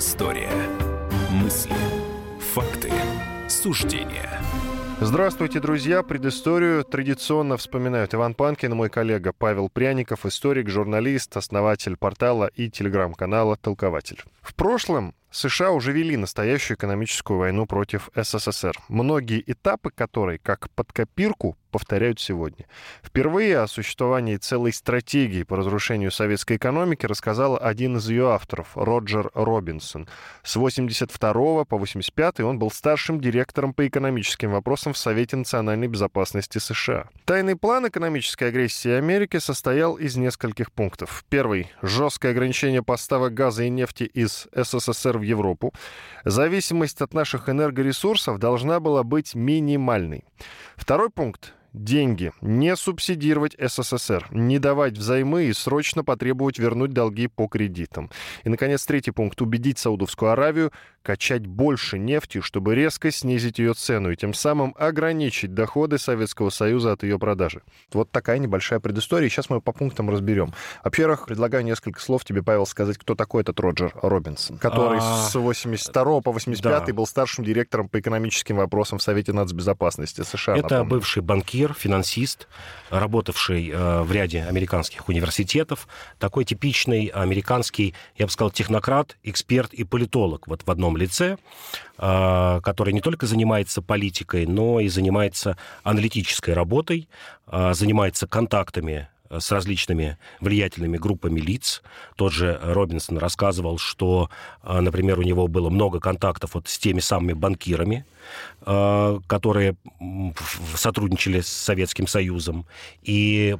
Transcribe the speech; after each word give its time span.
Предыстория. 0.00 0.50
Мысли, 1.30 1.74
факты, 2.54 2.90
суждения. 3.50 4.40
Здравствуйте, 4.98 5.60
друзья. 5.60 6.02
Предысторию 6.02 6.84
традиционно 6.84 7.58
вспоминают 7.58 8.14
Иван 8.14 8.32
Панкин, 8.32 8.74
мой 8.74 8.88
коллега 8.88 9.34
Павел 9.34 9.68
Пряников, 9.68 10.24
историк, 10.24 10.70
журналист, 10.70 11.36
основатель 11.36 11.98
портала 11.98 12.46
и 12.46 12.70
телеграм-канала 12.70 13.58
«Толкователь». 13.60 14.22
В 14.40 14.54
прошлом 14.54 15.14
США 15.30 15.70
уже 15.70 15.92
вели 15.92 16.16
настоящую 16.16 16.76
экономическую 16.76 17.38
войну 17.38 17.66
против 17.66 18.10
СССР, 18.16 18.76
многие 18.88 19.42
этапы 19.46 19.90
которой, 19.90 20.38
как 20.38 20.70
под 20.70 20.92
копирку, 20.92 21.56
повторяют 21.70 22.20
сегодня. 22.20 22.66
Впервые 23.02 23.60
о 23.60 23.68
существовании 23.68 24.36
целой 24.36 24.72
стратегии 24.72 25.44
по 25.44 25.56
разрушению 25.56 26.10
советской 26.10 26.56
экономики 26.56 27.06
рассказал 27.06 27.58
один 27.60 27.96
из 27.96 28.08
ее 28.08 28.32
авторов, 28.32 28.70
Роджер 28.74 29.30
Робинсон. 29.34 30.08
С 30.42 30.56
82 30.56 31.64
по 31.64 31.78
85 31.78 32.40
он 32.40 32.58
был 32.58 32.70
старшим 32.70 33.20
директором 33.20 33.72
по 33.72 33.86
экономическим 33.86 34.50
вопросам 34.50 34.92
в 34.92 34.98
Совете 34.98 35.36
национальной 35.36 35.86
безопасности 35.86 36.58
США. 36.58 37.08
Тайный 37.24 37.56
план 37.56 37.88
экономической 37.88 38.48
агрессии 38.48 38.90
Америки 38.90 39.38
состоял 39.38 39.94
из 39.94 40.16
нескольких 40.16 40.72
пунктов. 40.72 41.24
Первый— 41.28 41.70
жесткое 41.82 42.32
ограничение 42.32 42.82
поставок 42.82 43.34
газа 43.34 43.62
и 43.62 43.68
нефти 43.68 44.04
из 44.04 44.48
СССР 44.52 45.19
в 45.20 45.22
Европу. 45.22 45.72
Зависимость 46.24 47.00
от 47.00 47.14
наших 47.14 47.48
энергоресурсов 47.48 48.38
должна 48.38 48.80
была 48.80 49.04
быть 49.04 49.34
минимальной. 49.34 50.24
Второй 50.76 51.10
пункт 51.10 51.54
деньги, 51.72 52.32
не 52.40 52.74
субсидировать 52.76 53.56
СССР, 53.58 54.26
не 54.30 54.58
давать 54.58 54.98
взаймы 54.98 55.44
и 55.44 55.52
срочно 55.52 56.04
потребовать 56.04 56.58
вернуть 56.58 56.92
долги 56.92 57.28
по 57.28 57.46
кредитам. 57.46 58.10
И, 58.44 58.48
наконец, 58.48 58.84
третий 58.84 59.12
пункт. 59.12 59.40
Убедить 59.40 59.78
Саудовскую 59.78 60.32
Аравию 60.32 60.72
качать 61.02 61.46
больше 61.46 61.98
нефти, 61.98 62.40
чтобы 62.40 62.74
резко 62.74 63.10
снизить 63.10 63.58
ее 63.58 63.74
цену 63.74 64.10
и 64.10 64.16
тем 64.16 64.34
самым 64.34 64.74
ограничить 64.78 65.54
доходы 65.54 65.98
Советского 65.98 66.50
Союза 66.50 66.92
от 66.92 67.02
ее 67.02 67.18
продажи. 67.18 67.62
Вот 67.92 68.10
такая 68.10 68.38
небольшая 68.38 68.80
предыстория. 68.80 69.28
Сейчас 69.28 69.48
мы 69.48 69.60
по 69.60 69.72
пунктам 69.72 70.10
разберем. 70.10 70.52
Во-первых, 70.84 71.26
предлагаю 71.26 71.64
несколько 71.64 72.00
слов 72.00 72.24
тебе, 72.24 72.42
Павел, 72.42 72.66
сказать, 72.66 72.98
кто 72.98 73.14
такой 73.14 73.42
этот 73.42 73.58
Роджер 73.60 73.92
Робинсон, 74.02 74.58
который 74.58 74.98
а... 75.00 75.28
с 75.28 75.34
82 75.34 76.20
по 76.20 76.32
85 76.32 76.86
да. 76.86 76.92
был 76.92 77.06
старшим 77.06 77.44
директором 77.44 77.88
по 77.88 78.00
экономическим 78.00 78.56
вопросам 78.56 78.98
в 78.98 79.02
Совете 79.02 79.32
нацбезопасности 79.32 80.22
США. 80.22 80.56
Это 80.56 80.74
напомню. 80.74 80.90
бывший 80.90 81.22
банкир, 81.22 81.72
финансист, 81.72 82.48
работавший 82.90 83.70
э, 83.70 84.02
в 84.02 84.12
ряде 84.12 84.44
американских 84.44 85.08
университетов. 85.08 85.88
Такой 86.18 86.44
типичный 86.44 87.06
американский, 87.06 87.94
я 88.16 88.26
бы 88.26 88.32
сказал, 88.32 88.50
технократ, 88.50 89.16
эксперт 89.22 89.72
и 89.72 89.84
политолог 89.84 90.46
вот 90.46 90.62
в 90.66 90.70
одном 90.70 90.89
одном 90.90 90.96
лице, 90.96 91.36
а, 91.98 92.60
который 92.60 92.92
не 92.92 93.00
только 93.00 93.26
занимается 93.26 93.82
политикой, 93.82 94.46
но 94.46 94.80
и 94.80 94.88
занимается 94.88 95.56
аналитической 95.82 96.54
работой, 96.54 97.08
а, 97.46 97.74
занимается 97.74 98.26
контактами 98.26 99.08
с 99.30 99.52
различными 99.52 100.18
влиятельными 100.40 100.96
группами 100.96 101.38
лиц. 101.38 101.82
Тот 102.16 102.32
же 102.32 102.58
Робинсон 102.62 103.18
рассказывал, 103.18 103.78
что, 103.78 104.28
а, 104.62 104.80
например, 104.80 105.20
у 105.20 105.22
него 105.22 105.46
было 105.46 105.70
много 105.70 106.00
контактов 106.00 106.54
вот 106.54 106.66
с 106.66 106.78
теми 106.78 107.00
самыми 107.00 107.34
банкирами, 107.34 108.04
которые 109.26 109.76
сотрудничали 110.74 111.40
с 111.40 111.48
Советским 111.48 112.06
Союзом. 112.06 112.66
И 113.02 113.56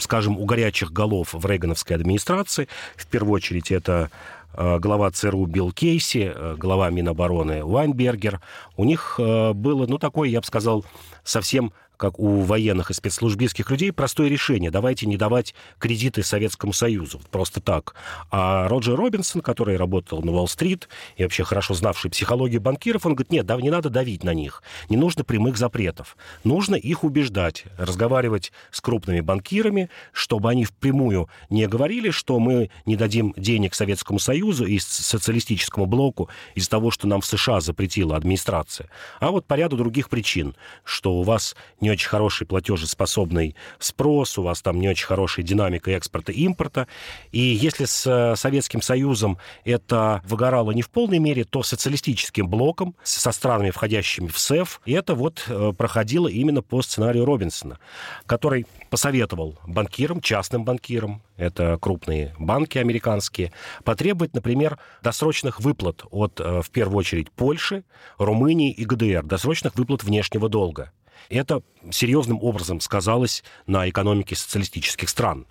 скажем, 0.00 0.38
у 0.38 0.44
горячих 0.44 0.92
голов 0.92 1.34
в 1.34 1.46
Рейгановской 1.46 1.96
администрации, 1.96 2.68
в 2.96 3.06
первую 3.06 3.34
очередь 3.34 3.70
это 3.70 4.10
Э, 4.10 4.43
глава 4.56 5.10
ЦРУ 5.10 5.46
Билл 5.46 5.72
Кейси, 5.72 6.32
э, 6.34 6.54
глава 6.56 6.90
Минобороны 6.90 7.64
Вайнбергер, 7.64 8.40
у 8.76 8.84
них 8.84 9.16
э, 9.18 9.52
было, 9.52 9.86
ну, 9.86 9.98
такое, 9.98 10.28
я 10.28 10.40
бы 10.40 10.46
сказал, 10.46 10.84
совсем 11.22 11.72
как 12.04 12.18
у 12.18 12.40
военных 12.40 12.90
и 12.90 12.94
спецслужбистских 12.94 13.70
людей, 13.70 13.90
простое 13.90 14.28
решение. 14.28 14.70
Давайте 14.70 15.06
не 15.06 15.16
давать 15.16 15.54
кредиты 15.78 16.22
Советскому 16.22 16.74
Союзу. 16.74 17.18
Просто 17.30 17.62
так. 17.62 17.94
А 18.30 18.68
Роджер 18.68 18.94
Робинсон, 18.94 19.40
который 19.40 19.78
работал 19.78 20.20
на 20.20 20.30
Уолл-стрит 20.32 20.90
и 21.16 21.22
вообще 21.22 21.44
хорошо 21.44 21.72
знавший 21.72 22.10
психологию 22.10 22.60
банкиров, 22.60 23.06
он 23.06 23.14
говорит, 23.14 23.32
нет, 23.32 23.46
да, 23.46 23.56
не 23.56 23.70
надо 23.70 23.88
давить 23.88 24.22
на 24.22 24.34
них. 24.34 24.62
Не 24.90 24.98
нужно 24.98 25.24
прямых 25.24 25.56
запретов. 25.56 26.18
Нужно 26.44 26.74
их 26.74 27.04
убеждать, 27.04 27.64
разговаривать 27.78 28.52
с 28.70 28.82
крупными 28.82 29.20
банкирами, 29.20 29.88
чтобы 30.12 30.50
они 30.50 30.66
впрямую 30.66 31.30
не 31.48 31.66
говорили, 31.66 32.10
что 32.10 32.38
мы 32.38 32.68
не 32.84 32.96
дадим 32.96 33.32
денег 33.38 33.74
Советскому 33.74 34.18
Союзу 34.18 34.66
и 34.66 34.78
социалистическому 34.78 35.86
блоку 35.86 36.28
из-за 36.54 36.68
того, 36.68 36.90
что 36.90 37.08
нам 37.08 37.22
в 37.22 37.26
США 37.26 37.62
запретила 37.62 38.14
администрация. 38.14 38.90
А 39.20 39.30
вот 39.30 39.46
по 39.46 39.54
ряду 39.54 39.78
других 39.78 40.10
причин, 40.10 40.54
что 40.84 41.14
у 41.14 41.22
вас 41.22 41.56
не 41.80 41.93
очень 41.94 42.08
хороший 42.08 42.46
платежеспособный 42.46 43.56
спрос, 43.78 44.38
у 44.38 44.42
вас 44.42 44.62
там 44.62 44.80
не 44.80 44.88
очень 44.88 45.06
хорошая 45.06 45.44
динамика 45.44 45.90
экспорта 45.92 46.32
и 46.32 46.42
импорта. 46.42 46.86
И 47.32 47.40
если 47.40 47.86
с 47.86 48.06
э, 48.06 48.36
Советским 48.36 48.82
Союзом 48.82 49.38
это 49.64 50.22
выгорало 50.24 50.72
не 50.72 50.82
в 50.82 50.90
полной 50.90 51.18
мере, 51.18 51.44
то 51.44 51.62
социалистическим 51.62 52.48
блоком, 52.48 52.94
со 53.02 53.32
странами, 53.32 53.70
входящими 53.70 54.28
в 54.28 54.38
СЭФ, 54.38 54.80
это 54.86 55.14
вот 55.14 55.44
э, 55.48 55.72
проходило 55.76 56.28
именно 56.28 56.62
по 56.62 56.82
сценарию 56.82 57.24
Робинсона, 57.24 57.78
который 58.26 58.66
посоветовал 58.90 59.58
банкирам, 59.66 60.20
частным 60.20 60.64
банкирам, 60.64 61.22
это 61.36 61.78
крупные 61.80 62.34
банки 62.38 62.78
американские, 62.78 63.52
потребовать, 63.82 64.34
например, 64.34 64.78
досрочных 65.02 65.60
выплат 65.60 66.04
от, 66.10 66.40
э, 66.40 66.62
в 66.62 66.70
первую 66.70 66.98
очередь, 66.98 67.30
Польши, 67.32 67.84
Румынии 68.18 68.70
и 68.72 68.84
ГДР, 68.84 69.24
досрочных 69.24 69.74
выплат 69.74 70.04
внешнего 70.04 70.48
долга. 70.48 70.92
Это 71.28 71.62
серьезным 71.90 72.38
образом 72.42 72.80
сказалось 72.80 73.42
на 73.66 73.88
экономике 73.88 74.36
социалистических 74.36 75.08
стран. 75.08 75.46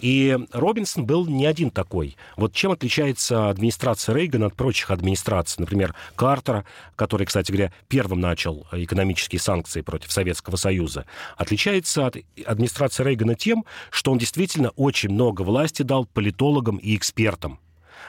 И 0.00 0.38
Робинсон 0.52 1.06
был 1.06 1.26
не 1.26 1.46
один 1.46 1.70
такой. 1.70 2.16
Вот 2.36 2.52
чем 2.52 2.72
отличается 2.72 3.48
администрация 3.50 4.14
Рейгана 4.14 4.46
от 4.46 4.54
прочих 4.54 4.90
администраций, 4.90 5.60
например, 5.60 5.94
Картера, 6.14 6.64
который, 6.94 7.26
кстати 7.26 7.50
говоря, 7.50 7.72
первым 7.88 8.20
начал 8.20 8.66
экономические 8.70 9.40
санкции 9.40 9.80
против 9.80 10.12
Советского 10.12 10.56
Союза, 10.56 11.04
отличается 11.36 12.06
от 12.06 12.16
администрации 12.46 13.02
Рейгана 13.02 13.34
тем, 13.34 13.64
что 13.90 14.12
он 14.12 14.18
действительно 14.18 14.70
очень 14.70 15.10
много 15.10 15.42
власти 15.42 15.82
дал 15.82 16.06
политологам 16.06 16.76
и 16.76 16.96
экспертам. 16.96 17.58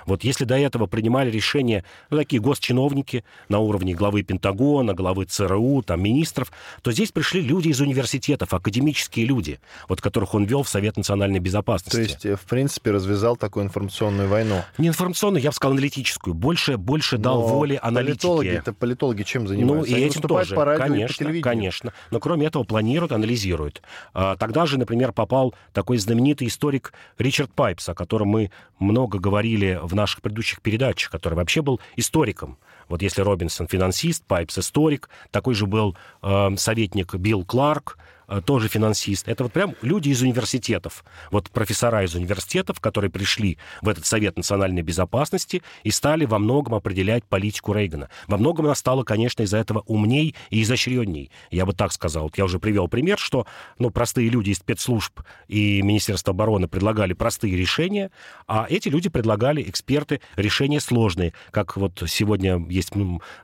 Вот 0.09 0.23
если 0.23 0.43
до 0.43 0.57
этого 0.57 0.87
принимали 0.87 1.29
решения 1.29 1.85
ну, 2.09 2.17
такие 2.17 2.41
госчиновники 2.41 3.23
на 3.47 3.59
уровне 3.59 3.93
главы 3.93 4.23
Пентагона, 4.23 4.93
главы 4.93 5.25
ЦРУ, 5.25 5.83
там, 5.83 6.01
министров, 6.01 6.51
то 6.81 6.91
здесь 6.91 7.11
пришли 7.11 7.41
люди 7.41 7.69
из 7.69 7.79
университетов, 7.79 8.53
академические 8.53 9.25
люди, 9.25 9.59
вот 9.87 10.01
которых 10.01 10.33
он 10.33 10.45
вел 10.45 10.63
в 10.63 10.69
Совет 10.69 10.97
национальной 10.97 11.39
безопасности. 11.39 11.95
То 11.95 12.01
есть, 12.01 12.25
э, 12.25 12.35
в 12.35 12.41
принципе, 12.41 12.91
развязал 12.91 13.37
такую 13.37 13.65
информационную 13.65 14.27
войну? 14.27 14.63
Не 14.77 14.87
информационную, 14.87 15.43
я 15.43 15.51
бы 15.51 15.55
сказал, 15.55 15.73
аналитическую. 15.73 16.33
Больше, 16.33 16.77
больше 16.77 17.17
дал 17.17 17.41
воли 17.41 17.79
аналитики. 17.81 18.21
Политологи-то 18.21 18.73
политологи 18.73 19.23
чем 19.23 19.47
занимаются? 19.47 19.91
Ну, 19.91 19.95
и 19.95 19.99
Они 19.99 20.09
этим 20.09 20.21
тоже. 20.21 20.55
по 20.55 20.65
радио 20.65 20.85
конечно, 20.85 21.29
и 21.29 21.41
по 21.41 21.49
конечно. 21.49 21.93
Но 22.09 22.19
кроме 22.19 22.47
этого 22.47 22.63
планируют, 22.63 23.11
анализируют. 23.11 23.81
А, 24.13 24.35
тогда 24.35 24.65
же, 24.65 24.79
например, 24.79 25.11
попал 25.11 25.53
такой 25.71 25.97
знаменитый 25.97 26.47
историк 26.47 26.93
Ричард 27.19 27.53
Пайпс, 27.53 27.89
о 27.89 27.93
котором 27.93 28.29
мы 28.29 28.51
много 28.79 29.19
говорили 29.19 29.79
в 29.83 29.93
наших 29.99 30.21
предыдущих 30.21 30.61
передачах, 30.61 31.11
который 31.11 31.35
вообще 31.35 31.61
был 31.61 31.79
историком. 31.95 32.57
Вот 32.87 33.01
если 33.01 33.21
Робинсон 33.21 33.67
финансист, 33.67 34.23
Пайпс 34.25 34.57
историк, 34.57 35.09
такой 35.31 35.53
же 35.53 35.67
был 35.67 35.95
э, 36.23 36.55
советник 36.57 37.13
Билл 37.15 37.45
Кларк, 37.45 37.97
тоже 38.45 38.67
финансист. 38.67 39.27
Это 39.27 39.43
вот 39.43 39.53
прям 39.53 39.75
люди 39.81 40.09
из 40.09 40.21
университетов. 40.21 41.03
Вот 41.31 41.49
профессора 41.49 42.03
из 42.03 42.15
университетов, 42.15 42.79
которые 42.79 43.09
пришли 43.09 43.57
в 43.81 43.89
этот 43.89 44.05
Совет 44.05 44.37
национальной 44.37 44.81
безопасности 44.81 45.63
и 45.83 45.91
стали 45.91 46.25
во 46.25 46.39
многом 46.39 46.75
определять 46.75 47.23
политику 47.25 47.73
Рейгана. 47.73 48.09
Во 48.27 48.37
многом 48.37 48.65
она 48.65 48.75
стала, 48.75 49.03
конечно, 49.03 49.43
из-за 49.43 49.57
этого 49.57 49.83
умней 49.87 50.35
и 50.49 50.61
изощренней. 50.61 51.31
Я 51.51 51.65
бы 51.65 51.73
так 51.73 51.91
сказал. 51.91 52.23
Вот 52.23 52.37
я 52.37 52.45
уже 52.45 52.59
привел 52.59 52.87
пример, 52.87 53.17
что 53.17 53.47
ну, 53.77 53.89
простые 53.89 54.29
люди 54.29 54.51
из 54.51 54.57
спецслужб 54.57 55.21
и 55.47 55.81
Министерства 55.81 56.31
обороны 56.31 56.67
предлагали 56.67 57.13
простые 57.13 57.55
решения, 57.57 58.11
а 58.47 58.65
эти 58.69 58.89
люди 58.89 59.09
предлагали, 59.09 59.61
эксперты, 59.61 60.21
решения 60.35 60.79
сложные. 60.79 61.33
Как 61.51 61.77
вот 61.77 62.03
сегодня 62.07 62.63
есть 62.69 62.91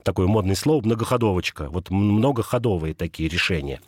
такое 0.03 0.27
модное 0.27 0.55
слово 0.55 0.83
«многоходовочка». 0.83 1.69
Вот 1.69 1.89
многоходовые 1.89 2.93
такие 2.93 3.29
решения. 3.29 3.81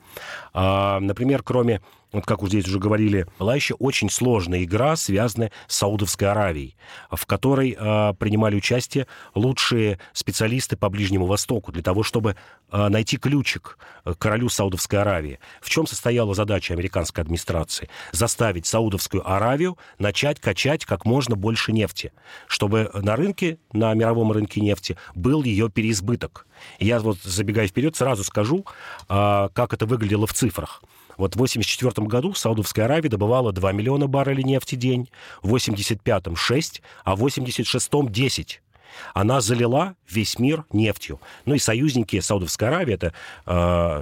А, 0.54 0.87
например, 1.00 1.44
кроме 1.44 1.82
вот 2.14 2.26
как 2.26 2.42
здесь 2.48 2.68
уже 2.68 2.80
говорили, 2.80 3.28
была 3.38 3.56
еще 3.56 3.74
очень 3.76 4.10
сложная 4.10 4.64
игра, 4.64 4.96
связанная 4.96 5.52
с 5.68 5.76
Саудовской 5.78 6.30
Аравией, 6.30 6.78
в 7.12 7.26
которой 7.26 7.76
э, 7.78 8.14
принимали 8.14 8.56
участие 8.56 9.08
лучшие 9.36 10.00
специалисты 10.14 10.78
по 10.78 10.90
Ближнему 10.90 11.26
Востоку 11.26 11.72
для 11.72 11.84
того, 11.84 12.04
чтобы 12.04 12.38
э, 12.72 12.88
найти 12.88 13.18
ключик 13.18 13.78
к 14.06 14.16
королю 14.16 14.48
Саудовской 14.48 15.00
Аравии. 15.00 15.40
В 15.62 15.70
чем 15.70 15.86
состояла 15.86 16.34
задача 16.34 16.74
американской 16.74 17.24
администрации? 17.24 17.90
Заставить 18.14 18.66
Саудовскую 18.66 19.30
Аравию 19.30 19.78
начать 20.00 20.40
качать 20.40 20.86
как 20.86 21.04
можно 21.04 21.36
больше 21.36 21.74
нефти, 21.74 22.14
чтобы 22.48 22.90
на 22.94 23.18
рынке, 23.18 23.60
на 23.74 23.94
мировом 23.94 24.32
рынке 24.32 24.62
нефти 24.62 24.98
был 25.14 25.44
ее 25.44 25.70
переизбыток. 25.70 26.48
я 26.80 27.00
вот, 27.00 27.18
забегая 27.22 27.68
вперед, 27.68 27.98
сразу 27.98 28.24
скажу, 28.24 28.66
э, 29.10 29.50
как 29.54 29.74
это 29.74 29.86
выглядело 29.86 30.26
в 30.26 30.34
цифрах. 30.34 30.82
Вот 31.18 31.34
в 31.34 31.38
1984 31.38 32.08
году 32.08 32.34
Саудовская 32.34 32.86
Аравия 32.86 33.10
добывала 33.10 33.52
2 33.52 33.72
миллиона 33.72 34.08
баррелей 34.08 34.44
нефти 34.44 34.76
в 34.76 34.80
день, 34.80 35.10
в 35.42 35.48
1985– 35.48 36.26
6, 36.38 36.82
а 37.04 37.16
в 37.16 37.20
1986– 37.20 38.12
10 38.12 38.62
она 39.14 39.42
залила 39.42 39.96
весь 40.10 40.40
мир 40.40 40.66
нефтью. 40.72 41.20
Ну 41.46 41.56
и 41.56 41.60
союзники 41.60 42.20
Саудовской 42.20 42.68
Аравии, 42.68 42.94
это 42.94 43.14
э, 43.46 43.52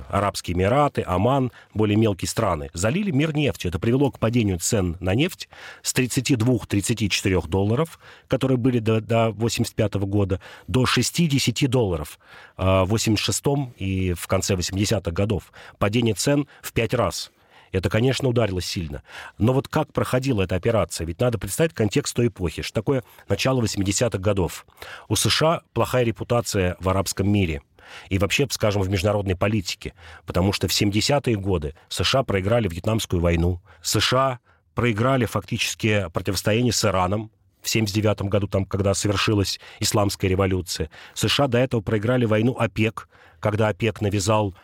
Арабские 0.09 0.55
Эмираты, 0.55 1.03
Оман, 1.05 1.51
более 1.73 1.97
мелкие 1.97 2.29
страны, 2.29 2.69
залили 2.73 3.11
мир 3.11 3.35
нефтью. 3.35 3.69
Это 3.69 3.79
привело 3.79 4.11
к 4.11 4.19
падению 4.19 4.59
цен 4.59 4.97
на 4.99 5.15
нефть 5.15 5.49
с 5.81 5.93
32-34 5.93 7.47
долларов, 7.47 7.99
которые 8.27 8.57
были 8.57 8.79
до, 8.79 9.01
до 9.01 9.31
85 9.31 9.95
года, 9.95 10.39
до 10.67 10.85
60 10.85 11.69
долларов 11.69 12.19
э, 12.57 12.63
в 12.63 12.89
86 12.89 13.43
и 13.77 14.13
в 14.13 14.27
конце 14.27 14.55
80-х 14.55 15.11
годов. 15.11 15.51
Падение 15.77 16.13
цен 16.13 16.47
в 16.61 16.73
5 16.73 16.93
раз. 16.93 17.31
Это, 17.75 17.89
конечно, 17.89 18.29
ударило 18.29 18.61
сильно. 18.61 19.03
Но 19.37 19.51
вот 19.53 19.67
как 19.67 19.91
проходила 19.91 20.43
эта 20.43 20.55
операция? 20.55 21.05
Ведь 21.05 21.19
надо 21.19 21.37
представить 21.37 21.73
контекст 21.73 22.15
той 22.15 22.27
эпохи, 22.27 22.61
что 22.61 22.73
такое 22.73 23.03
начало 23.27 23.61
80-х 23.61 24.17
годов. 24.17 24.65
У 25.09 25.15
США 25.15 25.61
плохая 25.73 26.03
репутация 26.03 26.77
в 26.79 26.87
арабском 26.87 27.29
мире 27.29 27.61
и 28.09 28.17
вообще, 28.17 28.47
скажем, 28.49 28.81
в 28.81 28.89
международной 28.89 29.35
политике, 29.35 29.93
потому 30.25 30.53
что 30.53 30.67
в 30.67 30.71
70-е 30.71 31.35
годы 31.35 31.75
США 31.89 32.23
проиграли 32.23 32.67
Вьетнамскую 32.69 33.21
войну, 33.21 33.61
США 33.81 34.39
проиграли 34.73 35.25
фактически 35.25 36.07
противостояние 36.13 36.71
с 36.71 36.83
Ираном, 36.85 37.29
в 37.61 37.69
79 37.69 38.21
году, 38.23 38.47
там, 38.47 38.65
когда 38.65 38.93
совершилась 38.93 39.59
исламская 39.79 40.29
революция. 40.29 40.89
США 41.15 41.47
до 41.47 41.57
этого 41.57 41.81
проиграли 41.81 42.25
войну 42.25 42.55
ОПЕК, 42.57 43.09
когда 43.39 43.69
ОПЕК 43.69 44.01
навязал 44.01 44.55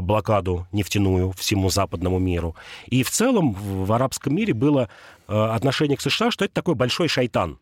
блокаду 0.00 0.66
нефтяную 0.72 1.32
всему 1.32 1.70
западному 1.70 2.18
миру. 2.18 2.56
И 2.86 3.02
в 3.02 3.10
целом 3.10 3.52
в 3.52 3.92
арабском 3.92 4.34
мире 4.34 4.54
было 4.54 4.88
э, 5.28 5.34
отношение 5.34 5.96
к 5.96 6.00
США, 6.00 6.30
что 6.30 6.44
это 6.44 6.54
такой 6.54 6.74
большой 6.74 7.08
шайтан. 7.08 7.58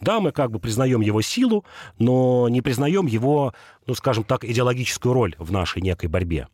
Да, 0.00 0.20
мы 0.20 0.32
как 0.32 0.50
бы 0.50 0.58
признаем 0.58 1.00
его 1.00 1.22
силу, 1.22 1.64
но 1.98 2.48
не 2.48 2.62
признаем 2.62 3.06
его, 3.06 3.54
ну, 3.86 3.94
скажем 3.94 4.24
так, 4.24 4.44
идеологическую 4.44 5.12
роль 5.12 5.34
в 5.38 5.52
нашей 5.52 5.82
некой 5.82 6.08
борьбе. 6.08 6.48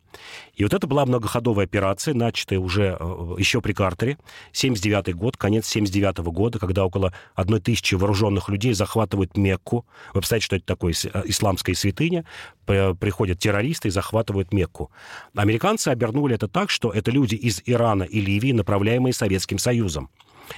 И 0.55 0.63
вот 0.63 0.73
это 0.73 0.87
была 0.87 1.05
многоходовая 1.05 1.65
операция, 1.65 2.13
начатая 2.13 2.59
уже 2.59 2.97
э, 2.99 3.35
еще 3.37 3.61
при 3.61 3.73
Картере, 3.73 4.17
79 4.51 5.15
год, 5.15 5.37
конец 5.37 5.67
79 5.67 6.19
года, 6.19 6.59
когда 6.59 6.85
около 6.85 7.13
одной 7.35 7.59
тысячи 7.59 7.95
вооруженных 7.95 8.49
людей 8.49 8.73
захватывают 8.73 9.37
Мекку. 9.37 9.85
Вы 10.13 10.21
представляете, 10.21 10.45
что 10.45 10.55
это 10.57 10.65
такое 10.65 10.93
э, 10.93 11.23
исламская 11.25 11.75
святыня? 11.75 12.25
Приходят 12.65 13.39
террористы 13.39 13.89
и 13.89 13.91
захватывают 13.91 14.53
Мекку. 14.53 14.91
Американцы 15.35 15.89
обернули 15.89 16.35
это 16.35 16.47
так, 16.47 16.69
что 16.69 16.91
это 16.91 17.11
люди 17.11 17.35
из 17.35 17.61
Ирана 17.65 18.03
и 18.03 18.21
Ливии, 18.21 18.51
направляемые 18.51 19.13
Советским 19.13 19.57
Союзом 19.57 20.09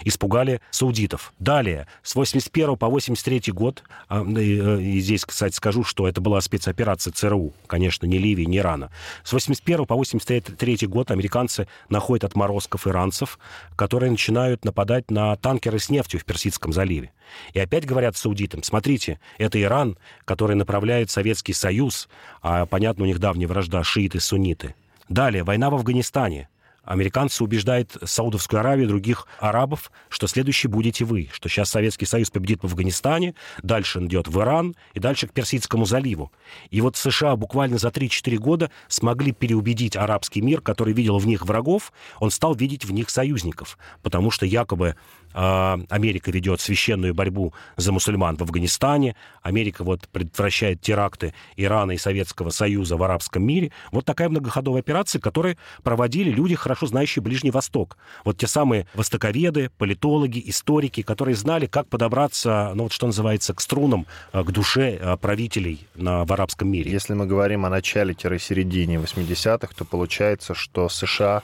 испугали 0.04 0.62
саудитов. 0.72 1.34
Далее, 1.40 1.88
с 2.02 2.16
81 2.16 2.76
по 2.78 2.88
83 2.88 3.52
год, 3.52 3.84
а, 4.08 4.24
э, 4.24 4.82
и 4.82 5.00
здесь, 5.00 5.26
кстати, 5.26 5.56
скажу, 5.56 5.84
что 5.84 6.08
это 6.08 6.22
была 6.22 6.42
спецоперация 6.42 7.12
ЦРУ, 7.12 7.54
конечно, 7.68 8.06
не 8.06 8.18
Ливии, 8.18 8.44
не 8.44 8.58
Ирана. 8.58 8.92
С 9.24 9.34
81 9.34 9.86
по 9.86 9.96
83 9.96 10.88
год 10.88 11.12
американцы 11.12 11.68
находят 11.90 12.24
отморозков 12.24 12.88
иранцев, 12.88 13.40
которые 13.76 14.12
начинают 14.12 14.66
нападать 14.66 15.12
на 15.12 15.36
танкеры 15.36 15.80
с 15.80 15.90
нефтью 15.90 16.20
в 16.20 16.26
Персидском 16.26 16.74
заливе. 16.74 17.12
И 17.54 17.60
опять 17.60 17.86
говорят 17.86 18.16
саудитам, 18.16 18.64
смотрите, 18.64 19.20
это 19.38 19.62
Иран, 19.62 19.98
который 20.26 20.56
направляет 20.56 21.10
Советский 21.10 21.54
Союз, 21.54 22.10
а, 22.42 22.66
понятно, 22.66 23.04
у 23.04 23.08
них 23.08 23.20
давняя 23.20 23.48
вражда 23.48 23.84
шииты-сунниты. 23.84 24.76
Далее, 25.10 25.44
война 25.44 25.70
в 25.70 25.76
Афганистане. 25.76 26.50
Американцы 26.84 27.44
убеждают 27.44 27.96
Саудовскую 28.04 28.60
Аравию 28.60 28.86
и 28.86 28.90
других 28.90 29.28
арабов, 29.40 29.92
что 30.10 30.28
следующий 30.28 30.68
будете 30.68 31.06
вы, 31.06 31.30
что 31.32 31.48
сейчас 31.48 31.70
Советский 31.70 32.06
Союз 32.06 32.30
победит 32.30 32.62
в 32.62 32.66
Афганистане, 32.66 33.36
дальше 33.62 34.00
он 34.00 34.08
идет 34.08 34.28
в 34.28 34.38
Иран 34.42 34.76
и 34.94 35.00
дальше 35.00 35.28
к 35.28 35.32
Персидскому 35.32 35.86
заливу. 35.86 36.32
И 36.72 36.82
вот 36.82 36.98
США 36.98 37.38
буквально 37.38 37.78
за 37.78 37.88
3-4 37.88 38.38
года 38.38 38.72
смогли 38.90 39.32
переубедить 39.32 39.96
арабский 39.96 40.42
мир, 40.42 40.60
который 40.60 40.94
видел 40.94 41.20
в 41.20 41.26
них 41.26 41.46
врагов, 41.46 41.94
он 42.20 42.32
стал 42.32 42.54
видеть 42.54 42.84
в 42.84 42.92
них 42.92 43.10
союзников, 43.10 43.78
потому 44.02 44.30
что 44.30 44.46
якобы 44.46 44.96
Америка 45.34 46.32
ведет 46.32 46.62
священную 46.62 47.14
борьбу 47.14 47.54
за 47.76 47.92
мусульман 47.92 48.38
в 48.38 48.42
Афганистане, 48.42 49.16
Америка 49.42 49.84
вот 49.84 50.08
предотвращает 50.10 50.82
теракты 50.82 51.34
Ирана 51.58 51.92
и 51.92 51.98
Советского 51.98 52.50
Союза 52.50 52.98
в 52.98 53.04
арабском 53.04 53.44
мире. 53.44 53.72
Вот 53.92 54.06
такая 54.06 54.30
многоходовая 54.30 54.82
операция, 54.82 55.20
которую 55.20 55.58
проводили 55.84 56.30
люди, 56.30 56.56
хорошо 56.56 56.88
знающие 56.88 57.22
Ближний 57.22 57.52
Восток. 57.52 57.98
Вот 58.26 58.38
те 58.38 58.48
самые 58.48 58.88
востоковеды, 58.94 59.70
политологи, 59.78 60.42
историки, 60.46 61.02
которые 61.02 61.36
знали, 61.36 61.66
как 61.66 61.88
подобраться, 61.88 62.72
ну 62.76 62.84
вот 62.84 62.92
что 62.92 63.08
называется, 63.08 63.54
к 63.54 63.62
струнам, 63.62 64.06
а, 64.32 64.44
к 64.44 64.52
душе 64.52 64.98
а, 65.02 65.18
правителей 65.18 65.88
на, 65.96 66.26
в 66.26 66.34
арабском 66.34 66.70
мире. 66.70 66.92
Если 66.92 67.14
мы 67.14 67.26
говорим 67.26 67.66
о 67.66 67.70
начале-середине 67.70 68.98
80-х, 68.98 69.74
то 69.76 69.86
получается, 69.86 70.54
что 70.54 70.90
США 70.90 71.44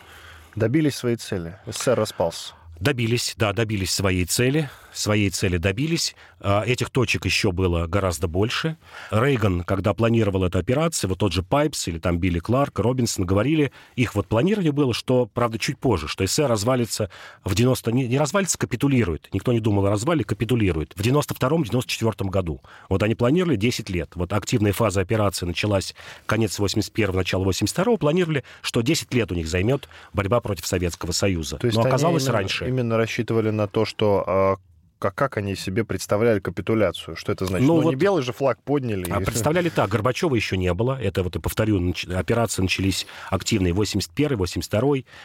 добились 0.55 0.95
своей 0.95 1.15
цели. 1.15 1.57
СССР 1.65 1.95
распался. 1.95 2.58
Добились, 2.79 3.33
да, 3.37 3.51
добились 3.53 3.91
своей 3.91 4.25
цели 4.25 4.69
своей 4.99 5.29
цели 5.29 5.57
добились. 5.57 6.15
А, 6.41 6.63
этих 6.65 6.89
точек 6.89 7.25
еще 7.25 7.51
было 7.51 7.87
гораздо 7.87 8.27
больше. 8.27 8.77
Рейган, 9.11 9.63
когда 9.63 9.93
планировал 9.93 10.43
эту 10.43 10.59
операцию, 10.59 11.09
вот 11.09 11.19
тот 11.19 11.31
же 11.33 11.41
Пайпс 11.41 11.87
или 11.87 11.99
там 11.99 12.19
Билли 12.19 12.39
Кларк, 12.39 12.79
Робинсон 12.79 13.25
говорили, 13.25 13.71
их 13.95 14.15
вот 14.15 14.27
планирование 14.27 14.71
было, 14.71 14.93
что, 14.93 15.25
правда, 15.25 15.57
чуть 15.57 15.77
позже, 15.77 16.07
что 16.07 16.25
СССР 16.25 16.47
развалится 16.47 17.09
в 17.43 17.55
90... 17.55 17.91
Не, 17.91 18.07
не 18.07 18.17
развалится, 18.17 18.57
капитулирует. 18.57 19.29
Никто 19.33 19.53
не 19.53 19.59
думал 19.59 19.85
о 19.85 19.89
развале, 19.89 20.23
капитулирует. 20.23 20.93
В 20.95 21.01
92-94 21.01 22.29
году. 22.29 22.61
Вот 22.89 23.01
они 23.03 23.15
планировали 23.15 23.55
10 23.55 23.89
лет. 23.89 24.11
Вот 24.15 24.33
активная 24.33 24.73
фаза 24.73 25.01
операции 25.01 25.45
началась 25.45 25.95
конец 26.25 26.59
81-го, 26.59 27.13
начало 27.13 27.45
82-го. 27.45 27.97
Планировали, 27.97 28.43
что 28.61 28.81
10 28.81 29.13
лет 29.13 29.31
у 29.31 29.35
них 29.35 29.47
займет 29.47 29.87
борьба 30.13 30.41
против 30.41 30.67
Советского 30.67 31.11
Союза. 31.11 31.57
То 31.57 31.67
есть 31.67 31.77
Но 31.77 31.83
оказалось 31.83 32.23
именно, 32.23 32.33
раньше. 32.33 32.67
именно 32.67 32.97
рассчитывали 32.97 33.49
на 33.49 33.67
то, 33.67 33.85
что 33.85 34.23
а, 34.27 34.55
как, 34.99 35.15
как 35.15 35.37
они 35.37 35.55
себе 35.55 35.85
представляли 35.85 36.39
капитуляцию? 36.39 37.15
Что 37.15 37.31
это 37.31 37.45
значит? 37.45 37.67
Ну, 37.67 37.77
ну 37.77 37.81
вот, 37.83 37.89
не 37.91 37.95
белый 37.95 38.21
же 38.21 38.33
флаг 38.33 38.61
подняли. 38.61 39.09
А 39.09 39.19
представляли 39.25 39.69
так, 39.69 39.89
Горбачева 39.89 40.35
еще 40.35 40.57
не 40.57 40.73
было. 40.73 40.99
Это 41.01 41.23
вот, 41.23 41.37
и 41.37 41.39
повторю, 41.39 41.79
нач... 41.79 42.05
операции 42.05 42.61
начались 42.61 43.07
активные 43.29 43.73
81 43.73 44.37
82 44.37 44.81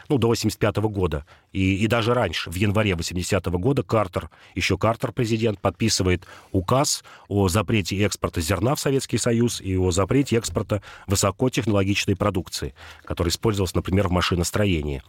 ну, 0.09 0.19
до 0.19 0.29
85 0.29 0.77
-го 0.77 0.89
года. 0.89 1.27
И, 1.53 1.77
и 1.77 1.87
даже 1.89 2.15
раньше, 2.15 2.51
в 2.51 2.55
январе 2.55 2.95
80 2.95 3.47
-го 3.47 3.59
года, 3.59 3.83
Картер, 3.83 4.31
еще 4.55 4.79
Картер, 4.79 5.13
президент, 5.13 5.61
подписывает 5.61 6.25
указ 6.53 7.05
о 7.29 7.49
запрете 7.49 8.01
экспорта 8.05 8.41
зерна 8.41 8.77
в 8.77 8.81
Советский 8.81 9.19
Союз 9.19 9.61
и 9.61 9.77
о 9.77 9.91
запрете 9.91 10.37
экспорта 10.37 10.83
высокотехнологичной 11.09 12.15
продукции, 12.17 12.75
которая 13.05 13.31
использовалась, 13.31 13.75
например, 13.75 14.09
в 14.09 14.13
машиностроении. 14.13 15.03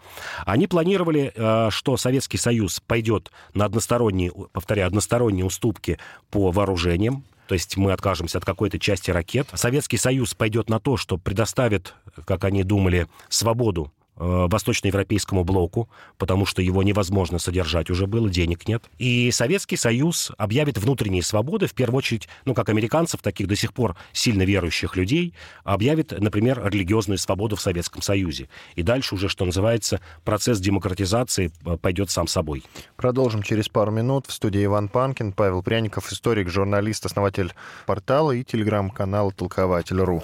Они 0.46 0.66
планировали, 0.66 1.32
э, 1.36 1.70
что 1.70 1.98
Советский 1.98 2.38
Союз 2.38 2.80
пойдет 2.80 3.32
на 3.54 3.66
односторонние 3.66 4.32
повторяю, 4.56 4.88
односторонние 4.88 5.46
уступки 5.46 6.00
по 6.32 6.50
вооружениям, 6.50 7.26
то 7.48 7.54
есть 7.54 7.76
мы 7.78 7.92
откажемся 7.92 8.38
от 8.40 8.46
какой-то 8.46 8.80
части 8.80 9.12
ракет. 9.12 9.50
Советский 9.54 9.98
Союз 9.98 10.34
пойдет 10.34 10.70
на 10.70 10.80
то, 10.80 10.98
что 10.98 11.18
предоставит, 11.18 11.94
как 12.26 12.46
они 12.46 12.64
думали, 12.64 13.08
свободу 13.30 13.92
восточноевропейскому 14.18 15.44
блоку, 15.44 15.90
потому 16.18 16.46
что 16.46 16.62
его 16.62 16.84
невозможно 16.84 17.40
содержать 17.40 17.90
уже 17.90 18.08
было, 18.08 18.30
денег 18.30 18.68
нет. 18.68 18.84
И 18.98 19.32
Советский 19.32 19.78
Союз 19.78 20.32
объявит 20.38 20.78
внутренние 20.78 21.24
свободы, 21.24 21.68
в 21.68 21.74
первую 21.74 21.98
очередь, 22.00 22.28
ну, 22.46 22.54
как 22.54 22.70
американцев, 22.70 23.22
таких 23.22 23.48
до 23.48 23.56
сих 23.56 23.74
пор 23.74 23.96
сильно 24.14 24.44
верующих 24.44 24.96
людей, 24.96 25.34
объявит, 25.64 26.12
например, 26.18 26.62
религиозную 26.66 27.18
свободу 27.18 27.56
в 27.56 27.62
Советском 27.62 28.02
Союзе. 28.02 28.50
И 28.76 28.84
дальше 28.84 29.16
уже, 29.16 29.30
что 29.30 29.46
называется, 29.46 30.00
процесс 30.24 30.60
демократизации 30.60 31.52
э, 31.66 31.78
пойдет 31.78 32.10
сам 32.10 32.28
собой. 32.28 32.64
Продолжим 32.96 33.44
через 33.44 33.70
пару 33.70 33.92
минут. 33.92 34.28
В 34.28 34.32
студии 34.32 34.64
Иван 34.64 34.88
Панкин, 34.88 35.34
Павел 35.34 35.62
Пряников, 35.64 36.12
историк, 36.12 36.50
журналист, 36.50 37.06
основатель 37.06 37.54
портала 37.86 38.32
и 38.32 38.44
телеграм-канала 38.44 39.32
«Толкователь.ру». 39.32 40.24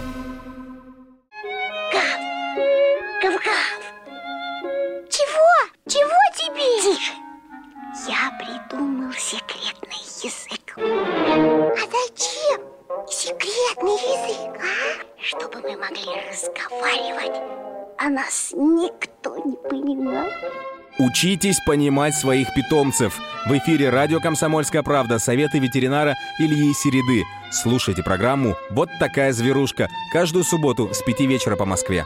Учитесь 21.03 21.59
понимать 21.59 22.13
своих 22.13 22.53
питомцев. 22.53 23.19
В 23.47 23.57
эфире 23.57 23.89
радио 23.89 24.19
«Комсомольская 24.19 24.83
правда» 24.83 25.17
советы 25.17 25.57
ветеринара 25.57 26.15
Ильи 26.37 26.71
Середы. 26.73 27.23
Слушайте 27.51 28.03
программу 28.03 28.55
«Вот 28.69 28.87
такая 28.99 29.33
зверушка» 29.33 29.89
каждую 30.13 30.43
субботу 30.43 30.93
с 30.93 31.01
5 31.01 31.21
вечера 31.21 31.55
по 31.55 31.65
Москве. 31.65 32.05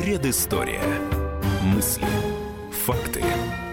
Предыстория. 0.00 0.80
Мысли, 1.62 2.06
факты, 2.86 3.22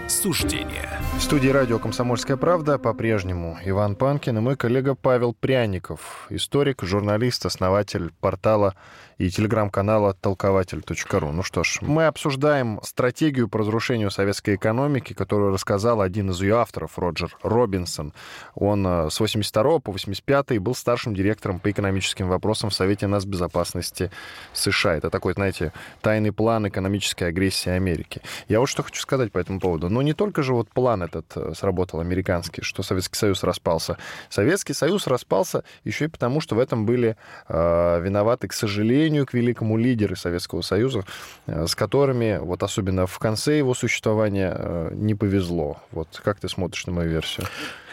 суждения. 0.08 1.01
В 1.22 1.24
студии 1.24 1.48
радио 1.48 1.78
«Комсомольская 1.78 2.36
правда» 2.36 2.78
по-прежнему 2.78 3.56
Иван 3.64 3.94
Панкин 3.94 4.38
и 4.38 4.40
мой 4.40 4.56
коллега 4.56 4.96
Павел 4.96 5.32
Пряников, 5.32 6.26
историк, 6.30 6.82
журналист, 6.82 7.46
основатель 7.46 8.10
портала 8.20 8.74
и 9.18 9.30
телеграм-канала 9.30 10.14
толкователь.ру. 10.14 11.32
Ну 11.32 11.42
что 11.42 11.64
ж, 11.64 11.78
мы 11.82 12.06
обсуждаем 12.06 12.80
стратегию 12.82 13.48
по 13.48 13.58
разрушению 13.58 14.10
советской 14.10 14.56
экономики, 14.56 15.12
которую 15.12 15.52
рассказал 15.52 16.00
один 16.00 16.30
из 16.30 16.40
ее 16.40 16.56
авторов, 16.56 16.98
Роджер 16.98 17.36
Робинсон. 17.42 18.12
Он 18.54 18.86
э, 18.86 19.10
с 19.10 19.20
82 19.20 19.78
по 19.80 19.92
85 19.92 20.58
был 20.58 20.74
старшим 20.74 21.14
директором 21.14 21.60
по 21.60 21.70
экономическим 21.70 22.28
вопросам 22.28 22.70
в 22.70 22.74
Совете 22.74 23.06
нацбезопасности 23.06 24.10
США. 24.52 24.94
Это 24.96 25.10
такой, 25.10 25.34
знаете, 25.34 25.72
тайный 26.00 26.32
план 26.32 26.68
экономической 26.68 27.24
агрессии 27.24 27.70
Америки. 27.70 28.22
Я 28.48 28.60
вот 28.60 28.66
что 28.66 28.82
хочу 28.82 29.00
сказать 29.00 29.32
по 29.32 29.38
этому 29.38 29.60
поводу. 29.60 29.88
Но 29.88 30.02
не 30.02 30.14
только 30.14 30.42
же 30.42 30.54
вот 30.54 30.68
план 30.70 31.02
этот 31.02 31.26
э, 31.36 31.52
сработал 31.54 32.00
американский, 32.00 32.62
что 32.62 32.82
Советский 32.82 33.16
Союз 33.16 33.42
распался. 33.42 33.98
Советский 34.28 34.74
Союз 34.74 35.06
распался 35.06 35.64
еще 35.84 36.06
и 36.06 36.08
потому, 36.08 36.40
что 36.40 36.54
в 36.54 36.58
этом 36.58 36.86
были 36.86 37.16
э, 37.48 38.00
виноваты, 38.02 38.48
к 38.48 38.52
сожалению, 38.52 39.01
к 39.26 39.34
великому 39.34 39.76
лидеры 39.76 40.16
Советского 40.16 40.62
Союза, 40.62 41.04
э, 41.46 41.66
с 41.66 41.74
которыми, 41.74 42.38
вот 42.38 42.62
особенно 42.62 43.06
в 43.06 43.18
конце 43.18 43.58
его 43.58 43.74
существования, 43.74 44.54
э, 44.54 44.90
не 44.94 45.14
повезло. 45.14 45.78
Вот 45.90 46.20
как 46.24 46.40
ты 46.40 46.48
смотришь 46.48 46.86
на 46.86 46.92
мою 46.92 47.10
версию? 47.10 47.46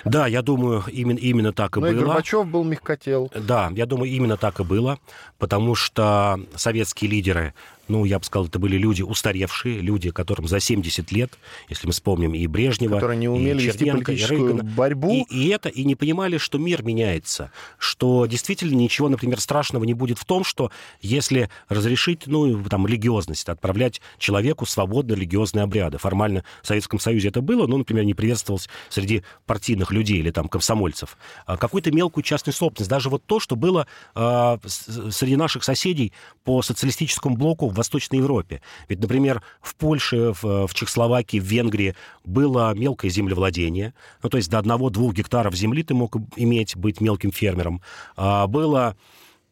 Да, 0.05 0.27
я 0.27 0.41
думаю, 0.41 0.83
именно, 0.91 1.17
именно 1.17 1.53
так 1.53 1.77
и 1.77 1.79
ну, 1.79 1.87
было. 1.87 1.95
и 1.95 1.99
Горбачев 1.99 2.47
был 2.47 2.63
мягкотел. 2.63 3.31
Да, 3.35 3.71
я 3.75 3.85
думаю, 3.85 4.11
именно 4.11 4.37
так 4.37 4.59
и 4.59 4.63
было, 4.63 4.99
потому 5.37 5.75
что 5.75 6.39
советские 6.55 7.11
лидеры 7.11 7.53
ну, 7.89 8.05
я 8.05 8.19
бы 8.19 8.25
сказал, 8.25 8.45
это 8.45 8.59
были 8.59 8.77
люди 8.77 9.01
устаревшие, 9.01 9.79
люди, 9.79 10.11
которым 10.11 10.47
за 10.47 10.59
70 10.59 11.11
лет, 11.11 11.33
если 11.67 11.87
мы 11.87 11.93
вспомним 11.93 12.33
и 12.33 12.45
Брежнева, 12.47 12.95
Которые 12.95 13.17
не 13.17 13.27
умели 13.27 13.61
и 13.61 13.65
вести 13.65 13.79
Черненко, 13.79 13.99
и 13.99 14.15
политическую 14.15 14.39
Рейгана, 14.39 14.63
борьбу. 14.63 15.25
И, 15.29 15.35
и 15.35 15.49
это, 15.49 15.69
и 15.69 15.83
не 15.83 15.95
понимали, 15.95 16.37
что 16.37 16.57
мир 16.59 16.83
меняется, 16.83 17.51
что 17.77 18.27
действительно 18.27 18.75
ничего, 18.75 19.09
например, 19.09 19.41
страшного 19.41 19.83
не 19.83 19.95
будет 19.95 20.19
в 20.19 20.25
том, 20.25 20.43
что 20.43 20.71
если 21.01 21.49
разрешить, 21.67 22.27
ну, 22.27 22.63
там, 22.65 22.85
религиозность, 22.85 23.49
отправлять 23.49 24.01
человеку 24.19 24.65
свободно 24.65 25.13
религиозные 25.13 25.63
обряды. 25.63 25.97
Формально 25.97 26.43
в 26.61 26.67
Советском 26.67 26.99
Союзе 26.99 27.29
это 27.29 27.41
было, 27.41 27.65
но, 27.65 27.77
например, 27.77 28.03
не 28.05 28.13
приветствовалось 28.13 28.69
среди 28.89 29.23
партийных 29.47 29.88
людей 29.91 30.17
или 30.19 30.31
там 30.31 30.47
комсомольцев. 30.47 31.17
А 31.45 31.57
какую-то 31.57 31.91
мелкую 31.91 32.23
частную 32.23 32.53
собственность. 32.53 32.89
Даже 32.89 33.09
вот 33.09 33.23
то, 33.25 33.39
что 33.39 33.55
было 33.55 33.87
а, 34.15 34.59
среди 34.65 35.35
наших 35.35 35.63
соседей 35.63 36.13
по 36.43 36.61
социалистическому 36.61 37.35
блоку 37.35 37.67
в 37.67 37.73
Восточной 37.73 38.19
Европе. 38.19 38.61
Ведь, 38.87 38.99
например, 38.99 39.41
в 39.61 39.75
Польше, 39.75 40.33
в, 40.41 40.67
в 40.67 40.73
Чехословакии, 40.73 41.39
в 41.39 41.43
Венгрии 41.43 41.95
было 42.25 42.73
мелкое 42.73 43.11
землевладение. 43.11 43.93
Ну, 44.23 44.29
то 44.29 44.37
есть 44.37 44.49
до 44.49 44.59
одного-двух 44.59 45.13
гектаров 45.13 45.55
земли 45.55 45.83
ты 45.83 45.93
мог 45.93 46.15
иметь, 46.35 46.75
быть 46.75 47.01
мелким 47.01 47.31
фермером. 47.31 47.81
А, 48.15 48.47
было 48.47 48.95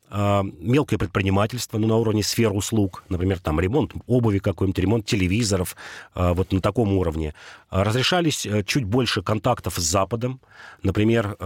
а, 0.10 0.44
мелкое 0.60 0.98
предпринимательство, 0.98 1.77
ну, 1.77 1.88
на 1.88 1.98
уровне 1.98 2.24
сфер 2.24 2.51
услуг, 2.53 3.03
например, 3.10 3.39
там 3.39 3.60
ремонт 3.60 3.94
обуви 4.06 4.39
какой-нибудь, 4.39 4.79
ремонт 4.79 5.06
телевизоров, 5.06 5.75
вот 6.15 6.51
на 6.51 6.62
таком 6.62 6.94
уровне. 6.94 7.34
А, 7.69 7.83
разрешались 7.83 8.45
э, 8.45 8.63
чуть 8.63 8.86
больше 8.86 9.21
контактов 9.21 9.75
с 9.75 9.83
Западом. 9.83 10.39
Например, 10.83 11.38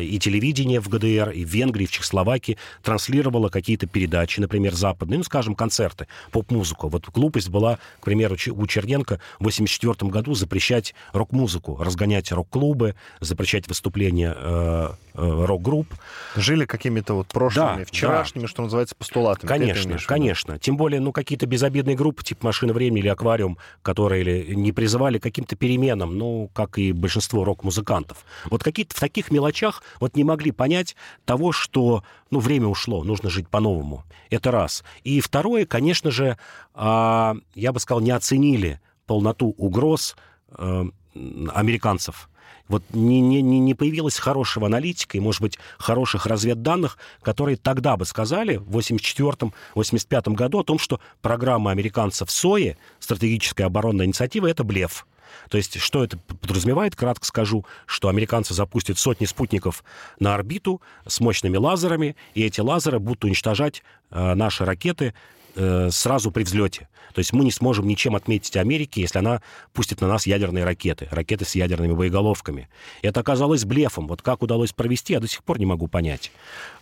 и 0.00 0.18
телевидение 0.20 0.80
в 0.80 0.88
ГДР, 0.88 1.30
и 1.30 1.44
в 1.44 1.48
Венгрии, 1.48 1.84
и 1.84 1.86
в 1.86 1.90
Чехословакии 1.90 2.56
транслировало 2.82 3.48
какие-то 3.48 3.86
передачи, 3.86 4.40
например, 4.40 4.74
западные, 4.74 5.18
ну, 5.18 5.24
скажем, 5.24 5.54
концерты, 5.54 6.06
поп-музыку. 6.30 6.88
Вот 6.88 7.08
глупость 7.08 7.48
была, 7.48 7.78
к 8.00 8.04
примеру, 8.04 8.34
у 8.34 8.66
Черненко 8.66 9.20
в 9.38 9.42
1984 9.42 10.10
году 10.10 10.34
запрещать 10.34 10.94
рок-музыку, 11.12 11.78
разгонять 11.82 12.32
рок-клубы, 12.32 12.94
запрещать 13.20 13.68
выступления 13.68 14.34
э, 14.36 14.90
э, 15.14 15.44
рок-групп. 15.44 15.88
Жили 16.36 16.64
какими-то 16.64 17.14
вот 17.14 17.28
прошлыми, 17.28 17.78
Да, 17.80 17.84
вчерашними, 17.84 18.46
что 18.46 18.62
называется, 18.62 18.94
постулатами. 18.94 19.48
Конечно, 19.48 19.98
конечно. 20.06 20.58
Тем 20.58 20.76
более, 20.76 21.00
ну, 21.00 21.12
какие-то 21.12 21.46
безобидные 21.46 21.96
группы, 21.96 22.22
типа 22.22 22.46
«Машина 22.46 22.72
времени» 22.72 23.00
или 23.00 23.08
«Аквариум», 23.08 23.58
которые 23.82 24.22
или 24.22 24.54
не 24.54 24.72
призывали 24.72 25.18
каким-то 25.18 25.56
переменам, 25.70 26.18
ну, 26.18 26.50
как 26.52 26.78
и 26.78 26.92
большинство 26.92 27.44
рок-музыкантов. 27.44 28.24
Вот 28.46 28.62
какие-то 28.64 28.96
в 28.96 29.00
таких 29.00 29.30
мелочах 29.30 29.82
вот 30.00 30.16
не 30.16 30.24
могли 30.24 30.50
понять 30.50 30.96
того, 31.24 31.52
что, 31.52 32.02
ну, 32.30 32.40
время 32.40 32.66
ушло, 32.66 33.04
нужно 33.04 33.30
жить 33.30 33.48
по-новому. 33.48 34.04
Это 34.30 34.50
раз. 34.50 34.82
И 35.04 35.20
второе, 35.20 35.66
конечно 35.66 36.10
же, 36.10 36.36
а, 36.74 37.36
я 37.54 37.72
бы 37.72 37.78
сказал, 37.78 38.00
не 38.00 38.10
оценили 38.10 38.80
полноту 39.06 39.54
угроз 39.58 40.16
э, 40.58 40.84
американцев 41.54 42.28
вот 42.68 42.84
не, 42.92 43.20
не, 43.20 43.42
не 43.42 43.74
появилась 43.74 44.16
хорошего 44.16 44.66
аналитика 44.66 45.16
и, 45.16 45.20
может 45.20 45.42
быть, 45.42 45.58
хороших 45.76 46.26
разведданных, 46.26 46.98
которые 47.20 47.56
тогда 47.56 47.96
бы 47.96 48.04
сказали 48.04 48.56
в 48.58 48.78
84-85 48.78 50.34
году 50.34 50.60
о 50.60 50.62
том, 50.62 50.78
что 50.78 51.00
программа 51.20 51.72
американцев 51.72 52.30
СОИ, 52.30 52.76
стратегическая 53.00 53.64
оборонная 53.64 54.06
инициатива, 54.06 54.46
это 54.46 54.62
блеф. 54.62 55.04
То 55.48 55.56
есть, 55.56 55.78
что 55.80 56.04
это 56.04 56.18
подразумевает, 56.18 56.96
кратко 56.96 57.26
скажу, 57.26 57.64
что 57.86 58.08
американцы 58.08 58.54
запустят 58.54 58.98
сотни 58.98 59.26
спутников 59.26 59.84
на 60.18 60.34
орбиту 60.34 60.80
с 61.06 61.20
мощными 61.20 61.56
лазерами, 61.56 62.16
и 62.34 62.44
эти 62.44 62.60
лазеры 62.60 62.98
будут 62.98 63.24
уничтожать 63.24 63.82
э, 64.10 64.34
наши 64.34 64.64
ракеты 64.64 65.14
э, 65.54 65.90
сразу 65.90 66.30
при 66.30 66.44
взлете. 66.44 66.88
То 67.14 67.18
есть 67.18 67.32
мы 67.32 67.44
не 67.44 67.50
сможем 67.50 67.86
ничем 67.86 68.14
отметить 68.14 68.56
Америки, 68.56 69.00
если 69.00 69.18
она 69.18 69.42
пустит 69.72 70.00
на 70.00 70.08
нас 70.08 70.26
ядерные 70.26 70.64
ракеты, 70.64 71.08
ракеты 71.10 71.44
с 71.44 71.54
ядерными 71.54 71.92
боеголовками. 71.92 72.68
Это 73.02 73.20
оказалось 73.20 73.64
блефом. 73.64 74.06
Вот 74.06 74.22
как 74.22 74.42
удалось 74.42 74.72
провести, 74.72 75.14
я 75.14 75.20
до 75.20 75.26
сих 75.26 75.42
пор 75.42 75.58
не 75.58 75.66
могу 75.66 75.88
понять. 75.88 76.30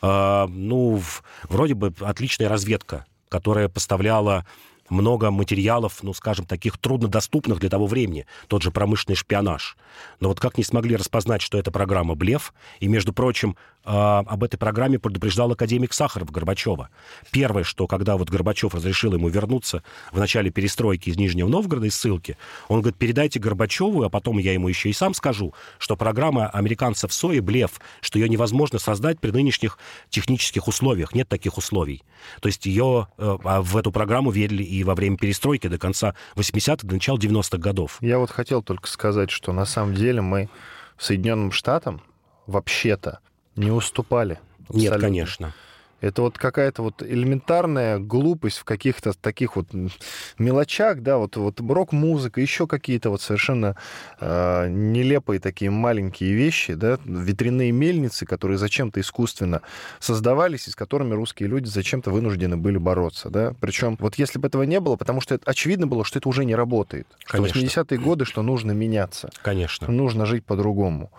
Э, 0.03 0.47
ну, 0.49 0.97
в, 0.97 1.23
вроде 1.49 1.75
бы 1.75 1.95
отличная 2.01 2.49
разведка, 2.49 3.07
которая 3.29 3.69
поставляла 3.69 4.47
много 4.91 5.31
материалов, 5.31 5.99
ну, 6.03 6.15
скажем, 6.15 6.47
таких 6.47 6.79
труднодоступных 6.79 7.59
для 7.59 7.69
того 7.69 7.87
времени, 7.87 8.27
тот 8.47 8.63
же 8.63 8.71
промышленный 8.71 9.17
шпионаж. 9.17 9.77
Но 10.21 10.29
вот 10.29 10.41
как 10.41 10.59
не 10.59 10.65
смогли 10.65 10.97
распознать, 10.97 11.43
что 11.43 11.59
эта 11.59 11.71
программа 11.71 12.15
блеф, 12.15 12.53
и, 12.81 12.89
между 12.89 13.13
прочим, 13.13 13.57
об 13.89 14.45
этой 14.45 14.59
программе 14.59 14.99
предупреждал 14.99 15.51
академик 15.53 15.95
Сахаров 15.95 16.31
Горбачева. 16.31 16.91
Первое, 17.31 17.65
что 17.65 17.87
когда 17.87 18.17
вот 18.17 18.29
Горбачев 18.29 18.75
разрешил 18.75 19.15
ему 19.15 19.29
вернуться 19.29 19.83
в 20.13 20.19
начале 20.19 20.51
перестройки 20.51 21.09
из 21.09 21.17
Нижнего 21.17 21.49
Новгорода, 21.49 21.87
из 21.87 21.97
ссылки, 21.97 22.37
он 22.69 22.81
говорит, 22.83 22.99
передайте 22.99 23.41
Горбачеву, 23.41 24.03
а 24.03 24.11
потом 24.11 24.39
я 24.39 24.53
ему 24.53 24.69
еще 24.69 24.91
и 24.91 24.93
сам 24.93 25.15
скажу, 25.15 25.55
что 25.79 25.97
программа 25.97 26.49
американцев 26.49 27.13
СОИ 27.13 27.41
блеф, 27.41 27.81
что 28.01 28.19
ее 28.19 28.29
невозможно 28.29 28.79
создать 28.79 29.21
при 29.21 29.31
нынешних 29.31 29.79
технических 30.11 30.69
условиях. 30.69 31.15
Нет 31.15 31.29
таких 31.29 31.57
условий. 31.57 32.03
То 32.41 32.49
есть 32.49 32.67
ее 32.67 33.09
э, 33.17 33.39
а 33.45 33.63
в 33.63 33.77
эту 33.77 33.91
программу 33.91 34.31
верили 34.31 34.63
и 34.63 34.85
во 34.85 34.95
время 34.95 35.17
перестройки 35.17 35.69
до 35.69 35.79
конца 35.79 36.15
80-х, 36.37 36.87
до 36.87 36.95
начала 36.95 37.17
90-х 37.17 37.59
годов. 37.59 37.99
Я 38.01 38.19
вот 38.19 38.31
хотел 38.31 38.63
только 38.63 38.89
сказать, 38.89 39.31
что 39.31 39.53
на 39.53 39.65
самом 39.65 39.95
деле 39.95 40.21
мы 40.21 40.51
Соединенным 40.99 41.53
Штатам 41.53 42.03
вообще-то 42.47 43.21
не 43.59 43.71
уступали. 43.71 44.39
Нет, 44.71 44.93
Абсолютно. 44.93 45.01
конечно. 45.01 45.55
Это 46.01 46.23
вот 46.23 46.39
какая-то 46.39 46.83
вот 46.83 47.03
элементарная 47.03 47.99
глупость 47.99 48.59
в 48.59 48.65
каких-то 48.65 49.13
таких 49.15 49.57
вот 49.57 49.67
мелочах, 50.39 51.03
да, 51.03 51.19
вот, 51.19 51.37
вот 51.37 51.61
рок-музыка, 51.61 52.41
еще 52.41 52.69
какие-то 52.69 53.11
вот 53.11 53.21
совершенно 53.21 53.75
э, 54.21 54.69
нелепые 54.69 55.41
такие 55.41 55.73
маленькие 55.73 56.35
вещи, 56.35 56.75
да, 56.75 56.99
ветряные 57.05 57.73
мельницы, 57.73 58.27
которые 58.27 58.59
зачем-то 58.59 59.01
искусственно 59.01 59.63
создавались 59.99 60.69
и 60.69 60.71
с 60.71 60.77
которыми 60.77 61.15
русские 61.15 61.49
люди 61.49 61.67
зачем-то 61.67 62.13
вынуждены 62.13 62.57
были 62.57 62.79
бороться, 62.79 63.29
да. 63.29 63.55
Причем 63.61 63.97
вот 63.99 64.15
если 64.17 64.39
бы 64.39 64.47
этого 64.47 64.63
не 64.63 64.79
было, 64.79 64.95
потому 64.95 65.21
что 65.21 65.35
это, 65.35 65.51
очевидно 65.51 65.89
было, 65.89 66.05
что 66.05 66.21
это 66.21 66.29
уже 66.29 66.45
не 66.45 66.55
работает. 66.55 67.09
Конечно. 67.25 67.61
Что 67.61 67.81
80-е 67.81 67.99
годы, 67.99 68.25
что 68.25 68.43
нужно 68.43 68.71
меняться. 68.71 69.31
Конечно. 69.43 69.91
Нужно 69.91 70.27
жить 70.27 70.45
по-другому. 70.45 71.11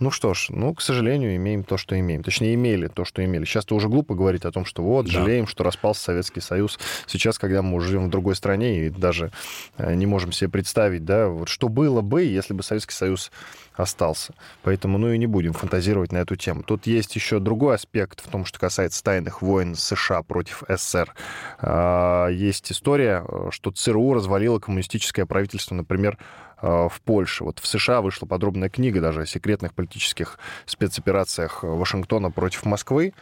Ну 0.00 0.10
что 0.10 0.32
ж, 0.32 0.46
ну, 0.50 0.74
к 0.74 0.80
сожалению, 0.80 1.34
имеем 1.36 1.64
то, 1.64 1.76
что 1.76 1.98
имеем. 1.98 2.22
Точнее, 2.22 2.54
имели 2.54 2.86
то, 2.86 3.04
что 3.04 3.24
имели. 3.24 3.44
Сейчас-то 3.44 3.74
уже 3.74 3.88
глупо 3.88 4.14
говорить 4.14 4.44
о 4.44 4.52
том, 4.52 4.64
что 4.64 4.82
вот, 4.82 5.06
да. 5.06 5.12
жалеем, 5.12 5.46
что 5.46 5.64
распался 5.64 6.02
Советский 6.02 6.40
Союз. 6.40 6.78
Сейчас, 7.06 7.38
когда 7.38 7.62
мы 7.62 7.76
уже 7.76 7.88
живем 7.88 8.06
в 8.06 8.10
другой 8.10 8.36
стране 8.36 8.86
и 8.86 8.90
даже 8.90 9.32
э, 9.76 9.94
не 9.94 10.06
можем 10.06 10.30
себе 10.30 10.50
представить, 10.50 11.04
да, 11.04 11.28
вот 11.28 11.48
что 11.48 11.68
было 11.68 12.00
бы, 12.00 12.22
если 12.22 12.54
бы 12.54 12.62
Советский 12.62 12.94
Союз 12.94 13.32
остался. 13.78 14.34
Поэтому, 14.62 14.98
ну 14.98 15.10
и 15.10 15.18
не 15.18 15.26
будем 15.26 15.52
фантазировать 15.52 16.12
на 16.12 16.18
эту 16.18 16.36
тему. 16.36 16.62
Тут 16.62 16.86
есть 16.86 17.14
еще 17.16 17.38
другой 17.38 17.76
аспект 17.76 18.24
в 18.24 18.28
том, 18.28 18.44
что 18.44 18.58
касается 18.58 19.02
тайных 19.02 19.42
войн 19.42 19.74
США 19.74 20.22
против 20.22 20.62
СССР. 20.68 21.14
А, 21.60 22.28
есть 22.28 22.70
история, 22.72 23.24
э, 23.26 23.48
что 23.50 23.70
ЦРУ 23.70 24.14
развалило 24.14 24.58
коммунистическое 24.58 25.26
правительство, 25.26 25.74
например, 25.74 26.18
Э, 26.60 26.88
в 26.90 27.00
Польше. 27.02 27.44
Вот 27.44 27.60
в 27.60 27.66
США 27.66 28.00
вышла 28.00 28.26
подробная 28.26 28.68
книга 28.68 29.00
даже 29.00 29.22
о 29.22 29.26
секретных 29.26 29.74
политических 29.74 30.38
спецоперациях 30.66 31.62
Вашингтона 31.62 32.30
против 32.30 32.64
Москвы. 32.64 33.14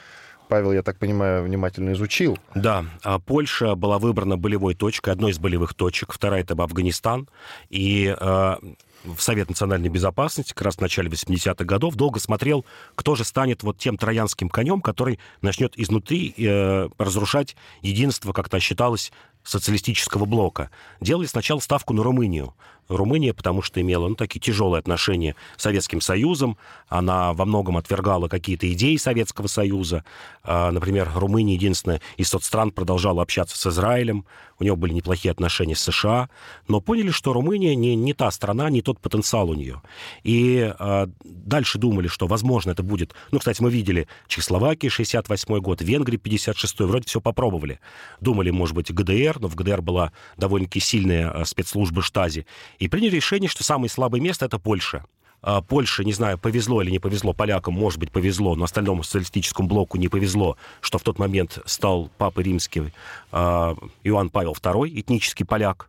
Павел, 0.49 0.73
я 0.73 0.83
так 0.83 0.99
понимаю, 0.99 1.45
внимательно 1.45 1.93
изучил. 1.93 2.38
Да, 2.55 2.85
а 3.03 3.19
Польша 3.19 3.75
была 3.75 3.99
выбрана 3.99 4.37
болевой 4.37 4.75
точкой, 4.75 5.11
одной 5.11 5.33
из 5.33 5.38
болевых 5.38 5.75
точек, 5.75 6.12
вторая 6.12 6.43
это 6.43 6.55
Афганистан. 6.55 7.29
И 7.71 8.15
э, 8.19 8.57
в 9.05 9.21
Совет 9.21 9.49
национальной 9.49 9.88
безопасности 9.88 10.53
как 10.53 10.62
раз 10.62 10.76
в 10.76 10.81
начале 10.81 11.09
80-х 11.09 11.65
годов 11.65 11.95
долго 11.95 12.21
смотрел, 12.21 12.65
кто 12.95 13.15
же 13.15 13.25
станет 13.25 13.62
вот 13.62 13.79
тем 13.79 13.97
троянским 13.97 14.49
конем, 14.49 14.81
который 14.81 15.19
начнет 15.43 15.79
изнутри 15.79 16.35
э, 16.37 16.88
разрушать 16.99 17.57
единство, 17.83 18.33
как-то 18.33 18.61
считалось, 18.61 19.12
социалистического 19.47 20.25
блока. 20.25 20.71
Делали 21.00 21.26
сначала 21.26 21.61
ставку 21.61 21.95
на 21.95 22.03
Румынию. 22.03 22.55
Румыния, 22.88 23.35
потому 23.35 23.62
что 23.62 23.81
имела 23.81 24.09
ну, 24.09 24.14
такие 24.14 24.40
тяжелые 24.40 24.78
отношения 24.78 25.35
с 25.57 25.62
Советским 25.62 26.00
Союзом. 26.00 26.57
Она 26.88 27.33
во 27.33 27.45
многом 27.45 27.76
отвергала 27.76 28.28
какие-то 28.28 28.71
идеи 28.73 28.97
Советского 28.97 29.47
Союза. 29.49 30.05
А, 30.43 30.71
например, 30.71 31.11
Румыния 31.14 31.55
единственная 31.55 32.00
из 32.16 32.28
соцстран 32.28 32.71
продолжала 32.71 33.23
общаться 33.23 33.59
с 33.59 33.66
Израилем. 33.66 34.25
У 34.59 34.64
него 34.64 34.76
были 34.76 34.93
неплохие 34.93 35.33
отношения 35.33 35.75
с 35.75 35.81
США. 35.81 36.31
Но 36.69 36.81
поняли, 36.81 37.11
что 37.11 37.33
Румыния 37.33 37.75
не, 37.75 37.95
не 37.95 38.14
та 38.14 38.31
страна, 38.31 38.71
не 38.71 38.83
тот 38.83 39.00
потенциал 39.00 39.50
у 39.50 39.55
нее. 39.55 39.83
И 40.23 40.73
а, 40.78 41.09
дальше 41.25 41.78
думали, 41.78 42.09
что, 42.09 42.26
возможно, 42.26 42.71
это 42.71 42.83
будет... 42.83 43.14
Ну, 43.33 43.38
кстати, 43.38 43.61
мы 43.61 43.71
видели 43.71 44.09
Чехословакия, 44.28 44.90
68 44.90 45.59
год, 45.59 45.83
Венгрия, 45.83 46.19
56 46.19 46.81
Вроде 46.81 47.07
все 47.07 47.21
попробовали. 47.21 47.81
Думали, 48.21 48.50
может 48.50 48.75
быть, 48.75 48.93
ГДР, 48.93 49.38
но 49.40 49.49
в 49.49 49.57
ГДР 49.57 49.83
была 49.83 50.12
довольно-таки 50.37 50.81
сильная 50.81 51.31
а, 51.31 51.45
спецслужба 51.45 52.02
Штази 52.02 52.47
и 52.78 52.88
приняли 52.88 53.16
решение, 53.16 53.49
что 53.49 53.64
самое 53.64 53.90
слабое 53.90 54.21
место— 54.21 54.45
это 54.47 54.59
Польша. 54.59 55.04
А, 55.42 55.61
Польше, 55.61 56.04
не 56.04 56.12
знаю, 56.12 56.38
повезло 56.38 56.83
или 56.83 56.90
не 56.90 56.99
повезло 56.99 57.33
полякам, 57.33 57.75
может 57.75 58.00
быть, 58.00 58.11
повезло, 58.11 58.56
но 58.56 58.64
остальному 58.64 59.02
социалистическому 59.02 59.68
блоку 59.68 59.99
не 59.99 60.09
повезло, 60.09 60.56
что 60.80 60.99
в 60.99 61.02
тот 61.02 61.18
момент 61.18 61.59
стал 61.66 62.11
папой 62.18 62.45
римский 62.45 62.92
а, 63.33 63.76
Иоанн 64.02 64.30
Павел 64.30 64.52
II, 64.52 65.00
этнический 65.00 65.47
поляк. 65.47 65.88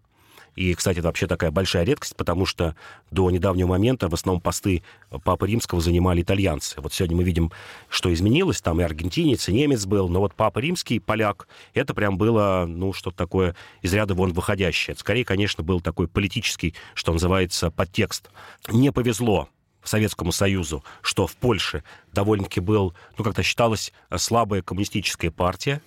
И, 0.57 0.73
кстати, 0.73 0.97
это 0.97 1.07
вообще 1.07 1.27
такая 1.27 1.51
большая 1.51 1.83
редкость, 1.83 2.15
потому 2.15 2.47
что 2.47 2.75
до 3.11 3.29
недавнего 3.29 3.67
момента 3.67 4.09
в 4.09 4.13
основном 4.15 4.41
посты 4.41 4.81
Папы 5.23 5.45
Римского 5.45 5.81
занимали 5.81 6.23
итальянцы. 6.23 6.81
Вот 6.81 6.91
сегодня 6.93 7.15
мы 7.15 7.23
видим, 7.23 7.51
что 7.89 8.11
изменилось. 8.11 8.59
Там 8.59 8.81
и 8.81 8.83
аргентинец, 8.83 9.47
и 9.49 9.53
немец 9.53 9.85
был. 9.85 10.09
Но 10.09 10.19
вот 10.19 10.33
Папа 10.33 10.57
Римский, 10.57 10.99
поляк, 10.99 11.47
это 11.75 11.93
прям 11.93 12.17
было, 12.17 12.65
ну, 12.67 12.91
что-то 12.91 13.15
такое 13.15 13.55
из 13.83 13.93
ряда 13.93 14.15
вон 14.15 14.33
выходящее. 14.33 14.95
Скорее, 14.95 15.23
конечно, 15.25 15.63
был 15.63 15.79
такой 15.79 16.07
политический, 16.07 16.73
что 16.95 17.13
называется, 17.13 17.69
подтекст. 17.69 18.31
Не 18.67 18.91
повезло 18.91 19.49
Советскому 19.83 20.31
Союзу, 20.31 20.83
что 21.01 21.27
в 21.27 21.35
Польше 21.35 21.83
довольно-таки 22.13 22.61
был, 22.61 22.95
ну, 23.15 23.23
как-то 23.23 23.43
считалось, 23.43 23.93
слабая 24.15 24.63
коммунистическая 24.63 25.29
партия. 25.29 25.83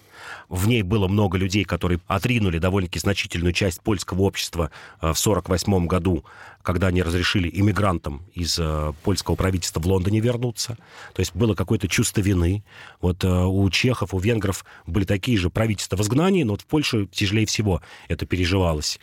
В 0.48 0.66
ней 0.66 0.82
было 0.82 1.08
много 1.08 1.38
людей, 1.38 1.64
которые 1.64 2.00
отринули 2.06 2.58
довольно-таки 2.58 2.98
значительную 2.98 3.52
часть 3.52 3.80
польского 3.80 4.22
общества 4.22 4.70
э, 5.00 5.12
в 5.12 5.20
1948 5.20 5.86
году, 5.86 6.24
когда 6.62 6.88
они 6.88 7.02
разрешили 7.02 7.50
иммигрантам 7.52 8.22
из 8.34 8.58
э, 8.58 8.92
польского 9.02 9.34
правительства 9.34 9.80
в 9.80 9.86
Лондоне 9.86 10.20
вернуться. 10.20 10.76
То 11.14 11.20
есть 11.20 11.34
было 11.34 11.54
какое-то 11.54 11.88
чувство 11.88 12.20
вины. 12.20 12.62
Вот 13.00 13.24
э, 13.24 13.28
у 13.28 13.68
чехов, 13.70 14.12
у 14.12 14.18
венгров 14.18 14.64
были 14.86 15.04
такие 15.04 15.38
же 15.38 15.50
правительства 15.50 15.96
в 15.96 16.00
изгнании, 16.02 16.42
но 16.42 16.52
вот 16.52 16.62
в 16.62 16.66
Польше 16.66 17.06
тяжелее 17.06 17.46
всего 17.46 17.80
это 18.08 18.26
переживалось. 18.26 19.00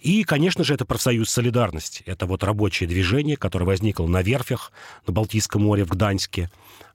И, 0.00 0.24
конечно 0.24 0.64
же, 0.64 0.74
это 0.74 0.84
профсоюз 0.84 1.30
«Солидарность». 1.30 2.02
Это 2.06 2.26
вот 2.26 2.44
рабочее 2.44 2.88
движение, 2.88 3.36
которое 3.36 3.64
возникло 3.64 4.06
на 4.06 4.22
верфях 4.22 4.72
на 5.06 5.12
Балтийском 5.12 5.62
море 5.62 5.84
в 5.84 5.90
Гданьске, 5.90 6.50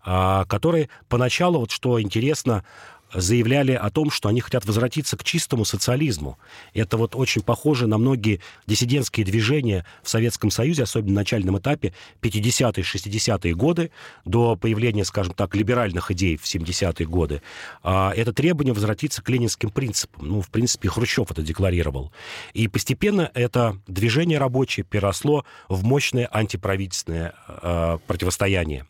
а, 0.05 0.45
которые 0.45 0.89
поначалу, 1.07 1.59
вот 1.59 1.71
что 1.71 2.01
интересно, 2.01 2.65
заявляли 3.13 3.73
о 3.73 3.89
том, 3.89 4.11
что 4.11 4.29
они 4.29 4.41
хотят 4.41 4.65
возвратиться 4.65 5.17
к 5.17 5.23
чистому 5.23 5.65
социализму. 5.65 6.37
Это 6.73 6.97
вот 6.97 7.15
очень 7.15 7.41
похоже 7.41 7.87
на 7.87 7.97
многие 7.97 8.39
диссидентские 8.67 9.25
движения 9.25 9.85
в 10.01 10.09
Советском 10.09 10.51
Союзе, 10.51 10.83
особенно 10.83 11.13
на 11.13 11.21
начальном 11.21 11.57
этапе 11.57 11.93
50-е, 12.21 12.83
60-е 12.83 13.55
годы, 13.55 13.91
до 14.25 14.55
появления, 14.55 15.05
скажем 15.05 15.33
так, 15.33 15.55
либеральных 15.55 16.11
идей 16.11 16.37
в 16.37 16.43
70-е 16.43 17.05
годы. 17.07 17.41
А, 17.83 18.11
это 18.15 18.33
требование 18.33 18.73
возвратиться 18.73 19.21
к 19.21 19.29
ленинским 19.29 19.69
принципам. 19.69 20.27
Ну, 20.27 20.41
в 20.41 20.49
принципе, 20.49 20.89
Хрущев 20.89 21.31
это 21.31 21.41
декларировал. 21.41 22.11
И 22.53 22.67
постепенно 22.67 23.29
это 23.33 23.77
движение 23.87 24.37
рабочее 24.37 24.83
переросло 24.83 25.45
в 25.69 25.83
мощное 25.83 26.29
антиправительственное 26.31 27.33
э, 27.47 27.97
противостояние. 28.07 28.85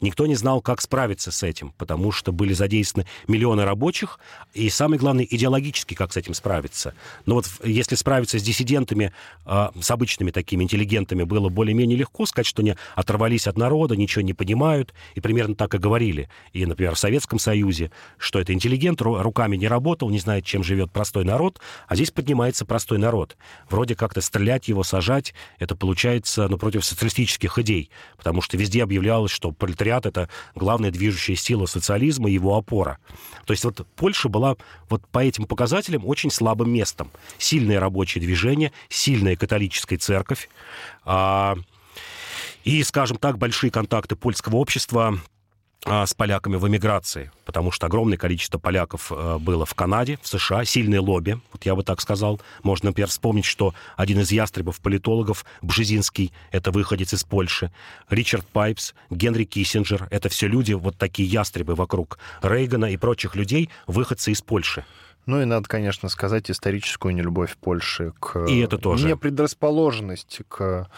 Никто 0.00 0.26
не 0.26 0.34
знал, 0.34 0.60
как 0.60 0.80
справиться 0.80 1.30
с 1.30 1.42
этим, 1.42 1.72
потому 1.78 2.12
что 2.12 2.32
были 2.32 2.52
задействованы 2.52 3.08
миллионы 3.28 3.64
рабочих, 3.64 4.18
и 4.54 4.68
самое 4.70 4.98
главное, 4.98 5.26
идеологически, 5.28 5.94
как 5.94 6.12
с 6.12 6.16
этим 6.16 6.34
справиться. 6.34 6.94
Но 7.26 7.36
вот 7.36 7.46
если 7.64 7.94
справиться 7.94 8.38
с 8.38 8.42
диссидентами, 8.42 9.12
а, 9.44 9.72
с 9.80 9.90
обычными 9.90 10.30
такими 10.30 10.64
интеллигентами, 10.64 11.22
было 11.24 11.48
более-менее 11.48 11.96
легко 11.96 12.26
сказать, 12.26 12.46
что 12.46 12.62
они 12.62 12.74
оторвались 12.94 13.46
от 13.46 13.56
народа, 13.56 13.96
ничего 13.96 14.22
не 14.22 14.34
понимают, 14.34 14.94
и 15.14 15.20
примерно 15.20 15.54
так 15.54 15.74
и 15.74 15.78
говорили. 15.78 16.28
И, 16.52 16.66
например, 16.66 16.94
в 16.94 16.98
Советском 16.98 17.38
Союзе, 17.38 17.90
что 18.18 18.40
это 18.40 18.52
интеллигент, 18.52 19.00
руками 19.00 19.56
не 19.56 19.68
работал, 19.68 20.10
не 20.10 20.18
знает, 20.18 20.44
чем 20.44 20.62
живет 20.62 20.90
простой 20.92 21.24
народ, 21.24 21.60
а 21.88 21.94
здесь 21.94 22.10
поднимается 22.10 22.64
простой 22.64 22.98
народ. 22.98 23.36
Вроде 23.68 23.94
как-то 23.94 24.20
стрелять 24.20 24.68
его, 24.68 24.82
сажать, 24.82 25.34
это 25.58 25.76
получается 25.76 26.48
ну, 26.48 26.58
против 26.58 26.84
социалистических 26.84 27.58
идей, 27.58 27.90
потому 28.16 28.42
что 28.42 28.56
везде 28.56 28.82
объявлялось, 28.82 29.30
что 29.30 29.52
пролетариат— 29.62 30.06
это 30.06 30.28
главная 30.56 30.90
движущая 30.90 31.36
сила 31.36 31.66
социализма 31.66 32.28
его 32.28 32.56
опора. 32.56 32.98
То 33.46 33.52
есть 33.52 33.64
вот 33.64 33.86
Польша 33.94 34.28
была 34.28 34.56
вот 34.88 35.06
по 35.06 35.20
этим 35.20 35.44
показателям 35.44 36.04
очень 36.04 36.32
слабым 36.32 36.72
местом. 36.72 37.12
Сильное 37.38 37.78
рабочее 37.78 38.20
движение, 38.20 38.72
сильная 38.88 39.36
католическая 39.36 39.98
церковь, 40.00 40.48
а, 41.04 41.56
и, 42.64 42.82
скажем 42.82 43.18
так, 43.18 43.38
большие 43.38 43.70
контакты 43.70 44.16
польского 44.16 44.56
общества 44.56 45.18
с 45.84 46.14
поляками 46.14 46.56
в 46.56 46.68
эмиграции, 46.68 47.32
потому 47.44 47.72
что 47.72 47.86
огромное 47.86 48.16
количество 48.16 48.58
поляков 48.58 49.10
э, 49.10 49.38
было 49.38 49.66
в 49.66 49.74
Канаде, 49.74 50.18
в 50.22 50.28
США, 50.28 50.64
сильные 50.64 51.00
лобби, 51.00 51.40
вот 51.52 51.64
я 51.66 51.74
бы 51.74 51.82
так 51.82 52.00
сказал. 52.00 52.40
Можно, 52.62 52.90
например, 52.90 53.08
вспомнить, 53.08 53.44
что 53.44 53.74
один 53.96 54.20
из 54.20 54.30
ястребов-политологов, 54.30 55.44
Бжезинский, 55.60 56.32
это 56.52 56.70
выходец 56.70 57.12
из 57.12 57.24
Польши, 57.24 57.72
Ричард 58.08 58.46
Пайпс, 58.46 58.94
Генри 59.10 59.44
Киссинджер, 59.44 60.06
это 60.10 60.28
все 60.28 60.46
люди, 60.46 60.72
вот 60.72 60.96
такие 60.98 61.28
ястребы 61.28 61.74
вокруг 61.74 62.18
Рейгана 62.42 62.86
и 62.86 62.96
прочих 62.96 63.34
людей, 63.34 63.68
выходцы 63.86 64.30
из 64.30 64.40
Польши. 64.40 64.84
Ну 65.24 65.40
и 65.40 65.44
надо, 65.44 65.68
конечно, 65.68 66.08
сказать 66.08 66.50
историческую 66.50 67.14
нелюбовь 67.14 67.56
Польши 67.56 68.12
к... 68.18 68.46
И 68.46 68.58
это 68.58 68.76
тоже. 68.76 69.06
Непредрасположенность 69.06 70.40
к, 70.48 70.88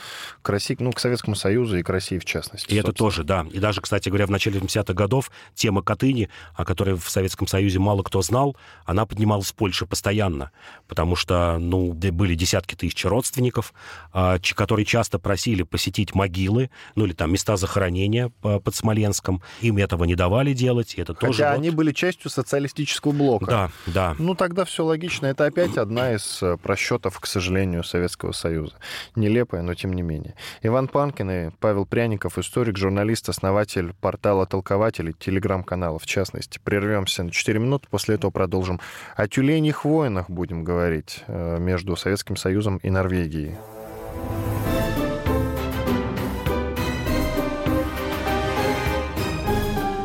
к 0.40 0.48
России, 0.48 0.76
ну, 0.80 0.92
к 0.92 1.00
Советскому 1.00 1.36
Союзу 1.36 1.76
и 1.76 1.82
к 1.82 1.90
России 1.90 2.18
в 2.18 2.24
частности. 2.24 2.72
И 2.72 2.76
это 2.76 2.92
тоже, 2.92 3.22
да. 3.22 3.46
И 3.52 3.58
даже, 3.58 3.82
кстати 3.82 4.08
говоря, 4.08 4.26
в 4.26 4.30
начале 4.30 4.60
70-х 4.60 4.94
годов 4.94 5.30
тема 5.54 5.82
Катыни, 5.82 6.30
о 6.54 6.64
которой 6.64 6.96
в 6.96 7.08
Советском 7.10 7.46
Союзе 7.46 7.78
мало 7.78 8.02
кто 8.02 8.22
знал, 8.22 8.56
она 8.86 9.04
поднималась 9.04 9.48
в 9.48 9.54
Польше 9.54 9.84
постоянно, 9.84 10.52
потому 10.88 11.16
что, 11.16 11.58
ну, 11.58 11.92
были 11.92 12.34
десятки 12.34 12.74
тысяч 12.74 13.04
родственников, 13.04 13.74
а, 14.12 14.38
которые 14.54 14.86
часто 14.86 15.18
просили 15.18 15.64
посетить 15.64 16.14
могилы, 16.14 16.70
ну, 16.94 17.04
или 17.04 17.12
там 17.12 17.30
места 17.30 17.56
захоронения 17.56 18.30
под 18.40 18.74
Смоленском. 18.74 19.42
Им 19.60 19.76
этого 19.76 20.04
не 20.04 20.14
давали 20.14 20.54
делать, 20.54 20.94
и 20.94 21.02
это 21.02 21.14
Хотя 21.14 21.26
тоже... 21.26 21.44
они 21.46 21.68
вот... 21.68 21.76
были 21.76 21.92
частью 21.92 22.30
социалистического 22.30 23.12
блока. 23.12 23.46
Да, 23.46 23.70
да. 23.86 24.13
Ну, 24.18 24.34
тогда 24.34 24.64
все 24.64 24.84
логично. 24.84 25.26
Это 25.26 25.46
опять 25.46 25.76
одна 25.76 26.14
из 26.14 26.42
э, 26.42 26.56
просчетов, 26.56 27.18
к 27.18 27.26
сожалению, 27.26 27.82
Советского 27.82 28.32
Союза. 28.32 28.74
Нелепая, 29.16 29.62
но 29.62 29.74
тем 29.74 29.92
не 29.92 30.02
менее. 30.02 30.34
Иван 30.62 30.88
Панкин 30.88 31.30
и 31.30 31.50
Павел 31.60 31.86
Пряников, 31.86 32.38
историк, 32.38 32.76
журналист, 32.76 33.28
основатель 33.28 33.92
портала 34.00 34.46
«Толкователи», 34.46 35.12
телеграм-канала 35.12 35.98
в 35.98 36.06
частности. 36.06 36.60
Прервемся 36.62 37.24
на 37.24 37.30
4 37.30 37.58
минуты, 37.58 37.88
после 37.90 38.14
этого 38.14 38.30
продолжим. 38.30 38.80
О 39.16 39.26
тюленях 39.26 39.84
войнах 39.84 40.30
будем 40.30 40.64
говорить 40.64 41.24
э, 41.26 41.58
между 41.58 41.96
Советским 41.96 42.36
Союзом 42.36 42.78
и 42.78 42.90
Норвегией. 42.90 43.56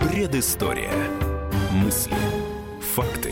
Предыстория. 0.02 0.92
Мысли. 1.72 2.16
Факты. 2.94 3.32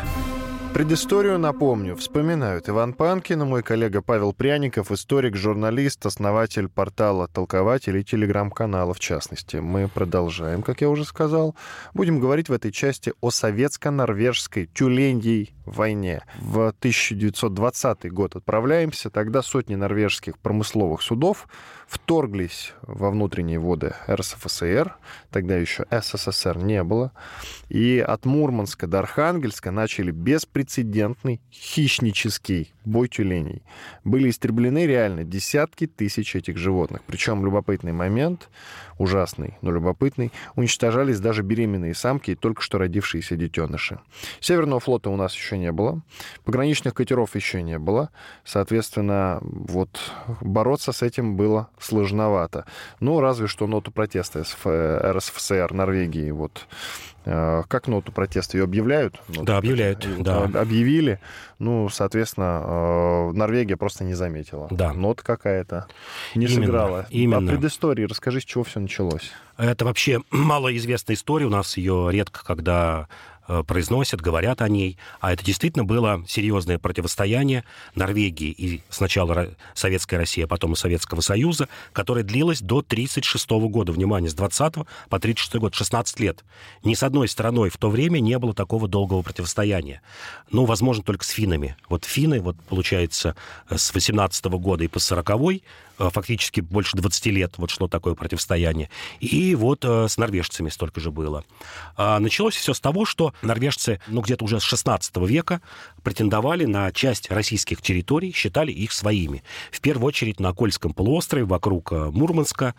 Предысторию 0.73 1.37
напомню. 1.37 1.97
Вспоминают 1.97 2.69
Иван 2.69 2.93
Панкин, 2.93 3.41
мой 3.41 3.61
коллега 3.61 4.01
Павел 4.01 4.31
Пряников, 4.31 4.89
историк, 4.89 5.35
журналист, 5.35 6.05
основатель 6.05 6.69
портала 6.69 7.27
«Толкователь» 7.27 7.97
и 7.97 8.05
телеграм-канала 8.05 8.93
в 8.93 8.99
частности. 8.99 9.57
Мы 9.57 9.89
продолжаем, 9.89 10.61
как 10.61 10.79
я 10.79 10.89
уже 10.89 11.03
сказал. 11.03 11.55
Будем 11.93 12.21
говорить 12.21 12.47
в 12.47 12.53
этой 12.53 12.71
части 12.71 13.11
о 13.19 13.31
советско-норвежской 13.31 14.67
тюленьей 14.73 15.53
войне. 15.71 16.23
В 16.39 16.67
1920 16.67 18.11
год 18.11 18.35
отправляемся. 18.35 19.09
Тогда 19.09 19.41
сотни 19.41 19.75
норвежских 19.75 20.37
промысловых 20.39 21.01
судов 21.01 21.47
вторглись 21.87 22.73
во 22.81 23.11
внутренние 23.11 23.59
воды 23.59 23.93
РСФСР. 24.09 24.95
Тогда 25.29 25.57
еще 25.57 25.85
СССР 25.89 26.57
не 26.57 26.83
было. 26.83 27.11
И 27.69 27.99
от 27.99 28.25
Мурманска 28.25 28.87
до 28.87 28.99
Архангельска 28.99 29.71
начали 29.71 30.11
беспрецедентный 30.11 31.41
хищнический 31.51 32.73
бой 32.85 33.07
тюленей. 33.09 33.63
Были 34.03 34.29
истреблены 34.29 34.85
реально 34.85 35.23
десятки 35.23 35.87
тысяч 35.87 36.35
этих 36.35 36.57
животных. 36.57 37.01
Причем 37.05 37.45
любопытный 37.45 37.91
момент, 37.91 38.49
ужасный, 38.97 39.57
но 39.61 39.71
любопытный, 39.71 40.31
уничтожались 40.55 41.19
даже 41.19 41.43
беременные 41.43 41.93
самки 41.93 42.31
и 42.31 42.35
только 42.35 42.61
что 42.61 42.77
родившиеся 42.77 43.35
детеныши. 43.35 43.99
Северного 44.39 44.79
флота 44.79 45.09
у 45.09 45.15
нас 45.15 45.35
еще 45.35 45.57
не 45.61 45.71
было, 45.71 46.01
пограничных 46.43 46.93
катеров 46.93 47.35
еще 47.35 47.61
не 47.61 47.79
было, 47.79 48.09
соответственно, 48.43 49.39
вот 49.41 49.99
бороться 50.41 50.91
с 50.91 51.01
этим 51.01 51.37
было 51.37 51.69
сложновато. 51.79 52.65
Ну, 52.99 53.21
разве 53.21 53.47
что 53.47 53.67
ноту 53.67 53.91
протеста 53.91 54.41
РСФСР, 54.41 55.73
Норвегии, 55.73 56.31
вот 56.31 56.67
э, 57.25 57.63
как 57.67 57.87
ноту 57.87 58.11
протеста 58.11 58.57
ее 58.57 58.63
объявляют? 58.63 59.21
Ноту 59.29 59.43
да, 59.43 59.57
объявляют, 59.57 60.07
да. 60.19 60.43
Объявили. 60.43 61.19
Ну, 61.59 61.89
соответственно, 61.89 62.61
э, 62.63 63.31
Норвегия 63.33 63.77
просто 63.77 64.03
не 64.03 64.15
заметила. 64.15 64.67
Да. 64.71 64.93
Нота 64.93 65.23
какая-то 65.23 65.87
не 66.35 66.47
именно, 66.47 66.65
сыграла. 66.65 67.05
Именно. 67.11 67.51
О 67.51 67.53
предыстории 67.53 68.05
расскажи, 68.05 68.41
с 68.41 68.45
чего 68.45 68.63
все 68.63 68.79
началось. 68.79 69.31
Это 69.57 69.85
вообще 69.85 70.21
малоизвестная 70.31 71.15
история. 71.15 71.45
У 71.45 71.49
нас 71.49 71.77
ее 71.77 72.09
редко 72.11 72.43
когда 72.43 73.07
Э, 73.11 73.30
произносят, 73.67 74.21
говорят 74.21 74.61
о 74.61 74.69
ней. 74.69 74.97
А 75.19 75.33
это 75.33 75.43
действительно 75.43 75.83
было 75.83 76.23
серьезное 76.27 76.79
противостояние 76.79 77.63
Норвегии 77.95 78.49
и 78.49 78.81
сначала 78.89 79.49
Советской 79.73 80.15
России, 80.15 80.43
а 80.43 80.47
потом 80.47 80.73
и 80.73 80.75
Советского 80.75 81.21
Союза, 81.21 81.67
которое 81.93 82.23
длилось 82.23 82.61
до 82.61 82.79
1936 82.79 83.49
года. 83.71 83.91
Внимание, 83.91 84.29
с 84.29 84.33
20 84.33 84.73
по 85.09 85.19
36 85.19 85.55
год, 85.55 85.75
16 85.75 86.19
лет. 86.19 86.43
Ни 86.83 86.93
с 86.93 87.03
одной 87.03 87.27
стороной 87.27 87.69
в 87.69 87.77
то 87.77 87.89
время 87.89 88.19
не 88.19 88.37
было 88.37 88.53
такого 88.53 88.87
долгого 88.87 89.21
противостояния. 89.21 90.01
Ну, 90.51 90.65
возможно, 90.65 91.03
только 91.03 91.25
с 91.25 91.29
финнами. 91.29 91.75
Вот 91.89 92.05
финны, 92.05 92.39
вот 92.41 92.55
получается, 92.69 93.35
с 93.69 93.93
18 93.93 94.45
года 94.45 94.83
и 94.83 94.87
по 94.87 94.99
40 94.99 95.31
Э, 95.31 95.59
фактически 95.97 96.61
больше 96.61 96.97
20 96.97 97.25
лет 97.27 97.53
вот 97.57 97.69
шло 97.69 97.87
такое 97.87 98.15
противостояние. 98.15 98.89
И 99.19 99.55
вот 99.55 99.85
э, 99.85 100.07
с 100.07 100.17
норвежцами 100.17 100.69
столько 100.69 100.99
же 100.99 101.11
было. 101.11 101.43
А 101.95 102.19
началось 102.19 102.55
все 102.55 102.73
с 102.73 102.79
того, 102.79 103.05
что 103.05 103.33
норвежцы, 103.41 103.99
ну, 104.07 104.21
где-то 104.21 104.45
уже 104.45 104.59
с 104.59 104.63
16 104.63 105.15
века 105.17 105.61
претендовали 106.03 106.65
на 106.65 106.91
часть 106.91 107.29
российских 107.31 107.81
территорий, 107.81 108.33
считали 108.33 108.71
их 108.71 108.91
своими. 108.91 109.43
В 109.71 109.81
первую 109.81 110.07
очередь 110.07 110.39
на 110.39 110.53
Кольском 110.53 110.93
полуострове, 110.93 111.45
вокруг 111.45 111.91
э, 111.91 112.09
Мурманска, 112.11 112.75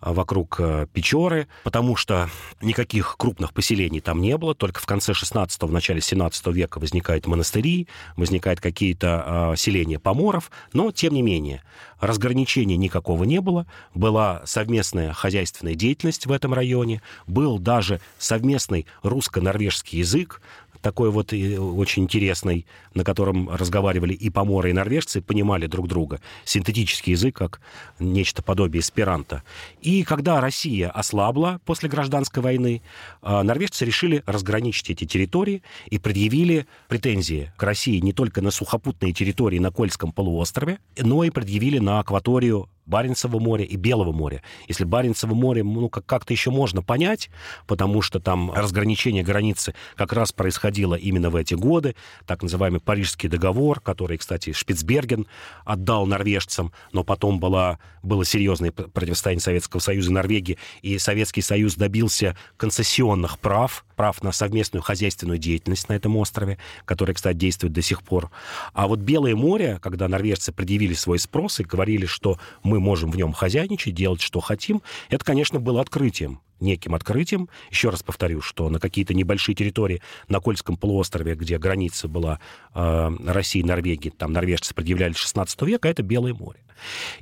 вокруг 0.00 0.60
Печоры, 0.92 1.48
потому 1.64 1.96
что 1.96 2.28
никаких 2.60 3.16
крупных 3.18 3.52
поселений 3.52 4.00
там 4.00 4.20
не 4.20 4.36
было, 4.36 4.54
только 4.54 4.80
в 4.80 4.86
конце 4.86 5.12
16-го, 5.12 5.66
в 5.66 5.72
начале 5.72 6.00
17 6.00 6.46
века 6.48 6.78
возникают 6.78 7.26
монастыри, 7.26 7.88
возникают 8.16 8.60
какие-то 8.60 9.52
э, 9.52 9.56
селения 9.56 9.98
поморов, 9.98 10.50
но, 10.72 10.90
тем 10.92 11.14
не 11.14 11.22
менее, 11.22 11.62
разграничения 12.56 12.76
никакого 12.76 13.24
не 13.24 13.40
было, 13.40 13.66
была 13.94 14.42
совместная 14.44 15.12
хозяйственная 15.12 15.74
деятельность 15.74 16.26
в 16.26 16.32
этом 16.32 16.54
районе, 16.54 17.02
был 17.26 17.58
даже 17.58 18.00
совместный 18.18 18.86
русско-норвежский 19.02 19.98
язык, 19.98 20.40
такой 20.86 21.10
вот 21.10 21.32
очень 21.32 22.04
интересный, 22.04 22.64
на 22.94 23.02
котором 23.02 23.50
разговаривали 23.50 24.14
и 24.14 24.30
поморы, 24.30 24.70
и 24.70 24.72
норвежцы, 24.72 25.20
понимали 25.20 25.66
друг 25.66 25.88
друга. 25.88 26.20
Синтетический 26.44 27.10
язык, 27.10 27.34
как 27.34 27.60
нечто 27.98 28.40
подобие 28.40 28.82
эсперанто. 28.82 29.42
И 29.80 30.04
когда 30.04 30.40
Россия 30.40 30.88
ослабла 30.88 31.60
после 31.64 31.88
гражданской 31.88 32.40
войны, 32.40 32.82
а, 33.20 33.42
норвежцы 33.42 33.84
решили 33.84 34.22
разграничить 34.26 34.90
эти 34.90 35.06
территории 35.06 35.64
и 35.86 35.98
предъявили 35.98 36.68
претензии 36.86 37.52
к 37.56 37.64
России 37.64 37.98
не 37.98 38.12
только 38.12 38.40
на 38.40 38.52
сухопутные 38.52 39.12
территории 39.12 39.58
на 39.58 39.72
Кольском 39.72 40.12
полуострове, 40.12 40.78
но 40.96 41.24
и 41.24 41.30
предъявили 41.30 41.80
на 41.80 41.98
акваторию 41.98 42.68
Баренцево 42.86 43.38
море 43.38 43.64
и 43.64 43.76
Белого 43.76 44.12
моря. 44.12 44.42
Если 44.68 44.84
Баренцево 44.84 45.34
море, 45.34 45.64
ну, 45.64 45.88
как-то 45.88 46.32
еще 46.32 46.50
можно 46.50 46.82
понять, 46.82 47.30
потому 47.66 48.00
что 48.00 48.20
там 48.20 48.52
разграничение 48.52 49.22
границы 49.22 49.74
как 49.96 50.12
раз 50.12 50.32
происходило 50.32 50.94
именно 50.94 51.30
в 51.30 51.36
эти 51.36 51.54
годы, 51.54 51.96
так 52.26 52.42
называемый 52.42 52.80
Парижский 52.80 53.28
договор, 53.28 53.80
который, 53.80 54.18
кстати, 54.18 54.52
Шпицберген 54.52 55.26
отдал 55.64 56.06
норвежцам, 56.06 56.72
но 56.92 57.02
потом 57.02 57.40
была, 57.40 57.78
было 58.02 58.24
серьезное 58.24 58.70
противостояние 58.70 59.42
Советского 59.42 59.80
Союза 59.80 60.10
и 60.10 60.14
Норвегии, 60.14 60.58
и 60.82 60.98
Советский 60.98 61.42
Союз 61.42 61.74
добился 61.74 62.36
концессионных 62.56 63.38
прав, 63.38 63.84
прав 63.96 64.22
на 64.22 64.30
совместную 64.30 64.82
хозяйственную 64.82 65.38
деятельность 65.38 65.88
на 65.88 65.94
этом 65.94 66.16
острове, 66.16 66.58
который, 66.84 67.14
кстати, 67.14 67.36
действует 67.36 67.72
до 67.72 67.82
сих 67.82 68.02
пор. 68.02 68.30
А 68.72 68.86
вот 68.86 69.00
Белое 69.00 69.34
море, 69.34 69.78
когда 69.82 70.06
норвежцы 70.08 70.52
предъявили 70.52 70.94
свой 70.94 71.18
спрос 71.18 71.60
и 71.60 71.64
говорили, 71.64 72.06
что 72.06 72.38
мы 72.62 72.75
мы 72.76 72.80
можем 72.80 73.10
в 73.10 73.16
нем 73.16 73.32
хозяйничать, 73.32 73.94
делать, 73.94 74.20
что 74.20 74.40
хотим, 74.40 74.82
это, 75.08 75.24
конечно, 75.24 75.60
было 75.60 75.80
открытием 75.80 76.40
неким 76.60 76.94
открытием. 76.94 77.50
Еще 77.70 77.90
раз 77.90 78.02
повторю, 78.02 78.40
что 78.40 78.70
на 78.70 78.80
какие-то 78.80 79.12
небольшие 79.12 79.54
территории 79.54 80.00
на 80.28 80.40
Кольском 80.40 80.78
полуострове, 80.78 81.34
где 81.34 81.58
граница 81.58 82.08
была 82.08 82.40
э, 82.74 83.10
России 83.26 83.60
и 83.60 83.64
Норвегии, 83.64 84.08
там 84.08 84.32
норвежцы 84.32 84.74
предъявляли 84.74 85.12
16 85.12 85.60
века, 85.62 85.88
это 85.88 86.02
Белое 86.02 86.32
море. 86.32 86.60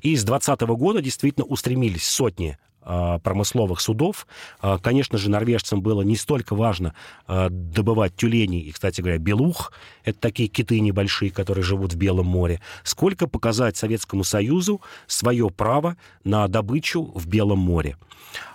И 0.03 0.17
с 0.17 0.23
20 0.23 0.61
года 0.61 1.03
действительно 1.03 1.47
устремились 1.47 2.05
сотни 2.05 2.59
промысловых 2.85 3.81
судов. 3.81 4.27
А, 4.61 4.79
конечно 4.79 5.19
же, 5.19 5.31
норвежцам 5.31 5.81
было 5.81 6.03
не 6.03 6.17
столько 6.17 6.55
важно 6.55 6.95
а, 7.27 7.49
добывать 7.49 8.15
тюленей 8.17 8.61
и, 8.61 8.73
кстати 8.73 9.01
говоря, 9.01 9.19
белух, 9.19 9.73
это 10.05 10.19
такие 10.19 10.49
киты 10.49 10.81
небольшие, 10.81 11.31
которые 11.31 11.65
живут 11.65 11.95
в 11.95 11.97
Белом 11.97 12.27
море, 12.27 12.61
сколько 12.83 13.27
показать 13.27 13.77
Советскому 13.77 14.25
Союзу 14.25 14.81
свое 15.07 15.49
право 15.51 15.97
на 16.25 16.47
добычу 16.49 17.11
в 17.15 17.27
Белом 17.27 17.59
море. 17.59 17.97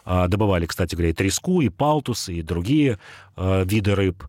Добывали, 0.05 0.65
кстати 0.65 0.95
говоря, 0.95 1.11
и 1.11 1.13
треску, 1.13 1.61
и 1.61 1.69
палтус, 1.69 2.29
и 2.29 2.41
другие 2.41 2.97
виды 3.37 3.95
рыб. 3.95 4.25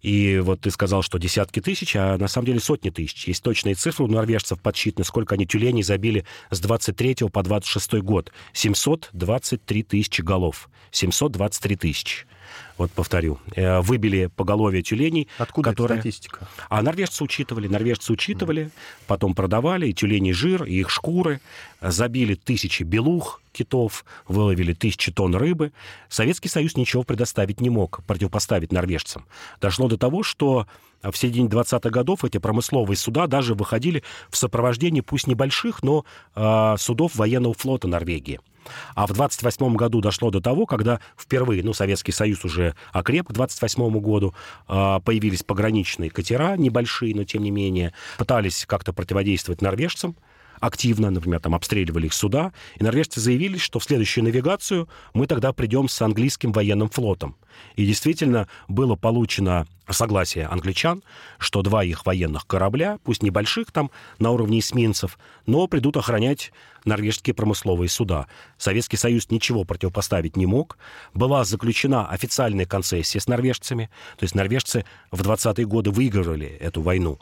И 0.00 0.38
вот 0.38 0.60
ты 0.60 0.70
сказал, 0.70 1.02
что 1.02 1.18
десятки 1.18 1.60
тысяч, 1.60 1.96
а 1.96 2.16
на 2.16 2.28
самом 2.28 2.46
деле 2.46 2.60
сотни 2.60 2.90
тысяч. 2.90 3.26
Есть 3.26 3.42
точные 3.42 3.74
цифры 3.74 4.04
у 4.04 4.08
норвежцев 4.08 4.60
подсчитаны, 4.62 5.04
сколько 5.04 5.34
они 5.34 5.46
тюленей 5.46 5.82
забили 5.82 6.24
с 6.50 6.60
23 6.60 7.28
по 7.32 7.42
26 7.42 7.94
год. 7.94 8.32
723 9.44 9.82
тысячи 9.82 10.20
голов. 10.20 10.68
723 10.90 11.76
тысячи 11.76 12.26
вот 12.76 12.90
повторю, 12.90 13.38
э, 13.54 13.80
выбили 13.80 14.26
поголовье 14.26 14.82
тюленей. 14.82 15.28
Откуда 15.38 15.70
которые... 15.70 16.00
статистика? 16.00 16.48
А 16.68 16.82
норвежцы 16.82 17.22
учитывали, 17.22 17.68
норвежцы 17.68 18.12
учитывали, 18.12 18.64
mm. 18.64 18.70
потом 19.06 19.34
продавали 19.34 19.88
и 19.88 19.94
тюленей 19.94 20.32
жир, 20.32 20.64
и 20.64 20.80
их 20.80 20.90
шкуры, 20.90 21.40
забили 21.80 22.34
тысячи 22.34 22.82
белух 22.82 23.40
китов, 23.52 24.04
выловили 24.26 24.72
тысячи 24.72 25.12
тонн 25.12 25.36
рыбы. 25.36 25.72
Советский 26.08 26.48
Союз 26.48 26.76
ничего 26.76 27.04
предоставить 27.04 27.60
не 27.60 27.70
мог, 27.70 28.02
противопоставить 28.06 28.72
норвежцам. 28.72 29.26
Дошло 29.60 29.88
до 29.88 29.96
того, 29.96 30.24
что 30.24 30.66
в 31.02 31.16
середине 31.16 31.48
20-х 31.48 31.90
годов 31.90 32.24
эти 32.24 32.38
промысловые 32.38 32.96
суда 32.96 33.26
даже 33.26 33.54
выходили 33.54 34.02
в 34.30 34.36
сопровождении, 34.36 35.02
пусть 35.02 35.26
небольших, 35.26 35.82
но 35.82 36.04
э, 36.34 36.74
судов 36.78 37.14
военного 37.14 37.54
флота 37.54 37.86
Норвегии. 37.86 38.40
А 38.94 39.06
в 39.06 39.12
28 39.12 39.74
году 39.74 40.00
дошло 40.00 40.30
до 40.30 40.40
того, 40.40 40.66
когда 40.66 41.00
впервые, 41.18 41.62
ну, 41.62 41.72
Советский 41.72 42.12
Союз 42.12 42.44
уже 42.44 42.74
окреп 42.92 43.28
к 43.28 43.32
28 43.32 44.00
году, 44.00 44.34
а, 44.66 45.00
появились 45.00 45.42
пограничные 45.42 46.10
катера, 46.10 46.56
небольшие, 46.56 47.14
но 47.14 47.24
тем 47.24 47.42
не 47.42 47.50
менее, 47.50 47.92
пытались 48.18 48.64
как-то 48.66 48.92
противодействовать 48.92 49.62
норвежцам, 49.62 50.16
активно, 50.60 51.10
например, 51.10 51.40
там 51.40 51.54
обстреливали 51.54 52.06
их 52.06 52.14
суда, 52.14 52.52
и 52.76 52.84
норвежцы 52.84 53.20
заявили, 53.20 53.58
что 53.58 53.78
в 53.78 53.84
следующую 53.84 54.24
навигацию 54.24 54.88
мы 55.12 55.26
тогда 55.26 55.52
придем 55.52 55.88
с 55.88 56.00
английским 56.02 56.52
военным 56.52 56.88
флотом. 56.88 57.36
И 57.76 57.86
действительно 57.86 58.48
было 58.68 58.96
получено 58.96 59.66
согласие 59.90 60.46
англичан, 60.46 61.02
что 61.38 61.62
два 61.62 61.84
их 61.84 62.06
военных 62.06 62.46
корабля, 62.46 62.98
пусть 63.04 63.22
небольших 63.22 63.70
там 63.70 63.90
на 64.18 64.30
уровне 64.30 64.60
эсминцев, 64.60 65.18
но 65.46 65.66
придут 65.66 65.96
охранять 65.96 66.52
норвежские 66.84 67.34
промысловые 67.34 67.88
суда. 67.88 68.26
Советский 68.58 68.96
Союз 68.96 69.30
ничего 69.30 69.64
противопоставить 69.64 70.36
не 70.36 70.46
мог. 70.46 70.78
Была 71.12 71.44
заключена 71.44 72.08
официальная 72.08 72.66
концессия 72.66 73.20
с 73.20 73.28
норвежцами. 73.28 73.90
То 74.18 74.24
есть 74.24 74.34
норвежцы 74.34 74.84
в 75.10 75.20
20-е 75.22 75.66
годы 75.66 75.90
выигрывали 75.90 76.46
эту 76.46 76.82
войну. 76.82 77.18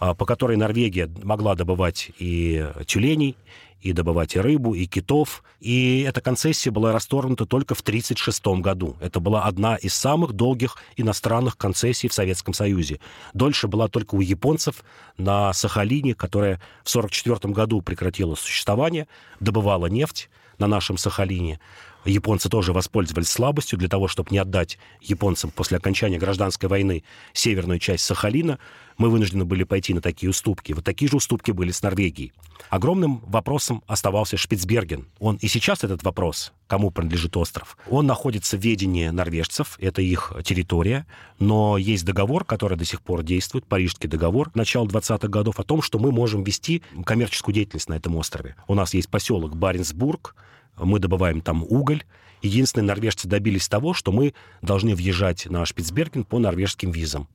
А, 0.00 0.14
по 0.14 0.24
которой 0.24 0.56
Норвегия 0.56 1.10
могла 1.22 1.54
добывать 1.54 2.10
и 2.18 2.66
тюленей, 2.86 3.36
и 3.82 3.92
добывать 3.92 4.34
и 4.34 4.40
рыбу, 4.40 4.74
и 4.74 4.86
китов. 4.86 5.44
И 5.60 6.00
эта 6.08 6.22
концессия 6.22 6.70
была 6.70 6.92
расторгнута 6.92 7.44
только 7.44 7.74
в 7.74 7.80
1936 7.80 8.62
году. 8.62 8.96
Это 9.00 9.20
была 9.20 9.44
одна 9.44 9.76
из 9.76 9.94
самых 9.94 10.32
долгих 10.32 10.76
иностранных 10.96 11.58
концессий 11.58 12.08
в 12.08 12.14
Советском 12.14 12.54
Союзе. 12.54 12.98
Дольше 13.34 13.68
была 13.68 13.88
только 13.88 14.14
у 14.14 14.22
японцев 14.22 14.84
на 15.18 15.52
Сахалине, 15.52 16.14
которая 16.14 16.56
в 16.82 16.88
1944 16.88 17.52
году 17.52 17.82
прекратила 17.82 18.34
существование, 18.36 19.06
добывала 19.38 19.86
нефть 19.86 20.30
на 20.58 20.66
нашем 20.66 20.96
Сахалине. 20.96 21.60
Японцы 22.04 22.48
тоже 22.48 22.72
воспользовались 22.72 23.28
слабостью 23.28 23.78
для 23.78 23.88
того, 23.88 24.08
чтобы 24.08 24.30
не 24.30 24.38
отдать 24.38 24.78
японцам 25.02 25.50
после 25.50 25.76
окончания 25.76 26.18
гражданской 26.18 26.68
войны 26.68 27.04
северную 27.34 27.78
часть 27.78 28.04
Сахалина. 28.04 28.58
Мы 29.00 29.08
вынуждены 29.08 29.46
были 29.46 29.64
пойти 29.64 29.94
на 29.94 30.02
такие 30.02 30.28
уступки. 30.28 30.74
Вот 30.74 30.84
такие 30.84 31.08
же 31.08 31.16
уступки 31.16 31.52
были 31.52 31.70
с 31.70 31.80
Норвегией. 31.80 32.34
Огромным 32.68 33.20
вопросом 33.20 33.82
оставался 33.86 34.36
Шпицберген. 34.36 35.08
Он 35.18 35.36
и 35.36 35.48
сейчас 35.48 35.84
этот 35.84 36.02
вопрос, 36.02 36.52
кому 36.66 36.90
принадлежит 36.90 37.34
остров, 37.38 37.78
он 37.88 38.04
находится 38.04 38.58
в 38.58 38.60
ведении 38.60 39.08
норвежцев, 39.08 39.78
это 39.80 40.02
их 40.02 40.34
территория, 40.44 41.06
но 41.38 41.78
есть 41.78 42.04
договор, 42.04 42.44
который 42.44 42.76
до 42.76 42.84
сих 42.84 43.00
пор 43.00 43.22
действует, 43.22 43.64
Парижский 43.64 44.06
договор 44.06 44.50
начала 44.52 44.84
20-х 44.86 45.28
годов, 45.28 45.58
о 45.58 45.64
том, 45.64 45.80
что 45.80 45.98
мы 45.98 46.12
можем 46.12 46.44
вести 46.44 46.82
коммерческую 47.06 47.54
деятельность 47.54 47.88
на 47.88 47.94
этом 47.94 48.16
острове. 48.16 48.54
У 48.68 48.74
нас 48.74 48.92
есть 48.92 49.08
поселок 49.08 49.56
Баренцбург, 49.56 50.36
мы 50.76 50.98
добываем 50.98 51.40
там 51.40 51.64
уголь. 51.66 52.04
Единственные 52.42 52.88
норвежцы 52.88 53.26
добились 53.26 53.66
того, 53.66 53.94
что 53.94 54.12
мы 54.12 54.34
должны 54.60 54.94
въезжать 54.94 55.46
на 55.46 55.64
Шпицберген 55.64 56.24
по 56.24 56.38
норвежским 56.38 56.90
визам. 56.90 57.28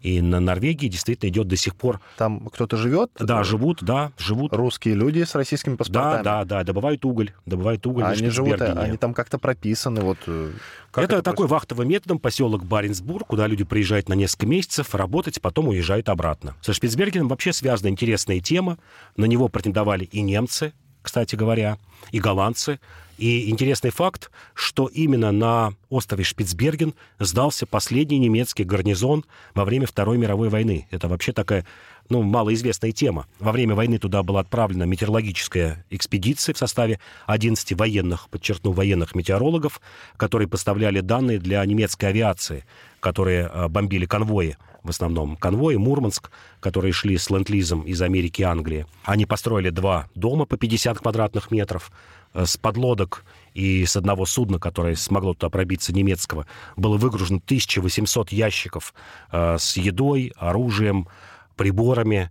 И 0.00 0.20
на 0.20 0.40
Норвегии 0.40 0.88
действительно 0.88 1.30
идет 1.30 1.46
до 1.46 1.56
сих 1.56 1.76
пор... 1.76 2.00
Там 2.18 2.48
кто-то 2.48 2.76
живет? 2.76 3.12
Да, 3.18 3.44
живут, 3.44 3.78
да, 3.82 4.12
живут. 4.18 4.52
Русские 4.52 4.94
люди 4.94 5.22
с 5.22 5.34
российскими 5.34 5.76
паспортами? 5.76 6.22
Да, 6.24 6.44
да, 6.44 6.44
да, 6.44 6.64
добывают 6.64 7.04
уголь, 7.04 7.32
добывают 7.46 7.86
уголь 7.86 8.04
а 8.04 8.08
они 8.08 8.28
живут, 8.28 8.60
они 8.60 8.96
там 8.96 9.14
как-то 9.14 9.38
прописаны, 9.38 10.00
вот... 10.00 10.18
Э, 10.26 10.50
как 10.90 11.04
это, 11.04 11.14
это 11.14 11.22
такой 11.22 11.46
происходит? 11.46 11.50
вахтовым 11.52 11.88
методом 11.88 12.18
поселок 12.18 12.64
Баренцбург, 12.64 13.28
куда 13.28 13.46
люди 13.46 13.64
приезжают 13.64 14.08
на 14.08 14.14
несколько 14.14 14.46
месяцев 14.46 14.94
работать, 14.94 15.40
потом 15.40 15.68
уезжают 15.68 16.08
обратно. 16.08 16.56
Со 16.62 16.72
Шпицбергеном 16.72 17.28
вообще 17.28 17.52
связана 17.52 17.88
интересная 17.88 18.40
тема. 18.40 18.78
На 19.16 19.26
него 19.26 19.48
претендовали 19.48 20.04
и 20.04 20.20
немцы, 20.20 20.72
кстати 21.02 21.36
говоря, 21.36 21.78
и 22.10 22.18
голландцы. 22.18 22.80
И 23.18 23.50
интересный 23.50 23.90
факт, 23.90 24.30
что 24.54 24.86
именно 24.86 25.30
на 25.30 25.74
острове 25.90 26.24
Шпицберген 26.24 26.94
сдался 27.18 27.66
последний 27.66 28.18
немецкий 28.18 28.64
гарнизон 28.64 29.24
во 29.54 29.64
время 29.64 29.86
Второй 29.86 30.18
мировой 30.18 30.48
войны. 30.48 30.88
Это 30.90 31.08
вообще 31.08 31.32
такая 31.32 31.64
ну, 32.08 32.22
малоизвестная 32.22 32.92
тема. 32.92 33.26
Во 33.38 33.52
время 33.52 33.74
войны 33.74 33.98
туда 33.98 34.22
была 34.22 34.40
отправлена 34.40 34.84
метеорологическая 34.84 35.84
экспедиция 35.90 36.54
в 36.54 36.58
составе 36.58 36.98
11 37.26 37.72
военных, 37.78 38.28
подчеркну, 38.28 38.72
военных 38.72 39.14
метеорологов, 39.14 39.80
которые 40.16 40.48
поставляли 40.48 41.00
данные 41.00 41.38
для 41.38 41.64
немецкой 41.64 42.06
авиации, 42.06 42.64
которые 43.00 43.46
а, 43.46 43.68
бомбили 43.68 44.06
конвои 44.06 44.56
в 44.82 44.90
основном 44.90 45.36
конвои, 45.36 45.76
Мурманск, 45.76 46.30
которые 46.60 46.92
шли 46.92 47.16
с 47.16 47.30
ленд-лизом 47.30 47.82
из 47.82 48.02
Америки 48.02 48.42
и 48.42 48.44
Англии. 48.44 48.86
Они 49.04 49.26
построили 49.26 49.70
два 49.70 50.08
дома 50.14 50.44
по 50.44 50.56
50 50.56 50.98
квадратных 50.98 51.50
метров, 51.50 51.92
э, 52.34 52.44
с 52.46 52.56
подлодок 52.56 53.24
и 53.54 53.84
с 53.84 53.96
одного 53.96 54.26
судна, 54.26 54.58
которое 54.58 54.96
смогло 54.96 55.34
туда 55.34 55.50
пробиться 55.50 55.92
немецкого, 55.92 56.46
было 56.76 56.96
выгружено 56.96 57.40
1800 57.44 58.32
ящиков 58.32 58.94
э, 59.30 59.56
с 59.58 59.76
едой, 59.76 60.32
оружием, 60.36 61.08
приборами. 61.56 62.30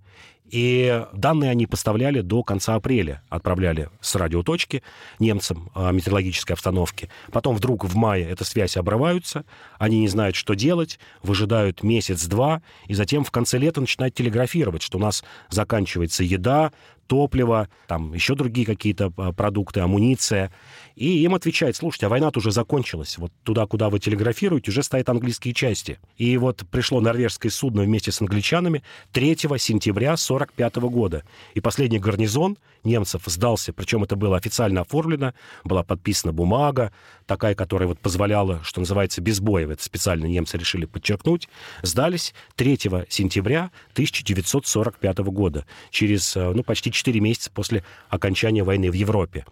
И 0.52 1.06
данные 1.14 1.50
они 1.50 1.66
поставляли 1.66 2.20
до 2.20 2.44
конца 2.44 2.76
апреля, 2.76 3.24
отправляли 3.30 3.90
с 4.02 4.16
радиоточки 4.16 4.84
немцам 5.18 5.72
о 5.74 5.92
метеорологической 5.92 6.56
обстановке. 6.56 7.10
Потом 7.32 7.56
вдруг 7.56 7.86
в 7.86 7.96
мае 7.96 8.30
эта 8.30 8.44
связь 8.44 8.76
обрывается, 8.76 9.46
они 9.80 10.00
не 10.02 10.10
знают, 10.10 10.36
что 10.36 10.54
делать, 10.54 11.00
выжидают 11.24 11.84
месяц-два, 11.84 12.62
и 12.88 12.94
затем 12.94 13.24
в 13.24 13.32
конце 13.32 13.58
лета 13.58 13.80
начинают 13.80 14.14
телеграфировать, 14.14 14.82
что 14.82 14.98
у 14.98 15.02
нас 15.02 15.24
заканчивается 15.50 16.26
еда, 16.26 16.74
топливо, 17.12 17.68
там 17.88 18.14
еще 18.14 18.36
другие 18.36 18.66
какие-то 18.66 19.12
а, 19.18 19.34
продукты, 19.34 19.82
амуниция. 19.82 20.50
И 20.96 21.24
им 21.24 21.36
отвечает, 21.36 21.76
слушайте, 21.76 22.06
а 22.06 22.10
война-то 22.10 22.40
уже 22.40 22.52
закончилась. 22.52 23.18
Вот 23.18 23.34
туда, 23.44 23.66
куда 23.68 23.90
вы 23.90 24.00
телеграфируете, 24.00 24.72
уже 24.72 24.82
стоят 24.82 25.10
английские 25.10 25.54
части. 25.54 26.00
И 26.16 26.38
вот 26.38 26.64
пришло 26.72 27.02
норвежское 27.02 27.52
судно 27.52 27.82
вместе 27.82 28.14
с 28.14 28.22
англичанами 28.22 28.82
3 29.12 29.36
сентября 29.58 30.14
1945 30.14 30.76
года. 30.78 31.26
И 31.54 31.60
последний 31.60 32.00
гарнизон 32.00 32.58
немцев 32.84 33.24
сдался, 33.26 33.74
причем 33.74 34.04
это 34.04 34.16
было 34.16 34.38
официально 34.38 34.82
оформлено, 34.82 35.34
была 35.64 35.84
подписана 35.84 36.34
бумага, 36.34 36.92
такая, 37.26 37.56
которая 37.56 37.88
вот 37.88 38.00
позволяла, 38.00 38.62
что 38.64 38.80
называется, 38.80 39.22
без 39.22 39.40
боя, 39.40 39.68
это 39.70 39.84
специально 39.84 40.26
немцы 40.26 40.58
решили 40.58 40.86
подчеркнуть, 40.86 41.48
сдались 41.82 42.34
3 42.56 42.78
сентября 43.10 43.72
1945 43.94 45.18
года, 45.20 45.66
через 45.92 46.36
э, 46.36 46.52
ну, 46.54 46.64
почти 46.64 46.92
4 47.02 47.20
месяца 47.20 47.50
после 47.52 47.84
окончания 48.10 48.64
войны 48.64 48.92
в 48.92 48.94
Европе. 48.94 49.46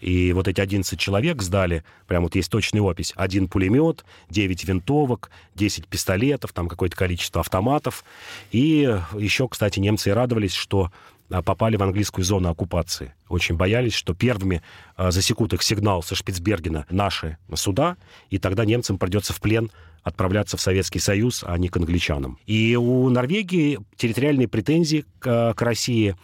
И 0.00 0.32
вот 0.32 0.48
эти 0.48 0.60
11 0.60 0.98
человек 0.98 1.42
сдали, 1.42 1.84
прям 2.08 2.24
вот 2.24 2.34
есть 2.34 2.50
точный 2.50 2.80
опись, 2.80 3.12
один 3.14 3.46
пулемет, 3.46 4.04
9 4.30 4.64
винтовок, 4.64 5.30
10 5.54 5.86
пистолетов, 5.86 6.52
там 6.52 6.68
какое-то 6.68 6.96
количество 6.96 7.40
автоматов. 7.40 8.04
И 8.50 8.98
еще, 9.16 9.46
кстати, 9.48 9.78
немцы 9.78 10.12
радовались, 10.12 10.54
что 10.54 10.90
а, 11.30 11.42
попали 11.42 11.76
в 11.76 11.82
английскую 11.82 12.24
зону 12.24 12.48
оккупации. 12.50 13.14
Очень 13.28 13.56
боялись, 13.56 13.94
что 13.94 14.12
первыми 14.14 14.62
а, 14.96 15.12
засекут 15.12 15.52
их 15.52 15.62
сигнал 15.62 16.02
со 16.02 16.14
Шпицбергена 16.14 16.86
наши 16.90 17.38
суда, 17.54 17.96
и 18.28 18.38
тогда 18.38 18.64
немцам 18.64 18.98
придется 18.98 19.32
в 19.32 19.40
плен 19.40 19.70
отправляться 20.02 20.56
в 20.56 20.60
Советский 20.60 20.98
Союз, 20.98 21.44
а 21.46 21.56
не 21.58 21.68
к 21.68 21.76
англичанам. 21.76 22.38
И 22.46 22.74
у 22.74 23.08
Норвегии 23.08 23.78
территориальные 23.96 24.48
претензии 24.48 25.04
к, 25.20 25.54
к 25.54 25.62
России 25.62 26.10
а, 26.10 26.16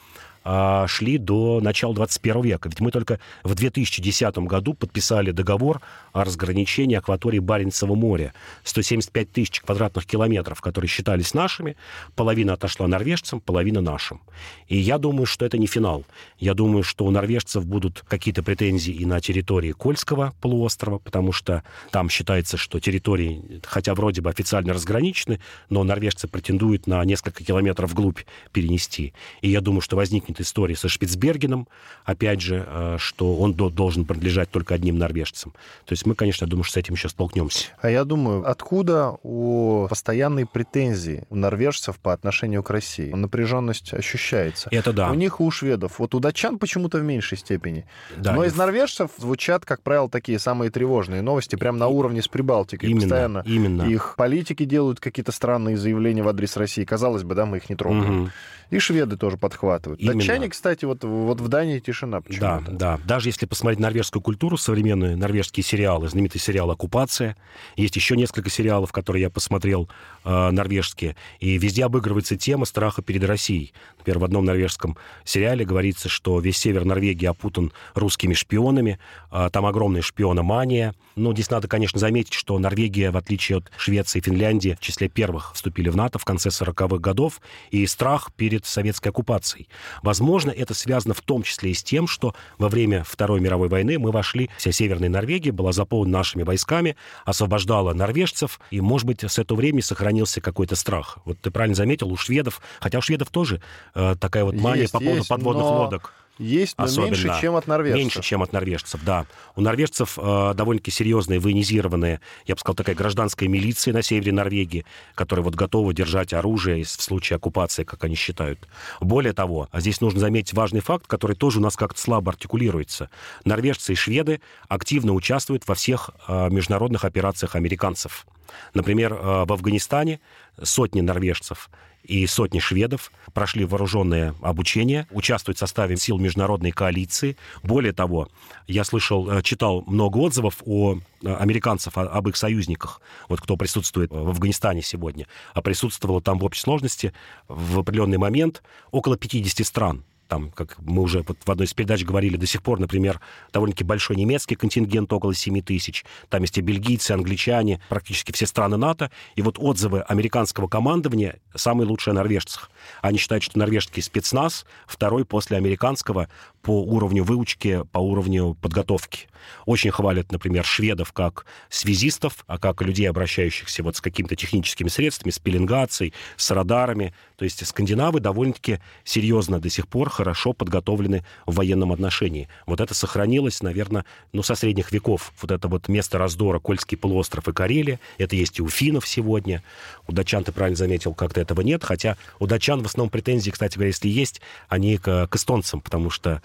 шли 0.87 1.19
до 1.19 1.61
начала 1.61 1.95
21 1.95 2.43
века. 2.43 2.69
Ведь 2.69 2.81
мы 2.81 2.91
только 2.91 3.21
в 3.43 3.55
2010 3.55 4.39
году 4.39 4.75
подписали 4.75 5.31
договор 5.31 5.81
о 6.13 6.25
разграничении 6.25 6.97
акватории 6.97 7.39
Баренцева 7.39 7.95
моря. 7.95 8.33
175 8.65 9.33
тысяч 9.33 9.61
квадратных 9.61 10.07
километров, 10.07 10.61
которые 10.61 10.89
считались 10.89 11.35
нашими. 11.35 11.77
Половина 12.15 12.55
отошла 12.55 12.87
норвежцам, 12.87 13.41
половина 13.41 13.81
нашим. 13.81 14.21
И 14.69 14.77
я 14.77 14.99
думаю, 14.99 15.27
что 15.27 15.45
это 15.45 15.59
не 15.59 15.67
финал. 15.67 16.05
Я 16.39 16.55
думаю, 16.55 16.83
что 16.83 17.05
у 17.05 17.11
норвежцев 17.11 17.67
будут 17.67 18.05
какие-то 18.09 18.43
претензии 18.43 18.93
и 18.93 19.07
на 19.07 19.21
территории 19.21 19.73
Кольского 19.73 20.35
полуострова, 20.41 20.99
потому 20.99 21.33
что 21.33 21.63
там 21.91 22.09
считается, 22.09 22.57
что 22.57 22.81
территории, 22.81 23.61
хотя 23.65 23.95
вроде 23.95 24.21
бы 24.21 24.31
официально 24.31 24.73
разграничены, 24.73 25.41
но 25.71 25.85
норвежцы 25.85 26.29
претендуют 26.29 26.87
на 26.87 27.05
несколько 27.05 27.45
километров 27.45 27.91
вглубь 27.91 28.21
перенести. 28.53 29.13
И 29.41 29.49
я 29.49 29.61
думаю, 29.61 29.81
что 29.81 29.97
возникнет 29.97 30.28
эта 30.33 30.43
история 30.43 30.77
со 30.77 30.89
Шпицбергеном, 30.89 31.69
опять 32.05 32.41
же, 32.41 32.65
э, 32.67 32.97
что 32.99 33.37
он 33.37 33.55
должен 33.55 34.05
принадлежать 34.05 34.51
только 34.51 34.75
одним 34.75 34.99
норвежцам. 34.99 35.53
То 35.85 35.93
есть 35.93 36.07
мы, 36.07 36.15
конечно, 36.15 36.47
думаю, 36.47 36.65
что 36.65 36.75
с 36.75 36.77
этим 36.77 36.95
еще 36.95 37.09
столкнемся. 37.09 37.69
А 37.81 37.91
я 37.91 38.05
думаю, 38.05 38.49
откуда 38.49 39.17
у 39.23 39.87
постоянной 39.89 40.47
претензии 40.47 41.25
у 41.31 41.37
норвежцев 41.37 41.99
по 41.99 42.13
отношению 42.13 42.63
к 42.63 42.71
России? 42.71 43.13
Напряженность 43.13 43.93
ощущается. 43.93 44.69
Это 44.71 44.93
да. 44.93 45.11
У 45.11 45.15
них 45.15 45.41
у 45.41 45.51
шведов. 45.51 45.99
Вот 45.99 46.15
у 46.15 46.21
датчан 46.21 46.59
почему-то 46.59 46.99
в 46.99 47.03
меньшей 47.03 47.39
степени. 47.39 47.87
Да, 48.17 48.33
Но 48.33 48.45
из 48.45 48.55
норвежцев 48.57 49.11
звучат, 49.19 49.65
как 49.65 49.83
правило, 49.83 50.09
такие 50.09 50.39
самые 50.39 50.71
тревожные 50.71 51.23
новости, 51.23 51.57
прям 51.57 51.79
на 51.79 51.89
уровне 51.89 52.23
с 52.23 52.29
Прибалтикой. 52.29 52.89
Именно, 52.89 53.03
Постоянно 53.03 53.43
именно. 53.47 53.83
их 53.83 54.15
политики 54.17 54.65
делают 54.65 55.01
какие-то 55.01 55.33
странные 55.33 55.77
заявления 55.77 56.23
в 56.23 56.29
адрес 56.29 56.57
России. 56.57 56.85
Казалось 56.85 57.23
бы, 57.23 57.35
да, 57.35 57.47
мы 57.47 57.59
их 57.59 57.71
не 57.71 57.77
трогаем. 57.77 58.23
Угу. 58.23 58.31
И 58.71 58.79
шведы 58.79 59.17
тоже 59.17 59.39
подхватывают. 59.39 60.01
Именно. 60.01 60.18
Датчане, 60.27 60.49
кстати, 60.49 60.85
вот, 60.85 61.05
вот 61.05 61.41
в 61.41 61.49
Дании 61.49 61.79
тишина 61.79 62.21
почему-то. 62.21 62.65
Да, 62.69 62.97
да. 62.97 63.01
Даже 63.05 63.29
если 63.29 63.47
посмотреть 63.47 63.81
норвежскую 63.81 64.23
культуру, 64.23 64.57
современные 64.57 65.17
норвежские 65.17 65.65
сериалы, 65.65 66.09
знаменитый 66.09 66.41
сериал 66.41 66.71
«Оккупация», 66.71 67.37
есть 67.77 67.97
еще 67.97 68.17
несколько 68.17 68.51
сериалов, 68.51 68.93
которые 68.93 69.23
я 69.23 69.31
посмотрел, 69.31 69.89
э, 70.25 70.51
норвежские, 70.51 71.17
и 71.41 71.59
везде 71.59 71.85
обыгрывается 71.85 72.37
тема 72.37 72.65
страха 72.65 73.03
перед 73.03 73.25
Россией. 73.25 73.73
Например, 73.99 74.19
в 74.19 74.25
одном 74.25 74.45
норвежском 74.45 74.97
сериале 75.25 75.65
говорится, 75.65 76.09
что 76.09 76.41
весь 76.41 76.59
север 76.59 76.85
Норвегии 76.85 77.27
опутан 77.27 77.73
русскими 77.95 78.35
шпионами, 78.35 78.99
э, 79.31 79.49
там 79.53 79.67
огромная 79.67 80.03
шпиономания. 80.03 80.95
Но 81.17 81.33
здесь 81.33 81.51
надо, 81.51 81.67
конечно, 81.67 81.99
заметить, 81.99 82.33
что 82.33 82.59
Норвегия, 82.59 83.11
в 83.11 83.17
отличие 83.17 83.59
от 83.59 83.71
Швеции 83.77 84.21
и 84.21 84.23
Финляндии, 84.23 84.77
в 84.79 84.85
числе 84.85 85.09
первых 85.09 85.53
вступили 85.55 85.89
в 85.89 85.97
НАТО 85.97 86.19
в 86.19 86.25
конце 86.25 86.51
40-х 86.51 86.99
годов, 86.99 87.41
и 87.71 87.87
страх 87.87 88.33
перед 88.37 88.65
советской 88.67 89.09
оккупацией. 89.09 89.69
Возможно, 90.09 90.51
это 90.51 90.73
связано 90.73 91.13
в 91.13 91.21
том 91.21 91.43
числе 91.43 91.73
и 91.73 91.75
с 91.75 91.83
тем, 91.83 92.07
что 92.07 92.35
во 92.57 92.71
время 92.71 93.05
Второй 93.05 93.41
мировой 93.41 93.69
войны 93.69 93.99
мы 93.99 94.11
вошли, 94.11 94.49
вся 94.57 94.73
Северная 94.73 95.11
Норвегия 95.11 95.53
была 95.53 95.71
заполнена 95.71 96.17
нашими 96.17 96.45
войсками, 96.45 96.97
освобождала 97.27 97.93
норвежцев, 97.93 98.59
и, 98.71 98.81
может 98.81 99.07
быть, 99.07 99.23
с 99.23 99.39
этого 99.39 99.59
времени 99.59 99.83
сохранился 99.83 100.41
какой-то 100.41 100.77
страх. 100.77 101.19
Вот 101.27 101.39
ты 101.43 101.51
правильно 101.51 101.75
заметил, 101.75 102.11
у 102.11 102.17
шведов, 102.17 102.63
хотя 102.81 102.97
у 102.97 103.01
шведов 103.03 103.29
тоже 103.29 103.61
э, 103.95 104.15
такая 104.19 104.45
вот 104.45 104.55
мания 104.55 104.85
есть, 104.85 104.95
по 104.95 104.99
поводу 104.99 105.19
есть, 105.19 105.29
подводных 105.29 105.65
но... 105.65 105.77
лодок. 105.77 106.15
Есть, 106.39 106.79
но 106.79 106.85
Особенно. 106.85 107.07
меньше, 107.07 107.41
чем 107.41 107.57
от 107.57 107.67
норвежцев. 107.67 107.99
Меньше, 107.99 108.23
чем 108.23 108.43
от 108.43 108.53
норвежцев, 108.53 109.01
да. 109.05 109.27
У 109.57 109.61
норвежцев 109.61 110.19
э, 110.19 110.55
довольно-таки 110.55 110.91
серьезная, 110.91 111.41
военизированная, 111.41 112.21
я 112.47 112.55
бы 112.55 112.61
сказал, 112.61 112.77
такая 112.77 112.95
гражданская 112.95 113.49
милиция 113.49 113.93
на 113.93 114.03
севере 114.03 114.33
Норвегии, 114.33 114.85
которая 115.15 115.45
вот 115.45 115.55
готова 115.57 115.93
держать 115.93 116.33
оружие 116.33 116.85
в 116.85 116.89
случае 116.89 117.37
оккупации, 117.37 117.83
как 117.83 118.05
они 118.05 118.15
считают. 118.15 118.69
Более 119.01 119.33
того, 119.33 119.69
здесь 119.73 120.01
нужно 120.01 120.21
заметить 120.21 120.55
важный 120.55 120.81
факт, 120.81 121.07
который 121.07 121.35
тоже 121.35 121.59
у 121.59 121.63
нас 121.63 121.77
как-то 121.77 122.01
слабо 122.01 122.31
артикулируется. 122.33 123.11
Норвежцы 123.45 123.93
и 123.93 123.97
шведы 123.97 124.41
активно 124.69 125.15
участвуют 125.15 125.67
во 125.67 125.75
всех 125.75 126.11
э, 126.29 126.49
международных 126.51 127.05
операциях 127.05 127.57
американцев. 127.57 128.27
Например, 128.75 129.13
э, 129.13 129.45
в 129.45 129.53
Афганистане 129.53 130.21
сотни 130.63 131.01
норвежцев 131.01 131.69
и 132.09 132.27
сотни 132.27 132.59
шведов 132.59 133.13
прошли 133.35 133.65
вооруженное 133.65 134.35
обучение, 134.41 135.07
участвуют 135.11 135.59
в 135.59 135.61
составе 135.61 135.97
сил 135.97 136.19
международной 136.19 136.73
коалиции. 136.73 137.37
Более 137.63 137.93
того, 137.93 138.29
я 138.67 138.83
слышал, 138.83 139.31
э, 139.31 139.43
читал 139.43 139.85
много 139.87 140.17
отзывов 140.17 140.63
о 140.65 140.97
э, 141.23 141.35
американцев, 141.35 141.97
об 141.99 142.29
их 142.29 142.37
союзниках, 142.37 143.03
вот 143.29 143.41
кто 143.43 143.57
присутствует 143.57 144.11
в 144.11 144.29
Афганистане 144.29 144.83
сегодня. 144.83 145.27
А 145.53 145.61
присутствовало 145.61 146.23
там 146.23 146.39
в 146.39 146.45
общей 146.45 146.63
сложности 146.63 147.13
в 147.47 147.79
определенный 147.79 148.19
момент 148.19 148.63
около 148.91 149.19
50 149.19 149.67
стран 149.67 150.05
там, 150.29 150.51
как 150.51 150.77
мы 150.79 151.03
уже 151.03 151.25
вот 151.27 151.39
в 151.45 151.51
одной 151.51 151.67
из 151.67 151.75
передач 151.75 152.05
говорили, 152.05 152.37
до 152.37 152.47
сих 152.47 152.63
пор, 152.63 152.79
например, 152.79 153.21
довольно-таки 153.53 153.83
большой 153.83 154.17
немецкий 154.17 154.55
контингент, 154.55 155.13
около 155.13 155.35
7 155.35 155.61
тысяч. 155.63 156.05
Там 156.29 156.43
есть 156.43 156.59
и 156.59 156.61
бельгийцы, 156.61 157.13
англичане, 157.13 157.81
практически 157.89 158.33
все 158.33 158.47
страны 158.47 158.77
НАТО. 158.77 159.11
И 159.35 159.43
вот 159.43 159.57
отзывы 159.59 160.03
американского 160.03 160.69
командования 160.69 161.41
самые 161.55 161.89
лучшие 161.89 162.13
о 162.13 162.15
норвежцах. 162.15 162.71
Они 163.01 163.19
считают, 163.19 163.43
что 163.43 163.59
норвежский 163.59 164.03
спецназ 164.03 164.67
второй 164.87 165.25
после 165.25 165.57
американского 165.57 166.29
по 166.69 166.83
уровню 166.83 167.25
выучки, 167.25 167.83
по 167.93 167.99
уровню 167.99 168.55
подготовки. 168.61 169.21
Очень 169.65 169.91
хвалят, 169.91 170.31
например, 170.33 170.67
шведов 170.67 171.15
как 171.15 171.47
связистов, 171.71 172.45
а 172.47 172.59
как 172.59 172.83
людей, 172.83 173.09
обращающихся 173.09 173.83
вот 173.83 173.97
с 173.97 174.03
какими-то 174.03 174.37
техническими 174.37 174.89
средствами, 174.89 175.31
с 175.31 175.39
пеленгацией, 175.39 176.13
с 176.37 176.51
радарами. 176.51 177.15
То 177.37 177.45
есть 177.45 177.67
скандинавы 177.67 178.21
довольно-таки 178.21 178.81
серьезно 179.05 179.61
до 179.61 179.71
сих 179.71 179.89
пор 179.89 180.11
хорошо 180.11 180.53
подготовлены 180.53 181.25
в 181.47 181.55
военном 181.55 181.91
отношении. 181.91 182.51
Вот 182.67 182.83
это 182.83 182.93
сохранилось, 182.93 183.63
наверное, 183.63 184.05
ну, 184.35 184.43
со 184.43 184.55
средних 184.55 184.93
веков. 184.93 185.33
Вот 185.41 185.51
это 185.51 185.69
вот 185.69 185.89
место 185.89 186.19
раздора 186.19 186.59
Кольский 186.59 186.99
полуостров 186.99 187.49
и 187.49 187.53
Карелия. 187.55 187.99
Это 188.19 188.37
есть 188.37 188.59
и 188.59 188.63
у 188.63 188.69
финнов 188.69 189.09
сегодня. 189.09 189.63
У 190.07 190.13
датчан, 190.13 190.45
ты 190.45 190.53
правильно 190.53 190.77
заметил, 190.77 191.15
как-то 191.15 191.41
этого 191.41 191.63
нет. 191.63 191.83
Хотя 191.83 192.19
у 192.39 192.47
датчан 192.47 192.83
в 192.83 192.87
основном 192.87 193.09
претензии, 193.09 193.51
кстати 193.51 193.77
говоря, 193.77 193.89
если 193.89 194.09
есть, 194.09 194.43
они 194.69 194.99
к, 194.99 195.29
к 195.29 195.37
эстонцам, 195.37 195.81
потому 195.81 196.11
что 196.11 196.43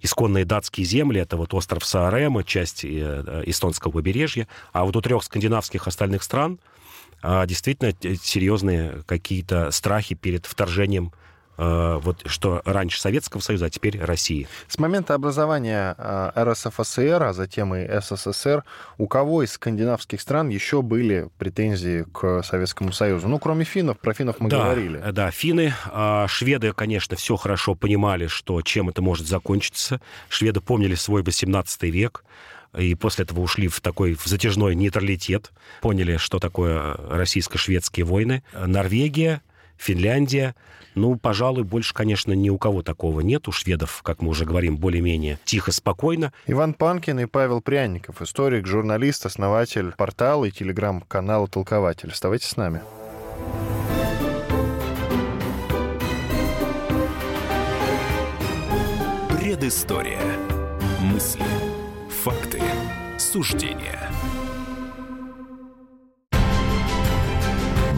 исконные 0.00 0.44
датские 0.44 0.86
земли, 0.86 1.20
это 1.20 1.36
вот 1.36 1.54
остров 1.54 1.84
Саарема, 1.84 2.44
часть 2.44 2.84
э, 2.84 3.42
эстонского 3.46 3.92
побережья, 3.92 4.48
а 4.72 4.84
вот 4.84 4.96
у 4.96 5.00
трех 5.00 5.22
скандинавских 5.24 5.86
остальных 5.86 6.22
стран 6.22 6.58
а, 7.22 7.46
действительно 7.46 7.94
серьезные 8.22 9.02
какие-то 9.06 9.70
страхи 9.70 10.14
перед 10.14 10.44
вторжением 10.44 11.12
Э, 11.56 12.00
вот 12.02 12.22
что 12.26 12.62
раньше 12.64 13.00
Советского 13.00 13.40
Союза, 13.40 13.66
а 13.66 13.70
теперь 13.70 14.00
России. 14.00 14.48
С 14.68 14.78
момента 14.78 15.14
образования 15.14 15.94
э, 15.96 16.30
РСФСР, 16.36 17.22
а 17.22 17.32
затем 17.32 17.74
и 17.74 17.86
СССР, 18.00 18.64
у 18.98 19.06
кого 19.06 19.42
из 19.42 19.52
скандинавских 19.52 20.20
стран 20.20 20.48
еще 20.48 20.82
были 20.82 21.28
претензии 21.38 22.04
к 22.12 22.42
Советскому 22.42 22.92
Союзу? 22.92 23.28
Ну, 23.28 23.38
кроме 23.38 23.64
финнов, 23.64 23.98
про 23.98 24.14
финнов 24.14 24.36
мы 24.40 24.50
да, 24.50 24.64
говорили. 24.64 25.02
Да, 25.12 25.30
финны. 25.30 25.74
А 25.86 26.26
шведы, 26.28 26.72
конечно, 26.72 27.16
все 27.16 27.36
хорошо 27.36 27.74
понимали, 27.74 28.26
что 28.26 28.60
чем 28.62 28.88
это 28.88 29.00
может 29.02 29.26
закончиться. 29.26 30.00
Шведы 30.28 30.60
помнили 30.60 30.94
свой 30.96 31.22
18 31.22 31.82
век, 31.84 32.24
и 32.76 32.96
после 32.96 33.24
этого 33.24 33.40
ушли 33.40 33.68
в 33.68 33.80
такой 33.80 34.14
в 34.14 34.24
затяжной 34.26 34.74
нейтралитет, 34.74 35.52
поняли, 35.80 36.16
что 36.16 36.40
такое 36.40 36.96
российско-шведские 37.08 38.04
войны. 38.04 38.42
Норвегия, 38.52 39.42
Финляндия, 39.76 40.56
ну, 40.94 41.16
пожалуй, 41.16 41.64
больше, 41.64 41.94
конечно, 41.94 42.32
ни 42.32 42.50
у 42.50 42.58
кого 42.58 42.82
такого 42.82 43.20
нет. 43.20 43.48
У 43.48 43.52
шведов, 43.52 44.02
как 44.02 44.22
мы 44.22 44.30
уже 44.30 44.44
говорим, 44.44 44.76
более-менее 44.76 45.38
тихо, 45.44 45.72
спокойно. 45.72 46.32
Иван 46.46 46.74
Панкин 46.74 47.20
и 47.20 47.26
Павел 47.26 47.60
Пряников, 47.60 48.22
историк, 48.22 48.66
журналист, 48.66 49.26
основатель 49.26 49.92
портала 49.96 50.44
и 50.44 50.50
телеграм-канала 50.50 51.48
«Толкователь». 51.48 52.10
Оставайтесь 52.10 52.48
с 52.48 52.56
нами. 52.56 52.80
Предыстория. 59.30 60.20
Мысли. 61.00 61.44
Факты. 62.22 62.60
Суждения. 63.18 64.13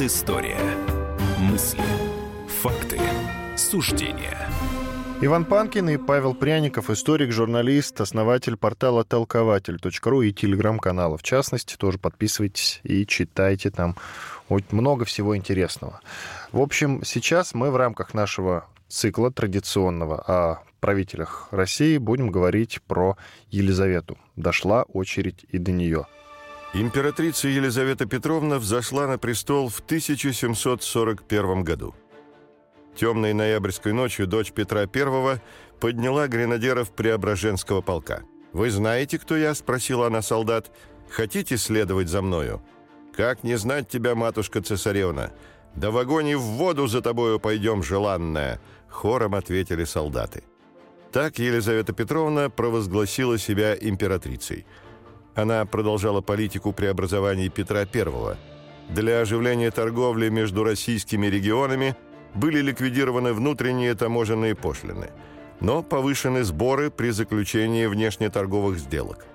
Предыстория. 0.00 0.56
Мысли. 1.40 1.82
Факты. 2.62 2.98
Суждения. 3.54 4.48
Иван 5.20 5.44
Панкин 5.44 5.90
и 5.90 5.98
Павел 5.98 6.32
Пряников, 6.32 6.88
историк, 6.88 7.32
журналист, 7.32 8.00
основатель 8.00 8.56
портала 8.56 9.04
толкователь.ру 9.04 10.22
и 10.22 10.32
телеграм-канала. 10.32 11.18
В 11.18 11.22
частности, 11.22 11.76
тоже 11.76 11.98
подписывайтесь 11.98 12.80
и 12.82 13.04
читайте 13.04 13.70
там. 13.70 13.94
Много 14.70 15.04
всего 15.04 15.36
интересного. 15.36 16.00
В 16.50 16.62
общем, 16.62 17.04
сейчас 17.04 17.52
мы 17.52 17.70
в 17.70 17.76
рамках 17.76 18.14
нашего 18.14 18.64
цикла 18.88 19.30
традиционного 19.30 20.16
о 20.16 20.62
правителях 20.80 21.48
России 21.50 21.98
будем 21.98 22.30
говорить 22.30 22.80
про 22.86 23.18
Елизавету. 23.50 24.16
Дошла 24.36 24.84
очередь 24.84 25.44
и 25.50 25.58
до 25.58 25.72
нее. 25.72 26.06
Императрица 26.72 27.48
Елизавета 27.48 28.06
Петровна 28.06 28.58
взошла 28.60 29.08
на 29.08 29.18
престол 29.18 29.68
в 29.68 29.80
1741 29.80 31.64
году. 31.64 31.96
Темной 32.94 33.32
ноябрьской 33.32 33.92
ночью 33.92 34.28
дочь 34.28 34.52
Петра 34.52 34.82
I 34.82 35.40
подняла 35.80 36.28
гренадеров 36.28 36.92
Преображенского 36.92 37.80
полка. 37.80 38.22
«Вы 38.52 38.70
знаете, 38.70 39.18
кто 39.18 39.36
я?»– 39.36 39.54
спросила 39.56 40.06
она 40.06 40.22
солдат. 40.22 40.70
«Хотите 41.08 41.56
следовать 41.56 42.08
за 42.08 42.22
мною?» 42.22 42.62
«Как 43.16 43.42
не 43.42 43.56
знать 43.56 43.88
тебя, 43.88 44.14
матушка-цесаревна? 44.14 45.32
Да 45.74 45.90
в 45.90 45.98
огонь 45.98 46.28
и 46.28 46.34
в 46.36 46.42
воду 46.42 46.86
за 46.86 47.02
тобою 47.02 47.40
пойдем, 47.40 47.82
желанная!»– 47.82 48.60
хором 48.88 49.34
ответили 49.34 49.82
солдаты. 49.82 50.44
Так 51.10 51.40
Елизавета 51.40 51.92
Петровна 51.92 52.48
провозгласила 52.48 53.38
себя 53.38 53.74
императрицей– 53.74 54.66
она 55.34 55.64
продолжала 55.64 56.20
политику 56.20 56.72
преобразований 56.72 57.48
Петра 57.48 57.80
I. 57.80 58.36
Для 58.88 59.20
оживления 59.20 59.70
торговли 59.70 60.28
между 60.28 60.64
российскими 60.64 61.26
регионами 61.26 61.96
были 62.34 62.60
ликвидированы 62.60 63.32
внутренние 63.32 63.94
таможенные 63.94 64.54
пошлины, 64.54 65.10
но 65.60 65.82
повышены 65.82 66.44
сборы 66.44 66.90
при 66.90 67.10
заключении 67.10 67.86
внешнеторговых 67.86 68.78
сделок. 68.78 69.26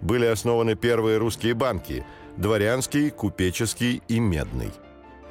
Были 0.00 0.26
основаны 0.26 0.74
первые 0.74 1.18
русские 1.18 1.54
банки– 1.54 2.04
дворянский, 2.36 3.10
купеческий 3.10 4.02
и 4.08 4.20
медный. 4.20 4.72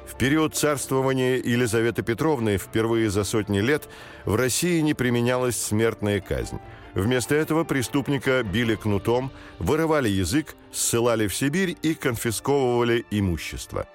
В 0.06 0.16
период 0.16 0.54
царствования 0.54 1.36
Елизаветы 1.36 2.02
Петровны 2.02 2.58
впервые 2.58 3.10
за 3.10 3.24
сотни 3.24 3.60
лет 3.60 3.88
в 4.24 4.34
России 4.36 4.80
не 4.80 4.94
применялась 4.94 5.56
смертная 5.56 6.20
казнь– 6.20 6.58
Вместо 6.94 7.34
этого 7.34 7.64
преступника 7.64 8.42
били 8.44 8.76
кнутом, 8.76 9.32
вырывали 9.58 10.08
язык, 10.08 10.54
ссылали 10.72 11.26
в 11.26 11.34
Сибирь 11.34 11.76
и 11.82 11.94
конфисковывали 11.94 13.04
имущество. 13.10 13.88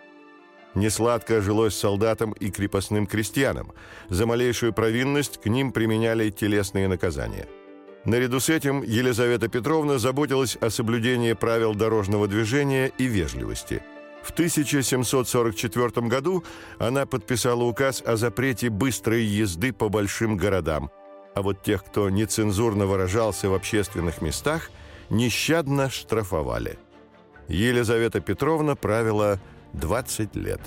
Несладко 0.75 1.41
жилось 1.41 1.75
солдатам 1.75 2.33
и 2.33 2.51
крепостным 2.51 3.07
крестьянам. 3.07 3.71
За 4.09 4.25
малейшую 4.25 4.73
провинность 4.73 5.41
к 5.41 5.45
ним 5.45 5.71
применяли 5.71 6.29
телесные 6.29 6.87
наказания. 6.87 7.47
Наряду 8.05 8.39
с 8.39 8.49
этим 8.49 8.83
Елизавета 8.83 9.47
Петровна 9.47 9.97
заботилась 9.97 10.57
о 10.57 10.69
соблюдении 10.69 11.33
правил 11.33 11.73
дорожного 11.75 12.27
движения 12.27 12.91
и 12.97 13.05
вежливости. 13.05 13.81
В 14.23 14.31
1744 14.31 16.07
году 16.07 16.43
она 16.77 17.05
подписала 17.05 17.63
указ 17.63 18.01
о 18.05 18.15
запрете 18.15 18.69
быстрой 18.69 19.23
езды 19.23 19.73
по 19.73 19.89
большим 19.89 20.37
городам– 20.37 20.91
а 21.39 21.41
вот 21.41 21.63
тех, 21.63 21.85
кто 21.85 22.09
нецензурно 22.09 22.85
выражался 22.85 23.49
в 23.49 23.53
общественных 23.53 24.21
местах, 24.21 24.71
нещадно 25.09 25.89
штрафовали. 25.89 26.77
Елизавета 27.47 28.19
Петровна 28.19 28.75
правила 28.75 29.39
20 29.73 30.35
лет. 30.35 30.59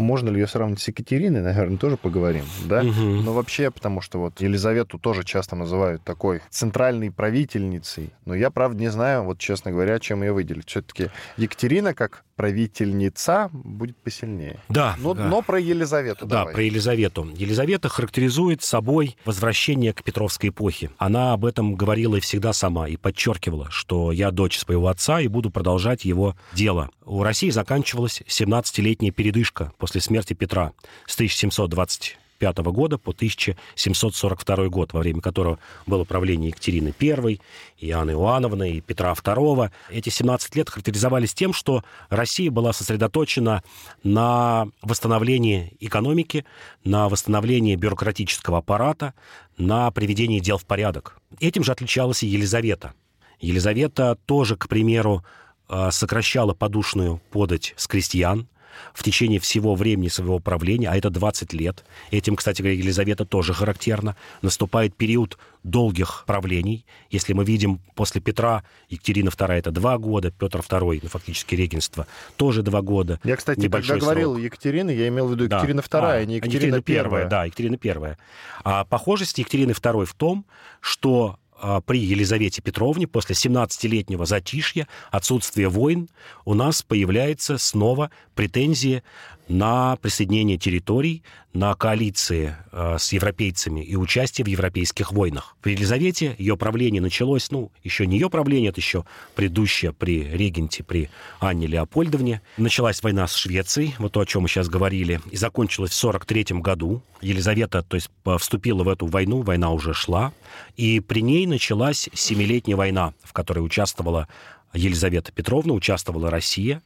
Можно 0.00 0.30
ли 0.30 0.40
ее 0.40 0.46
сравнить 0.46 0.80
с 0.80 0.88
Екатериной, 0.88 1.40
наверное, 1.40 1.76
тоже 1.76 1.96
поговорим, 1.96 2.44
да? 2.64 2.80
Угу. 2.82 2.90
Но 2.90 3.32
вообще, 3.32 3.70
потому 3.70 4.00
что 4.00 4.18
вот 4.18 4.40
Елизавету 4.40 4.98
тоже 4.98 5.24
часто 5.24 5.56
называют 5.56 6.02
такой 6.02 6.40
центральной 6.50 7.10
правительницей. 7.10 8.10
Но 8.24 8.34
я, 8.34 8.50
правда, 8.50 8.80
не 8.80 8.90
знаю, 8.90 9.24
вот 9.24 9.38
честно 9.38 9.70
говоря, 9.70 9.98
чем 9.98 10.22
ее 10.22 10.32
выделить. 10.32 10.68
Все-таки 10.68 11.10
Екатерина, 11.36 11.94
как 11.94 12.24
правительница, 12.36 13.50
будет 13.52 13.98
посильнее. 13.98 14.60
Да. 14.70 14.96
Но, 14.98 15.12
да. 15.12 15.26
но 15.26 15.42
про 15.42 15.60
Елизавету 15.60 16.24
Да, 16.24 16.38
давай. 16.38 16.54
про 16.54 16.62
Елизавету. 16.62 17.28
Елизавета 17.36 17.90
характеризует 17.90 18.62
собой 18.62 19.16
возвращение 19.26 19.92
к 19.92 20.02
Петровской 20.02 20.48
эпохе. 20.48 20.90
Она 20.96 21.34
об 21.34 21.44
этом 21.44 21.74
говорила 21.74 22.16
и 22.16 22.20
всегда 22.20 22.54
сама, 22.54 22.88
и 22.88 22.96
подчеркивала, 22.96 23.70
что 23.70 24.10
я 24.10 24.30
дочь 24.30 24.58
своего 24.58 24.88
отца 24.88 25.20
и 25.20 25.28
буду 25.28 25.50
продолжать 25.50 26.06
его 26.06 26.34
дело. 26.54 26.88
У 27.04 27.24
России 27.24 27.50
заканчивалась 27.50 28.22
17-летняя 28.26 29.10
передышка 29.10 29.72
после 29.78 29.89
смерти 29.98 30.34
Петра 30.34 30.72
с 31.06 31.14
1720 31.14 32.16
1905 32.40 32.72
года 32.72 32.98
по 32.98 33.12
1742 33.12 34.68
год, 34.68 34.92
во 34.92 35.00
время 35.00 35.20
которого 35.20 35.58
было 35.86 36.04
правление 36.04 36.48
Екатерины 36.48 36.94
I, 36.98 37.40
и 37.78 37.90
Анны 37.90 38.12
Иоанновны, 38.12 38.72
и 38.72 38.80
Петра 38.80 39.12
II. 39.12 39.70
Эти 39.90 40.08
17 40.08 40.56
лет 40.56 40.70
характеризовались 40.70 41.34
тем, 41.34 41.52
что 41.52 41.84
Россия 42.08 42.50
была 42.50 42.72
сосредоточена 42.72 43.62
на 44.02 44.68
восстановлении 44.82 45.76
экономики, 45.80 46.44
на 46.84 47.08
восстановлении 47.08 47.76
бюрократического 47.76 48.58
аппарата, 48.58 49.14
на 49.58 49.90
приведении 49.90 50.40
дел 50.40 50.58
в 50.58 50.64
порядок. 50.64 51.18
Этим 51.38 51.62
же 51.62 51.72
отличалась 51.72 52.22
и 52.22 52.26
Елизавета. 52.26 52.94
Елизавета 53.40 54.18
тоже, 54.26 54.56
к 54.56 54.68
примеру, 54.68 55.24
э, 55.68 55.90
сокращала 55.92 56.54
подушную 56.54 57.20
подать 57.30 57.74
с 57.76 57.86
крестьян, 57.86 58.48
в 58.94 59.02
течение 59.02 59.40
всего 59.40 59.74
времени 59.74 60.08
своего 60.08 60.38
правления, 60.38 60.88
а 60.90 60.96
это 60.96 61.10
20 61.10 61.52
лет. 61.52 61.84
Этим, 62.10 62.36
кстати 62.36 62.62
говоря, 62.62 62.76
Елизавета 62.76 63.24
тоже 63.24 63.54
характерна. 63.54 64.16
Наступает 64.42 64.94
период 64.94 65.38
долгих 65.62 66.24
правлений. 66.26 66.84
Если 67.10 67.32
мы 67.32 67.44
видим 67.44 67.80
после 67.94 68.20
Петра, 68.20 68.64
Екатерина 68.88 69.28
II 69.28 69.52
это 69.52 69.70
два 69.70 69.98
года, 69.98 70.30
Петр 70.30 70.60
II, 70.60 71.00
ну, 71.02 71.08
фактически 71.08 71.54
регенство, 71.54 72.06
тоже 72.36 72.62
два 72.62 72.82
года. 72.82 73.20
Я, 73.24 73.36
кстати, 73.36 73.68
когда 73.68 73.96
говорил 73.96 74.34
срок. 74.34 74.44
Екатерина, 74.44 74.90
я 74.90 75.08
имел 75.08 75.28
в 75.28 75.32
виду 75.32 75.44
Екатерина 75.44 75.82
да. 75.88 75.98
II, 75.98 76.02
а, 76.02 76.12
а 76.12 76.24
не 76.24 76.36
Екатерина, 76.36 76.76
Екатерина 76.76 77.16
I. 77.16 77.28
Да, 77.28 77.44
Екатерина 77.44 77.78
I. 77.82 78.16
А 78.64 78.84
похожесть 78.84 79.38
Екатерины 79.38 79.72
II 79.72 80.04
в 80.04 80.14
том, 80.14 80.46
что 80.80 81.38
а, 81.49 81.49
при 81.86 81.98
Елизавете 81.98 82.62
Петровне 82.62 83.06
после 83.06 83.34
17-летнего 83.34 84.24
затишья, 84.26 84.88
отсутствия 85.10 85.68
войн, 85.68 86.08
у 86.44 86.54
нас 86.54 86.82
появляется 86.82 87.58
снова 87.58 88.10
претензии 88.34 89.02
на 89.50 89.96
присоединение 89.96 90.56
территорий, 90.56 91.24
на 91.52 91.74
коалиции 91.74 92.54
э, 92.70 92.96
с 92.98 93.12
европейцами 93.12 93.80
и 93.80 93.96
участие 93.96 94.44
в 94.44 94.48
европейских 94.48 95.10
войнах. 95.10 95.56
При 95.60 95.72
Елизавете 95.72 96.36
ее 96.38 96.56
правление 96.56 97.02
началось, 97.02 97.50
ну, 97.50 97.72
еще 97.82 98.06
не 98.06 98.16
ее 98.16 98.30
правление, 98.30 98.70
это 98.70 98.80
еще 98.80 99.04
предыдущее 99.34 99.92
при 99.92 100.22
регенте, 100.22 100.84
при 100.84 101.10
Анне 101.40 101.66
Леопольдовне. 101.66 102.42
Началась 102.56 103.02
война 103.02 103.26
с 103.26 103.34
Швецией, 103.34 103.96
вот 103.98 104.12
то, 104.12 104.20
о 104.20 104.26
чем 104.26 104.42
мы 104.42 104.48
сейчас 104.48 104.68
говорили, 104.68 105.20
и 105.32 105.36
закончилась 105.36 105.90
в 105.90 105.94
43 105.94 106.60
году. 106.60 107.02
Елизавета, 107.20 107.82
то 107.82 107.96
есть, 107.96 108.08
вступила 108.38 108.84
в 108.84 108.88
эту 108.88 109.06
войну, 109.06 109.42
война 109.42 109.72
уже 109.72 109.92
шла, 109.92 110.32
и 110.76 111.00
при 111.00 111.20
ней 111.20 111.46
началась 111.46 112.08
Семилетняя 112.14 112.76
война, 112.76 113.12
в 113.24 113.32
которой 113.32 113.58
участвовала 113.58 114.28
Елизавета 114.72 115.32
Петровна, 115.32 115.72
участвовала 115.72 116.30
Россия. 116.30 116.82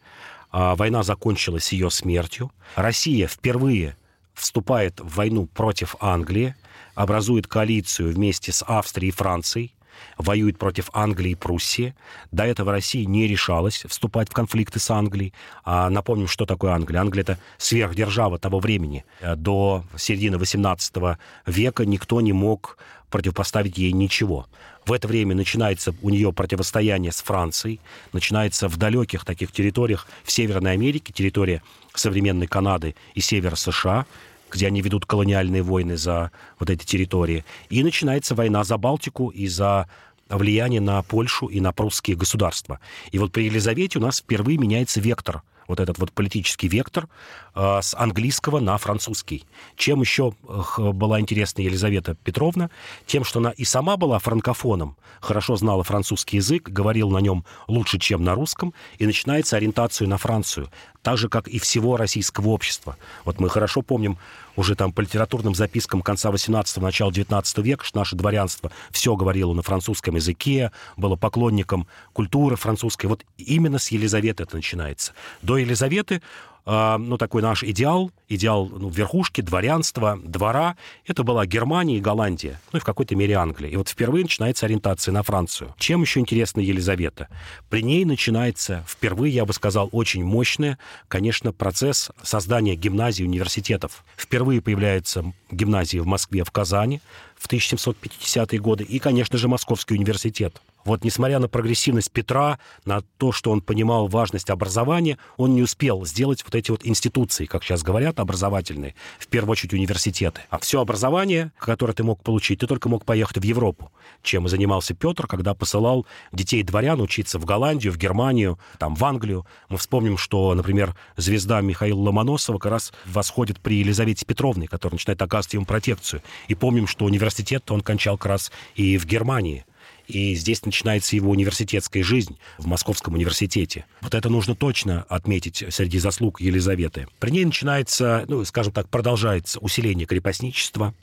А, 0.50 0.74
война 0.76 1.02
закончилась 1.02 1.72
ее 1.72 1.90
смертью. 1.90 2.52
Россия 2.76 3.26
впервые 3.26 3.96
вступает 4.34 5.00
в 5.00 5.16
войну 5.16 5.46
против 5.46 5.96
Англии, 6.00 6.54
образует 6.94 7.46
коалицию 7.46 8.12
вместе 8.12 8.52
с 8.52 8.64
Австрией 8.66 9.10
и 9.10 9.12
Францией, 9.12 9.74
воюет 10.18 10.58
против 10.58 10.90
Англии 10.92 11.32
и 11.32 11.34
Пруссии. 11.34 11.94
До 12.32 12.44
этого 12.44 12.72
Россия 12.72 13.06
не 13.06 13.26
решалась 13.26 13.84
вступать 13.88 14.28
в 14.28 14.32
конфликты 14.32 14.78
с 14.78 14.90
Англией. 14.90 15.32
А 15.64 15.90
напомним, 15.90 16.28
что 16.28 16.46
такое 16.46 16.72
Англия. 16.72 17.00
Англия— 17.00 17.22
это 17.24 17.38
сверхдержава 17.58 18.38
того 18.38 18.60
времени. 18.60 19.04
До 19.36 19.84
середины 19.96 20.36
XVIII 20.36 21.16
века 21.46 21.84
никто 21.84 22.20
не 22.20 22.32
мог 22.32 22.78
противопоставить 23.14 23.78
ей 23.78 23.92
ничего. 23.92 24.48
В 24.84 24.92
это 24.92 25.06
время 25.06 25.36
начинается 25.36 25.94
у 26.02 26.10
нее 26.10 26.32
противостояние 26.32 27.12
с 27.12 27.22
Францией, 27.22 27.78
начинается 28.12 28.66
в 28.66 28.76
далеких 28.76 29.24
таких 29.24 29.52
территориях 29.52 30.08
в 30.24 30.32
Северной 30.32 30.72
Америке, 30.72 31.12
территория 31.12 31.62
современной 31.94 32.48
Канады 32.48 32.96
и 33.14 33.20
севера 33.20 33.54
США, 33.54 34.06
где 34.50 34.66
они 34.66 34.82
ведут 34.82 35.06
колониальные 35.06 35.62
войны 35.62 35.96
за 35.96 36.32
вот 36.58 36.70
эти 36.70 36.84
территории. 36.84 37.44
И 37.70 37.84
начинается 37.84 38.34
война 38.34 38.64
за 38.64 38.78
Балтику 38.78 39.28
и 39.28 39.46
за 39.46 39.88
влияние 40.28 40.80
на 40.80 41.00
Польшу 41.04 41.46
и 41.46 41.60
на 41.60 41.70
прусские 41.70 42.16
государства. 42.16 42.80
И 43.12 43.20
вот 43.20 43.30
при 43.30 43.44
Елизавете 43.44 44.00
у 44.00 44.02
нас 44.02 44.18
впервые 44.18 44.58
меняется 44.58 45.00
вектор 45.00 45.42
вот 45.66 45.80
этот 45.80 45.98
вот 45.98 46.12
политический 46.12 46.68
вектор 46.68 47.08
э, 47.54 47.80
с 47.82 47.94
английского 47.94 48.60
на 48.60 48.76
французский. 48.78 49.44
Чем 49.76 50.00
еще 50.00 50.34
была 50.78 51.20
интересна 51.20 51.62
Елизавета 51.62 52.14
Петровна? 52.14 52.70
Тем, 53.06 53.24
что 53.24 53.40
она 53.40 53.50
и 53.50 53.64
сама 53.64 53.96
была 53.96 54.18
франкофоном, 54.18 54.96
хорошо 55.20 55.56
знала 55.56 55.82
французский 55.82 56.36
язык, 56.36 56.68
говорила 56.68 57.10
на 57.10 57.18
нем 57.18 57.44
лучше, 57.66 57.98
чем 57.98 58.24
на 58.24 58.34
русском, 58.34 58.74
и 58.98 59.06
начинается 59.06 59.56
ориентацию 59.56 60.08
на 60.08 60.18
Францию 60.18 60.70
так 61.04 61.18
же, 61.18 61.28
как 61.28 61.48
и 61.48 61.58
всего 61.58 61.96
российского 61.98 62.48
общества. 62.48 62.96
Вот 63.24 63.38
мы 63.38 63.50
хорошо 63.50 63.82
помним 63.82 64.18
уже 64.56 64.74
там 64.74 64.92
по 64.92 65.00
литературным 65.00 65.54
запискам 65.54 66.02
конца 66.02 66.30
18-го, 66.30 66.82
начала 66.82 67.12
19 67.12 67.58
века, 67.58 67.84
что 67.84 67.98
наше 67.98 68.16
дворянство 68.16 68.70
все 68.90 69.16
говорило 69.16 69.52
на 69.52 69.62
французском 69.62 70.16
языке, 70.16 70.70
было 70.96 71.16
поклонником 71.16 71.86
культуры 72.12 72.56
французской. 72.56 73.06
Вот 73.06 73.24
именно 73.36 73.78
с 73.78 73.88
Елизаветы 73.88 74.44
это 74.44 74.56
начинается. 74.56 75.12
До 75.42 75.56
Елизаветы 75.56 76.22
ну, 76.66 77.18
такой 77.18 77.42
наш 77.42 77.62
идеал, 77.62 78.10
идеал 78.28 78.68
ну, 78.68 78.88
верхушки, 78.88 79.40
дворянства, 79.42 80.18
двора, 80.22 80.76
это 81.06 81.22
была 81.22 81.44
Германия 81.44 81.98
и 81.98 82.00
Голландия, 82.00 82.60
ну 82.72 82.78
и 82.78 82.80
в 82.80 82.84
какой-то 82.84 83.14
мере 83.16 83.34
Англия. 83.34 83.70
И 83.70 83.76
вот 83.76 83.88
впервые 83.88 84.24
начинается 84.24 84.66
ориентация 84.66 85.12
на 85.12 85.22
Францию. 85.22 85.74
Чем 85.78 86.02
еще 86.02 86.20
интересна 86.20 86.60
Елизавета? 86.60 87.28
При 87.68 87.82
ней 87.82 88.04
начинается 88.04 88.84
впервые, 88.88 89.34
я 89.34 89.44
бы 89.44 89.52
сказал, 89.52 89.88
очень 89.92 90.24
мощный, 90.24 90.76
конечно, 91.08 91.52
процесс 91.52 92.10
создания 92.22 92.76
гимназий, 92.76 93.24
университетов. 93.24 94.04
Впервые 94.16 94.62
появляется 94.62 95.32
гимназия 95.50 96.02
в 96.02 96.06
Москве, 96.06 96.44
в 96.44 96.50
Казани 96.50 97.00
в 97.36 97.46
1750-е 97.48 98.58
годы 98.58 98.84
и, 98.84 98.98
конечно 98.98 99.36
же, 99.36 99.48
Московский 99.48 99.94
университет. 99.94 100.60
Вот 100.84 101.02
несмотря 101.02 101.38
на 101.38 101.48
прогрессивность 101.48 102.10
Петра, 102.10 102.58
на 102.84 103.00
то, 103.18 103.32
что 103.32 103.50
он 103.50 103.60
понимал 103.60 104.06
важность 104.06 104.50
образования, 104.50 105.18
он 105.36 105.54
не 105.54 105.62
успел 105.62 106.04
сделать 106.04 106.44
вот 106.44 106.54
эти 106.54 106.70
вот 106.70 106.84
институции, 106.84 107.46
как 107.46 107.64
сейчас 107.64 107.82
говорят, 107.82 108.20
образовательные, 108.20 108.94
в 109.18 109.26
первую 109.28 109.52
очередь 109.52 109.72
университеты. 109.72 110.42
А 110.50 110.58
все 110.58 110.80
образование, 110.80 111.52
которое 111.58 111.94
ты 111.94 112.04
мог 112.04 112.22
получить, 112.22 112.60
ты 112.60 112.66
только 112.66 112.88
мог 112.88 113.04
поехать 113.04 113.38
в 113.38 113.42
Европу, 113.42 113.90
чем 114.22 114.46
и 114.46 114.48
занимался 114.48 114.94
Петр, 114.94 115.26
когда 115.26 115.54
посылал 115.54 116.06
детей 116.32 116.62
дворян 116.62 117.00
учиться 117.00 117.38
в 117.38 117.44
Голландию, 117.44 117.92
в 117.92 117.96
Германию, 117.96 118.58
там, 118.78 118.94
в 118.94 119.04
Англию. 119.04 119.46
Мы 119.68 119.78
вспомним, 119.78 120.18
что, 120.18 120.54
например, 120.54 120.94
звезда 121.16 121.60
Михаила 121.62 122.00
Ломоносова 122.00 122.58
как 122.58 122.72
раз 122.72 122.92
восходит 123.06 123.60
при 123.60 123.78
Елизавете 123.78 124.26
Петровне, 124.26 124.68
которая 124.68 124.96
начинает 124.96 125.22
оказывать 125.22 125.54
ему 125.54 125.64
протекцию. 125.64 126.22
И 126.48 126.54
помним, 126.54 126.86
что 126.86 127.06
университет 127.06 127.70
он 127.70 127.80
кончал 127.80 128.18
как 128.18 128.26
раз 128.26 128.52
и 128.74 128.98
в 128.98 129.06
Германии. 129.06 129.64
И 130.06 130.34
здесь 130.34 130.64
начинается 130.64 131.16
его 131.16 131.30
университетская 131.30 132.02
жизнь 132.02 132.36
в 132.58 132.66
Московском 132.66 133.14
университете. 133.14 133.86
Вот 134.00 134.14
это 134.14 134.28
нужно 134.28 134.54
точно 134.54 135.02
отметить 135.08 135.64
среди 135.70 135.98
заслуг 135.98 136.40
Елизаветы. 136.40 137.08
При 137.18 137.30
ней 137.30 137.44
начинается, 137.44 138.24
ну, 138.28 138.44
скажем 138.44 138.72
так, 138.72 138.88
продолжается 138.88 139.58
усиление 139.60 140.06
крепостничества, 140.06 140.94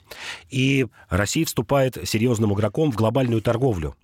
и 0.50 0.86
Россия 1.08 1.44
вступает 1.44 1.98
серьезным 2.08 2.54
игроком 2.54 2.92
в 2.92 2.96
глобальную 2.96 3.42
торговлю. 3.42 3.96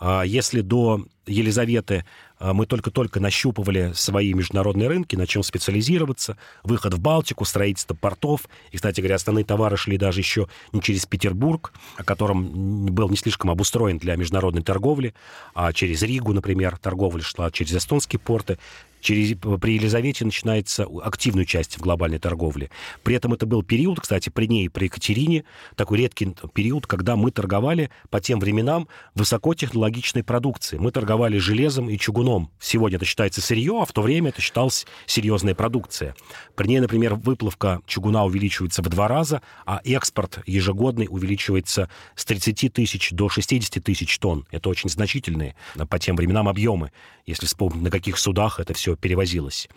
А 0.00 0.22
если 0.24 0.60
до 0.60 1.06
Елизаветы 1.26 2.04
мы 2.42 2.66
только-только 2.66 3.20
нащупывали 3.20 3.92
свои 3.94 4.34
международные 4.34 4.88
рынки, 4.88 5.14
начнем 5.14 5.44
специализироваться, 5.44 6.36
выход 6.64 6.94
в 6.94 7.00
Балтику, 7.00 7.44
строительство 7.44 7.94
портов. 7.94 8.48
И, 8.72 8.76
кстати 8.76 9.00
говоря, 9.00 9.14
основные 9.14 9.44
товары 9.44 9.76
шли 9.76 9.96
даже 9.96 10.20
еще 10.20 10.48
не 10.72 10.82
через 10.82 11.06
Петербург, 11.06 11.72
о 11.96 12.04
котором 12.04 12.86
был 12.86 13.08
не 13.08 13.16
слишком 13.16 13.50
обустроен 13.50 13.98
для 13.98 14.16
международной 14.16 14.62
торговли, 14.62 15.14
а 15.54 15.72
через 15.72 16.02
Ригу, 16.02 16.32
например, 16.32 16.78
торговля 16.78 17.22
шла 17.22 17.50
через 17.50 17.74
эстонские 17.76 18.18
порты. 18.18 18.58
Через, 19.02 19.36
при 19.60 19.74
Елизавете 19.74 20.24
начинается 20.24 20.86
активную 21.02 21.44
часть 21.44 21.76
в 21.76 21.80
глобальной 21.80 22.20
торговле. 22.20 22.70
При 23.02 23.16
этом 23.16 23.34
это 23.34 23.46
был 23.46 23.64
период, 23.64 24.00
кстати, 24.00 24.30
при 24.30 24.46
ней, 24.46 24.70
при 24.70 24.84
Екатерине, 24.84 25.44
такой 25.74 25.98
редкий 25.98 26.34
период, 26.54 26.86
когда 26.86 27.16
мы 27.16 27.32
торговали 27.32 27.90
по 28.10 28.20
тем 28.20 28.38
временам 28.38 28.86
высокотехнологичной 29.16 30.22
продукцией. 30.22 30.80
Мы 30.80 30.92
торговали 30.92 31.38
железом 31.38 31.90
и 31.90 31.98
чугуном. 31.98 32.50
Сегодня 32.60 32.96
это 32.96 33.04
считается 33.04 33.40
сырье, 33.40 33.82
а 33.82 33.84
в 33.84 33.92
то 33.92 34.02
время 34.02 34.28
это 34.28 34.40
считалось 34.40 34.86
серьезная 35.06 35.56
продукция. 35.56 36.14
При 36.54 36.68
ней, 36.68 36.78
например, 36.78 37.14
выплавка 37.16 37.80
чугуна 37.86 38.24
увеличивается 38.24 38.82
в 38.82 38.88
два 38.88 39.08
раза, 39.08 39.42
а 39.66 39.80
экспорт 39.84 40.38
ежегодный 40.46 41.08
увеличивается 41.10 41.90
с 42.14 42.24
30 42.24 42.72
тысяч 42.72 43.10
до 43.10 43.28
60 43.28 43.82
тысяч 43.82 44.16
тонн. 44.20 44.46
Это 44.52 44.68
очень 44.68 44.88
значительные 44.88 45.56
по 45.88 45.98
тем 45.98 46.14
временам 46.14 46.48
объемы. 46.48 46.92
Если 47.26 47.46
вспомнить, 47.46 47.82
на 47.82 47.90
каких 47.90 48.16
судах 48.18 48.60
это 48.60 48.74
все 48.74 48.91
перевозилось. 48.96 49.68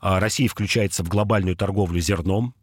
А 0.00 0.20
Россия 0.20 0.48
включается 0.48 1.02
в 1.02 1.08
глобальную 1.08 1.56
торговлю 1.56 2.00
зерном. 2.00 2.54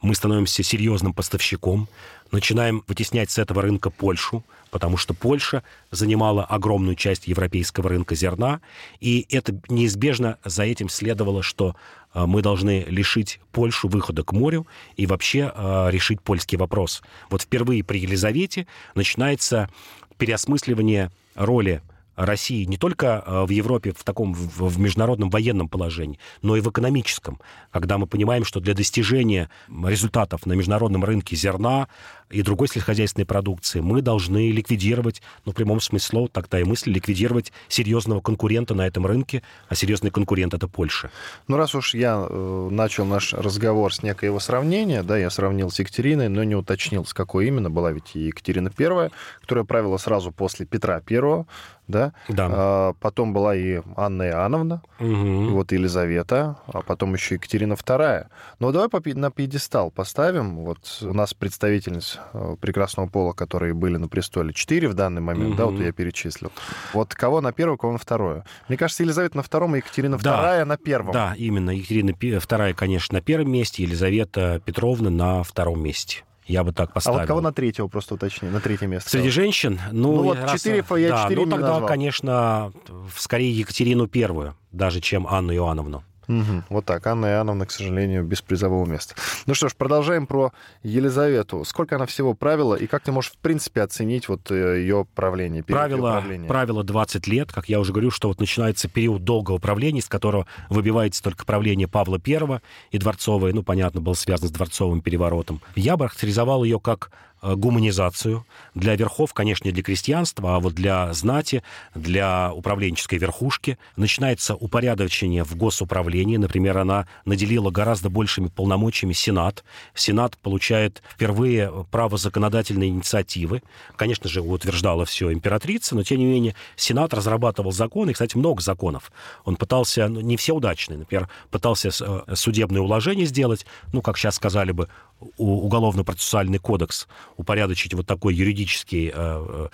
Мы 0.00 0.14
становимся 0.14 0.62
серьезным 0.62 1.14
поставщиком. 1.14 1.88
Начинаем 2.30 2.82
вытеснять 2.88 3.30
с 3.30 3.38
этого 3.38 3.62
рынка 3.62 3.90
Польшу, 3.90 4.42
потому 4.70 4.96
что 4.96 5.14
Польша 5.14 5.62
занимала 5.90 6.44
огромную 6.44 6.96
часть 6.96 7.28
европейского 7.28 7.90
рынка 7.90 8.14
зерна. 8.14 8.60
И 9.00 9.26
это 9.30 9.60
неизбежно 9.68 10.38
за 10.44 10.64
этим 10.64 10.88
следовало, 10.88 11.42
что 11.42 11.76
а, 12.12 12.26
мы 12.26 12.42
должны 12.42 12.84
лишить 12.88 13.38
Польшу 13.52 13.88
выхода 13.88 14.24
к 14.24 14.32
морю 14.32 14.66
и 14.96 15.06
вообще 15.06 15.52
а, 15.54 15.88
решить 15.90 16.20
польский 16.22 16.58
вопрос. 16.58 17.02
Вот 17.30 17.42
впервые 17.42 17.84
при 17.84 17.98
Елизавете 17.98 18.66
начинается 18.94 19.68
переосмысливание 20.16 21.10
роли 21.34 21.82
России 22.16 22.64
не 22.64 22.76
только 22.76 23.22
э, 23.24 23.44
в 23.44 23.50
Европе 23.50 23.92
в 23.96 24.04
таком 24.04 24.34
в 24.34 24.78
международном 24.78 25.30
военном 25.30 25.68
положении, 25.68 26.18
но 26.42 26.56
и 26.56 26.60
в 26.60 26.68
экономическом, 26.70 27.40
когда 27.70 27.98
мы 27.98 28.06
понимаем, 28.06 28.44
что 28.44 28.60
для 28.60 28.74
достижения 28.74 29.48
результатов 29.68 30.46
на 30.46 30.52
международном 30.52 31.04
рынке 31.04 31.36
зерна 31.36 31.88
и 32.32 32.42
другой 32.42 32.68
сельскохозяйственной 32.68 33.26
продукции 33.26 33.80
мы 33.80 34.02
должны 34.02 34.50
ликвидировать, 34.50 35.22
ну, 35.44 35.52
в 35.52 35.54
прямом 35.54 35.80
смысле 35.80 36.08
слова, 36.08 36.28
тогда 36.28 36.60
и 36.60 36.64
мысли, 36.64 36.90
ликвидировать 36.90 37.52
серьезного 37.68 38.20
конкурента 38.20 38.74
на 38.74 38.86
этом 38.86 39.06
рынке, 39.06 39.42
а 39.68 39.74
серьезный 39.74 40.10
конкурент— 40.10 40.54
это 40.54 40.68
Польша. 40.68 41.10
Ну, 41.48 41.56
раз 41.56 41.74
уж 41.74 41.94
я 41.94 42.26
э, 42.28 42.68
начал 42.70 43.04
наш 43.04 43.34
разговор 43.34 43.94
с 43.94 44.02
некоего 44.02 44.40
сравнения, 44.40 45.02
да, 45.02 45.16
я 45.18 45.30
сравнил 45.30 45.70
с 45.70 45.78
Екатериной, 45.78 46.28
но 46.28 46.42
не 46.44 46.56
уточнил, 46.56 47.04
с 47.04 47.14
какой 47.14 47.46
именно, 47.46 47.70
была 47.70 47.92
ведь 47.92 48.14
Екатерина 48.14 48.72
I, 48.76 49.10
которая 49.40 49.64
правила 49.64 49.96
сразу 49.98 50.32
после 50.32 50.66
Петра 50.66 51.00
I, 51.08 51.44
да? 51.88 52.12
Да. 52.28 52.48
А, 52.50 52.92
потом 53.00 53.32
была 53.32 53.54
и 53.54 53.80
Анна 53.96 54.28
Иоанновна, 54.28 54.82
угу. 54.98 55.08
и 55.08 55.48
вот 55.50 55.72
Елизавета, 55.72 56.56
а 56.66 56.82
потом 56.82 57.14
еще 57.14 57.34
Екатерина 57.34 57.74
II. 57.74 58.26
Ну, 58.58 58.72
давай 58.72 58.88
на 59.14 59.30
пьедестал 59.30 59.90
поставим. 59.90 60.56
Вот 60.56 60.98
у 61.02 61.12
нас 61.12 61.34
представительниц 61.34 62.18
э, 62.18 62.21
прекрасного 62.60 63.08
пола, 63.08 63.32
которые 63.32 63.74
были 63.74 63.96
на 63.96 64.08
престоле, 64.08 64.52
четыре 64.52 64.88
в 64.88 64.94
данный 64.94 65.20
момент, 65.20 65.50
угу. 65.50 65.56
да, 65.56 65.66
вот 65.66 65.80
я 65.80 65.92
перечислил. 65.92 66.52
Вот 66.92 67.14
кого 67.14 67.40
на 67.40 67.52
первое, 67.52 67.76
кого 67.76 67.92
на 67.92 67.98
второе? 67.98 68.44
Мне 68.68 68.78
кажется, 68.78 69.02
Елизавета 69.02 69.36
на 69.36 69.42
втором, 69.42 69.74
и 69.74 69.78
Екатерина 69.78 70.18
да. 70.18 70.60
II 70.60 70.64
на 70.64 70.76
первом. 70.76 71.12
Да, 71.12 71.34
именно. 71.36 71.70
Екатерина 71.70 72.10
II, 72.10 72.74
конечно, 72.74 73.18
на 73.18 73.22
первом 73.22 73.50
месте, 73.50 73.82
Елизавета 73.82 74.60
Петровна 74.64 75.10
на 75.10 75.42
втором 75.42 75.82
месте. 75.82 76.24
Я 76.46 76.64
бы 76.64 76.72
так 76.72 76.92
поставил. 76.92 77.18
А 77.18 77.20
вот 77.20 77.28
кого 77.28 77.40
на 77.40 77.52
третьего 77.52 77.86
просто 77.86 78.14
уточни, 78.14 78.48
на 78.48 78.60
третье 78.60 78.86
место? 78.86 79.10
Среди 79.10 79.30
женщин? 79.30 79.80
Ну, 79.92 80.16
ну 80.16 80.22
вот 80.24 80.38
раз... 80.38 80.60
четыре, 80.60 80.84
я 80.98 81.08
да, 81.10 81.22
четыре 81.22 81.44
ну 81.44 81.50
тогда, 81.50 81.68
назвал. 81.68 81.88
конечно, 81.88 82.72
скорее 83.16 83.52
Екатерину 83.52 84.08
Первую, 84.08 84.56
даже 84.72 85.00
чем 85.00 85.26
Анну 85.26 85.54
Иоанновну. 85.54 86.02
Угу. 86.28 86.64
Вот 86.68 86.84
так. 86.84 87.06
Анна 87.06 87.26
Иоанновна, 87.26 87.66
к 87.66 87.70
сожалению, 87.70 88.24
без 88.24 88.42
призового 88.42 88.86
места. 88.86 89.14
Ну 89.46 89.54
что 89.54 89.68
ж, 89.68 89.74
продолжаем 89.74 90.26
про 90.26 90.52
Елизавету. 90.82 91.64
Сколько 91.64 91.96
она 91.96 92.06
всего 92.06 92.34
правила, 92.34 92.74
и 92.74 92.86
как 92.86 93.02
ты 93.02 93.12
можешь, 93.12 93.32
в 93.32 93.38
принципе, 93.38 93.82
оценить 93.82 94.28
вот 94.28 94.50
э, 94.50 94.80
ее 94.80 95.06
правление? 95.14 95.62
Правило, 95.62 96.22
правило 96.46 96.84
20 96.84 97.26
лет. 97.26 97.52
Как 97.52 97.68
я 97.68 97.80
уже 97.80 97.92
говорю, 97.92 98.10
что 98.10 98.28
вот 98.28 98.40
начинается 98.40 98.88
период 98.88 99.24
долгого 99.24 99.58
правления, 99.58 100.02
с 100.02 100.08
которого 100.08 100.46
выбивается 100.68 101.22
только 101.22 101.44
правление 101.44 101.88
Павла 101.88 102.20
I 102.24 102.60
и 102.90 102.98
Дворцовое. 102.98 103.52
Ну, 103.52 103.62
понятно, 103.62 104.00
был 104.00 104.14
связан 104.14 104.48
с 104.48 104.52
Дворцовым 104.52 105.00
переворотом. 105.00 105.60
Я 105.74 105.96
бы 105.96 106.08
характеризовал 106.08 106.64
ее 106.64 106.78
как 106.78 107.10
гуманизацию. 107.42 108.46
Для 108.74 108.94
верхов, 108.96 109.34
конечно, 109.34 109.66
не 109.66 109.72
для 109.72 109.82
крестьянства, 109.82 110.56
а 110.56 110.60
вот 110.60 110.74
для 110.74 111.12
знати, 111.12 111.62
для 111.94 112.52
управленческой 112.52 113.18
верхушки. 113.18 113.78
Начинается 113.96 114.54
упорядочение 114.54 115.44
в 115.44 115.56
госуправлении. 115.56 116.36
Например, 116.36 116.78
она 116.78 117.08
наделила 117.24 117.70
гораздо 117.70 118.10
большими 118.10 118.48
полномочиями 118.48 119.12
Сенат. 119.12 119.64
Сенат 119.94 120.38
получает 120.38 121.02
впервые 121.10 121.86
право 121.90 122.16
законодательной 122.16 122.88
инициативы. 122.88 123.62
Конечно 123.96 124.28
же, 124.28 124.40
утверждала 124.40 125.04
все 125.04 125.32
императрица, 125.32 125.94
но, 125.94 126.02
тем 126.02 126.18
не 126.18 126.26
менее, 126.26 126.54
Сенат 126.76 127.12
разрабатывал 127.12 127.72
законы, 127.72 128.10
и, 128.10 128.12
кстати, 128.12 128.36
много 128.36 128.62
законов. 128.62 129.10
Он 129.44 129.56
пытался, 129.56 130.08
ну, 130.08 130.20
не 130.20 130.36
все 130.36 130.54
удачные, 130.54 130.98
например, 130.98 131.28
пытался 131.50 131.88
э, 131.88 132.34
судебное 132.34 132.80
уложение 132.80 133.26
сделать, 133.26 133.66
ну, 133.92 134.02
как 134.02 134.16
сейчас 134.16 134.36
сказали 134.36 134.72
бы, 134.72 134.88
уголовно-процессуальный 135.36 136.58
кодекс 136.58 137.06
упорядочить 137.36 137.94
вот 137.94 138.06
такой 138.06 138.34
юридический, 138.34 139.08
э, 139.08 139.12
э, 139.14 139.68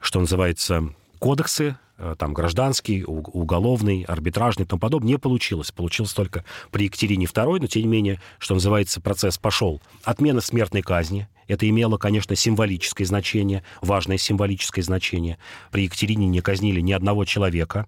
что 0.00 0.20
называется, 0.20 0.88
кодексы, 1.18 1.76
э, 1.98 2.14
там 2.18 2.34
гражданский, 2.34 3.04
уголовный, 3.04 4.02
арбитражный 4.02 4.64
и 4.64 4.68
тому 4.68 4.80
подобное, 4.80 5.08
не 5.08 5.18
получилось. 5.18 5.72
Получилось 5.72 6.12
только 6.12 6.44
при 6.70 6.84
Екатерине 6.84 7.26
II, 7.26 7.58
но 7.60 7.66
тем 7.66 7.82
не 7.82 7.88
менее, 7.88 8.20
что 8.38 8.54
называется, 8.54 9.00
процесс 9.00 9.38
пошел. 9.38 9.80
Отмена 10.04 10.40
смертной 10.40 10.82
казни, 10.82 11.28
это 11.48 11.68
имело, 11.68 11.96
конечно, 11.96 12.34
символическое 12.34 13.06
значение, 13.06 13.62
важное 13.80 14.18
символическое 14.18 14.82
значение. 14.82 15.38
При 15.70 15.84
Екатерине 15.84 16.26
не 16.26 16.40
казнили 16.40 16.80
ни 16.80 16.92
одного 16.92 17.24
человека, 17.24 17.86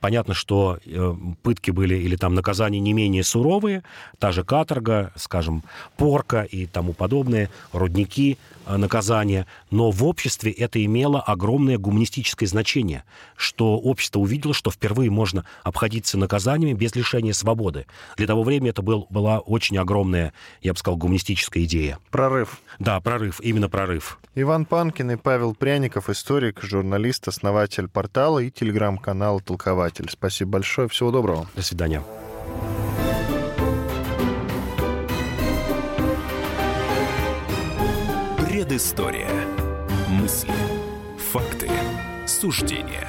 Понятно, 0.00 0.34
что 0.34 0.78
э, 0.84 1.14
пытки 1.42 1.70
были 1.70 1.96
или 1.96 2.16
там 2.16 2.34
наказания 2.34 2.80
не 2.80 2.92
менее 2.92 3.24
суровые, 3.24 3.82
та 4.18 4.30
же 4.32 4.44
каторга, 4.44 5.12
скажем, 5.16 5.64
порка 5.96 6.42
и 6.42 6.66
тому 6.66 6.92
подобное, 6.92 7.50
рудники, 7.72 8.38
э, 8.66 8.76
наказания, 8.76 9.46
но 9.70 9.90
в 9.90 10.04
обществе 10.04 10.52
это 10.52 10.84
имело 10.84 11.20
огромное 11.20 11.78
гуманистическое 11.78 12.48
значение, 12.48 13.04
что 13.36 13.78
общество 13.78 14.20
увидело, 14.20 14.54
что 14.54 14.70
впервые 14.70 15.10
можно 15.10 15.44
обходиться 15.62 16.18
наказаниями 16.18 16.74
без 16.74 16.94
лишения 16.94 17.32
свободы. 17.32 17.86
Для 18.16 18.26
того 18.26 18.42
времени 18.42 18.70
это 18.70 18.82
был, 18.82 19.06
была 19.10 19.40
очень 19.40 19.78
огромная, 19.78 20.32
я 20.62 20.72
бы 20.72 20.78
сказал, 20.78 20.98
гуманистическая 20.98 21.64
идея. 21.64 21.98
Прорыв. 22.10 22.60
Да, 22.78 23.00
прорыв, 23.00 23.40
именно 23.40 23.68
прорыв. 23.68 24.18
Иван 24.34 24.66
Панкин 24.66 25.12
и 25.12 25.16
Павел 25.16 25.54
Пряников, 25.54 26.10
историк, 26.10 26.62
журналист, 26.62 27.26
основатель 27.26 27.88
портала 27.88 28.40
и 28.40 28.50
телеграм-канала 28.50 29.40
«Толкователь». 29.46 30.08
Спасибо 30.10 30.50
большое, 30.52 30.88
всего 30.88 31.10
доброго. 31.10 31.46
До 31.54 31.62
свидания. 31.62 32.02
Предыстория. 38.38 39.30
Мысли. 40.08 40.52
Факты. 41.32 41.70
Суждения. 42.26 43.08